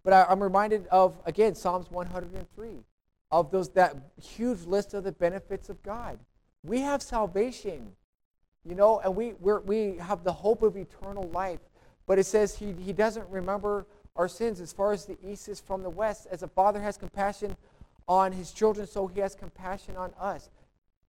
But 0.02 0.12
I, 0.12 0.26
I'm 0.28 0.42
reminded 0.42 0.86
of, 0.88 1.14
again, 1.26 1.54
Psalms 1.54 1.90
103 1.90 2.84
of 3.30 3.50
those 3.50 3.68
that 3.70 3.96
huge 4.20 4.64
list 4.64 4.94
of 4.94 5.04
the 5.04 5.12
benefits 5.12 5.68
of 5.68 5.82
God. 5.82 6.18
We 6.64 6.80
have 6.80 7.02
salvation, 7.02 7.92
you 8.64 8.74
know, 8.74 9.00
and 9.00 9.14
we 9.14 9.34
we 9.40 9.52
we 9.64 9.96
have 9.98 10.24
the 10.24 10.32
hope 10.32 10.62
of 10.62 10.76
eternal 10.76 11.28
life. 11.30 11.60
But 12.06 12.18
it 12.18 12.24
says 12.24 12.56
he, 12.56 12.72
he 12.72 12.92
doesn't 12.92 13.28
remember 13.28 13.86
our 14.16 14.28
sins 14.28 14.60
as 14.60 14.72
far 14.72 14.92
as 14.92 15.04
the 15.04 15.18
east 15.22 15.48
is 15.48 15.60
from 15.60 15.82
the 15.82 15.90
west. 15.90 16.26
As 16.30 16.42
a 16.42 16.48
father 16.48 16.80
has 16.80 16.96
compassion 16.96 17.56
on 18.08 18.32
his 18.32 18.52
children, 18.52 18.86
so 18.86 19.06
he 19.06 19.20
has 19.20 19.34
compassion 19.34 19.96
on 19.96 20.12
us. 20.18 20.48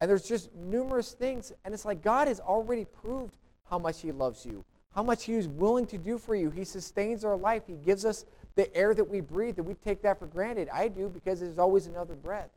And 0.00 0.11
there's 0.11 0.26
just 0.26 0.55
numerous 0.55 1.12
things. 1.12 1.52
And 1.64 1.74
it's 1.74 1.85
like 1.85 2.02
God 2.02 2.29
has 2.29 2.40
already 2.40 2.87
proved 2.87 3.37
how 3.70 3.79
much 3.79 4.00
he 4.00 4.11
loves 4.11 4.44
you, 4.46 4.64
how 4.94 5.02
much 5.02 5.24
he 5.24 5.35
is 5.35 5.48
willing 5.48 5.87
to 5.87 5.98
do 5.98 6.16
for 6.18 6.35
you. 6.35 6.50
He 6.50 6.64
sustains 6.64 7.24
our 7.24 7.37
life, 7.37 7.64
he 7.66 7.74
gives 7.74 8.05
us 8.05 8.24
the 8.57 8.75
air 8.75 8.95
that 8.95 9.09
we 9.09 9.21
breathe, 9.21 9.57
that 9.57 9.62
we 9.62 9.75
take 9.75 10.03
that 10.03 10.19
for 10.19 10.27
granted. 10.27 10.69
I 10.73 10.88
do 10.88 11.09
because 11.09 11.40
there's 11.40 11.59
always 11.59 11.87
another 11.87 12.14
breath. 12.14 12.51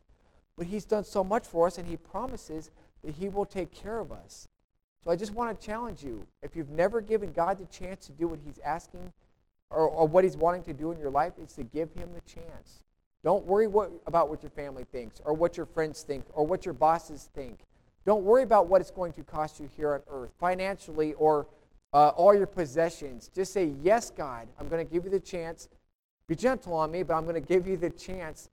But 0.57 0.67
he's 0.67 0.85
done 0.85 1.03
so 1.03 1.23
much 1.23 1.45
for 1.45 1.67
us, 1.67 1.77
and 1.77 1.87
he 1.87 1.97
promises 1.97 2.71
that 3.03 3.15
he 3.15 3.29
will 3.29 3.45
take 3.45 3.71
care 3.71 3.99
of 3.99 4.11
us. 4.11 4.47
So 5.03 5.11
I 5.11 5.15
just 5.15 5.33
want 5.33 5.57
to 5.57 5.65
challenge 5.65 6.03
you. 6.03 6.25
If 6.41 6.55
you've 6.55 6.69
never 6.69 6.99
given 6.99 7.31
God 7.31 7.57
the 7.57 7.65
chance 7.65 8.05
to 8.07 8.11
do 8.11 8.27
what 8.27 8.39
he's 8.43 8.59
asking 8.65 9.13
or, 9.69 9.87
or 9.87 10.07
what 10.07 10.23
he's 10.23 10.35
wanting 10.35 10.63
to 10.63 10.73
do 10.73 10.91
in 10.91 10.99
your 10.99 11.11
life, 11.11 11.33
it's 11.41 11.53
to 11.55 11.63
give 11.63 11.93
him 11.93 12.09
the 12.13 12.21
chance. 12.21 12.81
Don't 13.23 13.45
worry 13.45 13.67
what, 13.67 13.91
about 14.07 14.29
what 14.29 14.41
your 14.41 14.49
family 14.49 14.85
thinks 14.91 15.21
or 15.23 15.33
what 15.33 15.57
your 15.57 15.65
friends 15.65 16.03
think 16.03 16.25
or 16.33 16.45
what 16.45 16.65
your 16.65 16.73
bosses 16.73 17.29
think. 17.33 17.59
Don't 18.05 18.23
worry 18.23 18.43
about 18.43 18.67
what 18.67 18.81
it's 18.81 18.91
going 18.91 19.13
to 19.13 19.23
cost 19.23 19.59
you 19.59 19.69
here 19.75 19.93
on 19.93 20.01
earth, 20.09 20.31
financially 20.39 21.13
or 21.13 21.47
uh, 21.93 22.09
all 22.09 22.33
your 22.33 22.47
possessions. 22.47 23.29
Just 23.33 23.51
say, 23.53 23.73
Yes, 23.81 24.09
God, 24.09 24.47
I'm 24.59 24.67
going 24.67 24.85
to 24.85 24.91
give 24.91 25.03
you 25.03 25.09
the 25.09 25.19
chance. 25.19 25.67
Be 26.29 26.35
gentle 26.35 26.75
on 26.75 26.91
me, 26.91 27.01
but 27.01 27.15
I'm 27.15 27.23
going 27.23 27.33
to 27.33 27.41
give 27.41 27.67
you 27.67 27.75
the 27.75 27.89
chance 27.89 28.49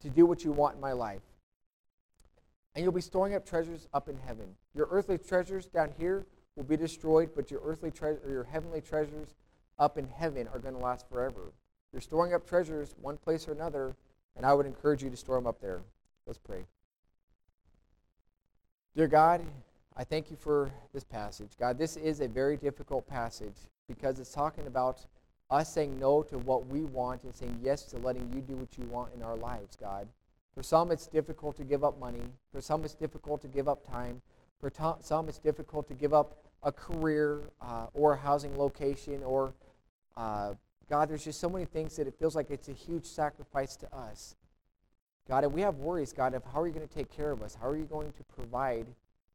to 0.00 0.10
do 0.10 0.26
what 0.26 0.44
you 0.44 0.52
want 0.52 0.74
in 0.74 0.82
my 0.82 0.92
life. 0.92 1.22
And 2.74 2.84
you'll 2.84 2.92
be 2.92 3.00
storing 3.00 3.34
up 3.34 3.46
treasures 3.46 3.88
up 3.94 4.10
in 4.10 4.18
heaven. 4.18 4.54
Your 4.74 4.86
earthly 4.90 5.16
treasures 5.16 5.64
down 5.64 5.94
here 5.98 6.26
will 6.56 6.64
be 6.64 6.76
destroyed, 6.76 7.30
but 7.34 7.50
your 7.50 7.62
earthly 7.64 7.90
treasure, 7.90 8.20
your 8.28 8.44
heavenly 8.44 8.82
treasures 8.82 9.34
up 9.78 9.96
in 9.96 10.06
heaven 10.06 10.46
are 10.52 10.58
going 10.58 10.74
to 10.74 10.80
last 10.80 11.08
forever. 11.08 11.52
You're 11.90 12.02
storing 12.02 12.34
up 12.34 12.46
treasures 12.46 12.94
one 13.00 13.16
place 13.16 13.48
or 13.48 13.52
another, 13.52 13.96
and 14.36 14.44
I 14.44 14.52
would 14.52 14.66
encourage 14.66 15.02
you 15.02 15.08
to 15.08 15.16
store 15.16 15.36
them 15.36 15.46
up 15.46 15.58
there. 15.58 15.80
Let's 16.26 16.38
pray. 16.38 16.66
Dear 18.94 19.08
God, 19.08 19.40
I 19.96 20.04
thank 20.04 20.30
you 20.30 20.36
for 20.36 20.70
this 20.92 21.04
passage. 21.04 21.52
God, 21.58 21.78
this 21.78 21.96
is 21.96 22.20
a 22.20 22.28
very 22.28 22.58
difficult 22.58 23.06
passage 23.06 23.56
because 23.88 24.20
it's 24.20 24.32
talking 24.32 24.66
about 24.66 25.06
us 25.50 25.72
saying 25.72 25.98
no 25.98 26.22
to 26.24 26.38
what 26.38 26.66
we 26.66 26.80
want 26.84 27.22
and 27.22 27.34
saying 27.34 27.58
yes 27.62 27.82
to 27.84 27.98
letting 27.98 28.30
you 28.34 28.40
do 28.40 28.54
what 28.54 28.76
you 28.76 28.84
want 28.86 29.12
in 29.14 29.22
our 29.22 29.36
lives, 29.36 29.76
God. 29.76 30.08
For 30.54 30.62
some, 30.62 30.90
it's 30.90 31.06
difficult 31.06 31.56
to 31.56 31.64
give 31.64 31.84
up 31.84 31.98
money. 32.00 32.22
For 32.50 32.60
some, 32.60 32.84
it's 32.84 32.94
difficult 32.94 33.42
to 33.42 33.48
give 33.48 33.68
up 33.68 33.86
time. 33.86 34.22
For 34.58 34.72
some, 35.00 35.28
it's 35.28 35.38
difficult 35.38 35.86
to 35.88 35.94
give 35.94 36.14
up 36.14 36.38
a 36.62 36.72
career 36.72 37.42
uh, 37.60 37.86
or 37.94 38.14
a 38.14 38.16
housing 38.16 38.56
location 38.58 39.22
or 39.22 39.52
uh, 40.16 40.54
God, 40.88 41.08
there's 41.08 41.24
just 41.24 41.40
so 41.40 41.48
many 41.48 41.64
things 41.64 41.96
that 41.96 42.06
it 42.06 42.14
feels 42.18 42.36
like 42.36 42.50
it's 42.50 42.68
a 42.68 42.72
huge 42.72 43.04
sacrifice 43.04 43.76
to 43.76 43.94
us. 43.94 44.36
God, 45.28 45.42
and 45.42 45.52
we 45.52 45.60
have 45.62 45.76
worries, 45.76 46.12
God, 46.12 46.34
of 46.34 46.44
how 46.44 46.60
are 46.60 46.66
you 46.66 46.72
going 46.72 46.86
to 46.86 46.94
take 46.94 47.10
care 47.10 47.32
of 47.32 47.42
us? 47.42 47.56
How 47.60 47.68
are 47.68 47.76
you 47.76 47.84
going 47.84 48.12
to 48.12 48.22
provide 48.22 48.86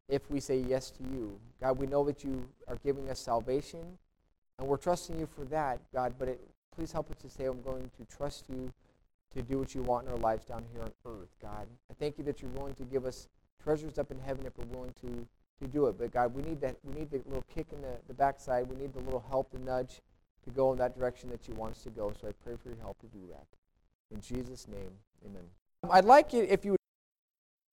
if 0.08 0.30
we 0.32 0.39
say 0.39 0.58
yes 0.58 0.89
to 0.91 1.04
you? 1.04 1.38
God, 1.60 1.78
we 1.78 1.88
know 1.88 2.06
that 2.06 2.24
you 2.24 2.47
are 2.69 2.78
giving 2.78 3.10
us 3.10 3.19
salvation, 3.19 3.97
and 4.62 4.69
we're 4.69 4.78
trusting 4.78 5.19
you 5.19 5.26
for 5.26 5.43
that, 5.45 5.80
God, 5.91 6.13
but 6.19 6.28
it, 6.28 6.39
please 6.76 6.91
help 6.91 7.10
us 7.10 7.17
to 7.24 7.30
say, 7.30 7.45
I'm 7.45 7.63
going 7.63 7.89
to 7.97 8.15
trust 8.15 8.45
you 8.47 8.71
to 9.34 9.41
do 9.41 9.58
what 9.58 9.74
you 9.74 9.82
want 9.82 10.06
in 10.06 10.13
our 10.13 10.19
lives 10.19 10.45
down 10.45 10.63
here 10.71 10.84
on 10.84 10.91
earth, 11.06 11.30
God. 11.41 11.65
I 11.89 11.95
thank 12.00 12.19
you 12.19 12.24
that 12.26 12.43
you're 12.43 12.52
willing 12.52 12.76
to 12.76 12.84
give 12.84 13.06
us 13.06 13.28
treasures 13.63 13.97
up 13.97 14.12
in 14.12 14.19
heaven 14.19 14.45
if 14.45 14.56
we're 14.60 14.78
willing 14.78 14.93
to, 15.02 15.28
to 15.65 15.67
do 15.67 15.88
it. 15.88 15.97
But 15.97 16.12
God, 16.12 16.36
we 16.36 16.43
need 16.43 16.62
that 16.62 16.76
we 16.84 16.93
need 16.93 17.10
the 17.10 17.21
little 17.26 17.43
kick 17.54 17.67
in 17.74 17.82
the, 17.82 17.97
the 18.08 18.13
backside. 18.13 18.69
We 18.69 18.76
need 18.76 18.93
the 18.93 19.00
little 19.00 19.24
help, 19.30 19.52
the 19.52 19.58
nudge 19.60 20.02
to 20.43 20.52
go 20.52 20.71
in 20.71 20.78
that 20.78 20.95
direction 20.95 21.32
that 21.32 21.47
you 21.47 21.56
want 21.56 21.71
us 21.71 21.84
to 21.84 21.89
go. 21.89 22.13
So 22.21 22.28
I 22.28 22.32
pray 22.43 22.54
for 22.62 22.69
your 22.69 22.78
help 22.82 23.00
to 23.00 23.08
do 23.08 23.19
that. 23.32 23.47
In 24.13 24.21
Jesus' 24.21 24.67
name, 24.67 24.91
amen. 25.26 25.43
Um, 25.84 25.89
I'd 25.91 26.06
like 26.06 26.36
it 26.36 26.50
if 26.50 26.65
you 26.65 26.76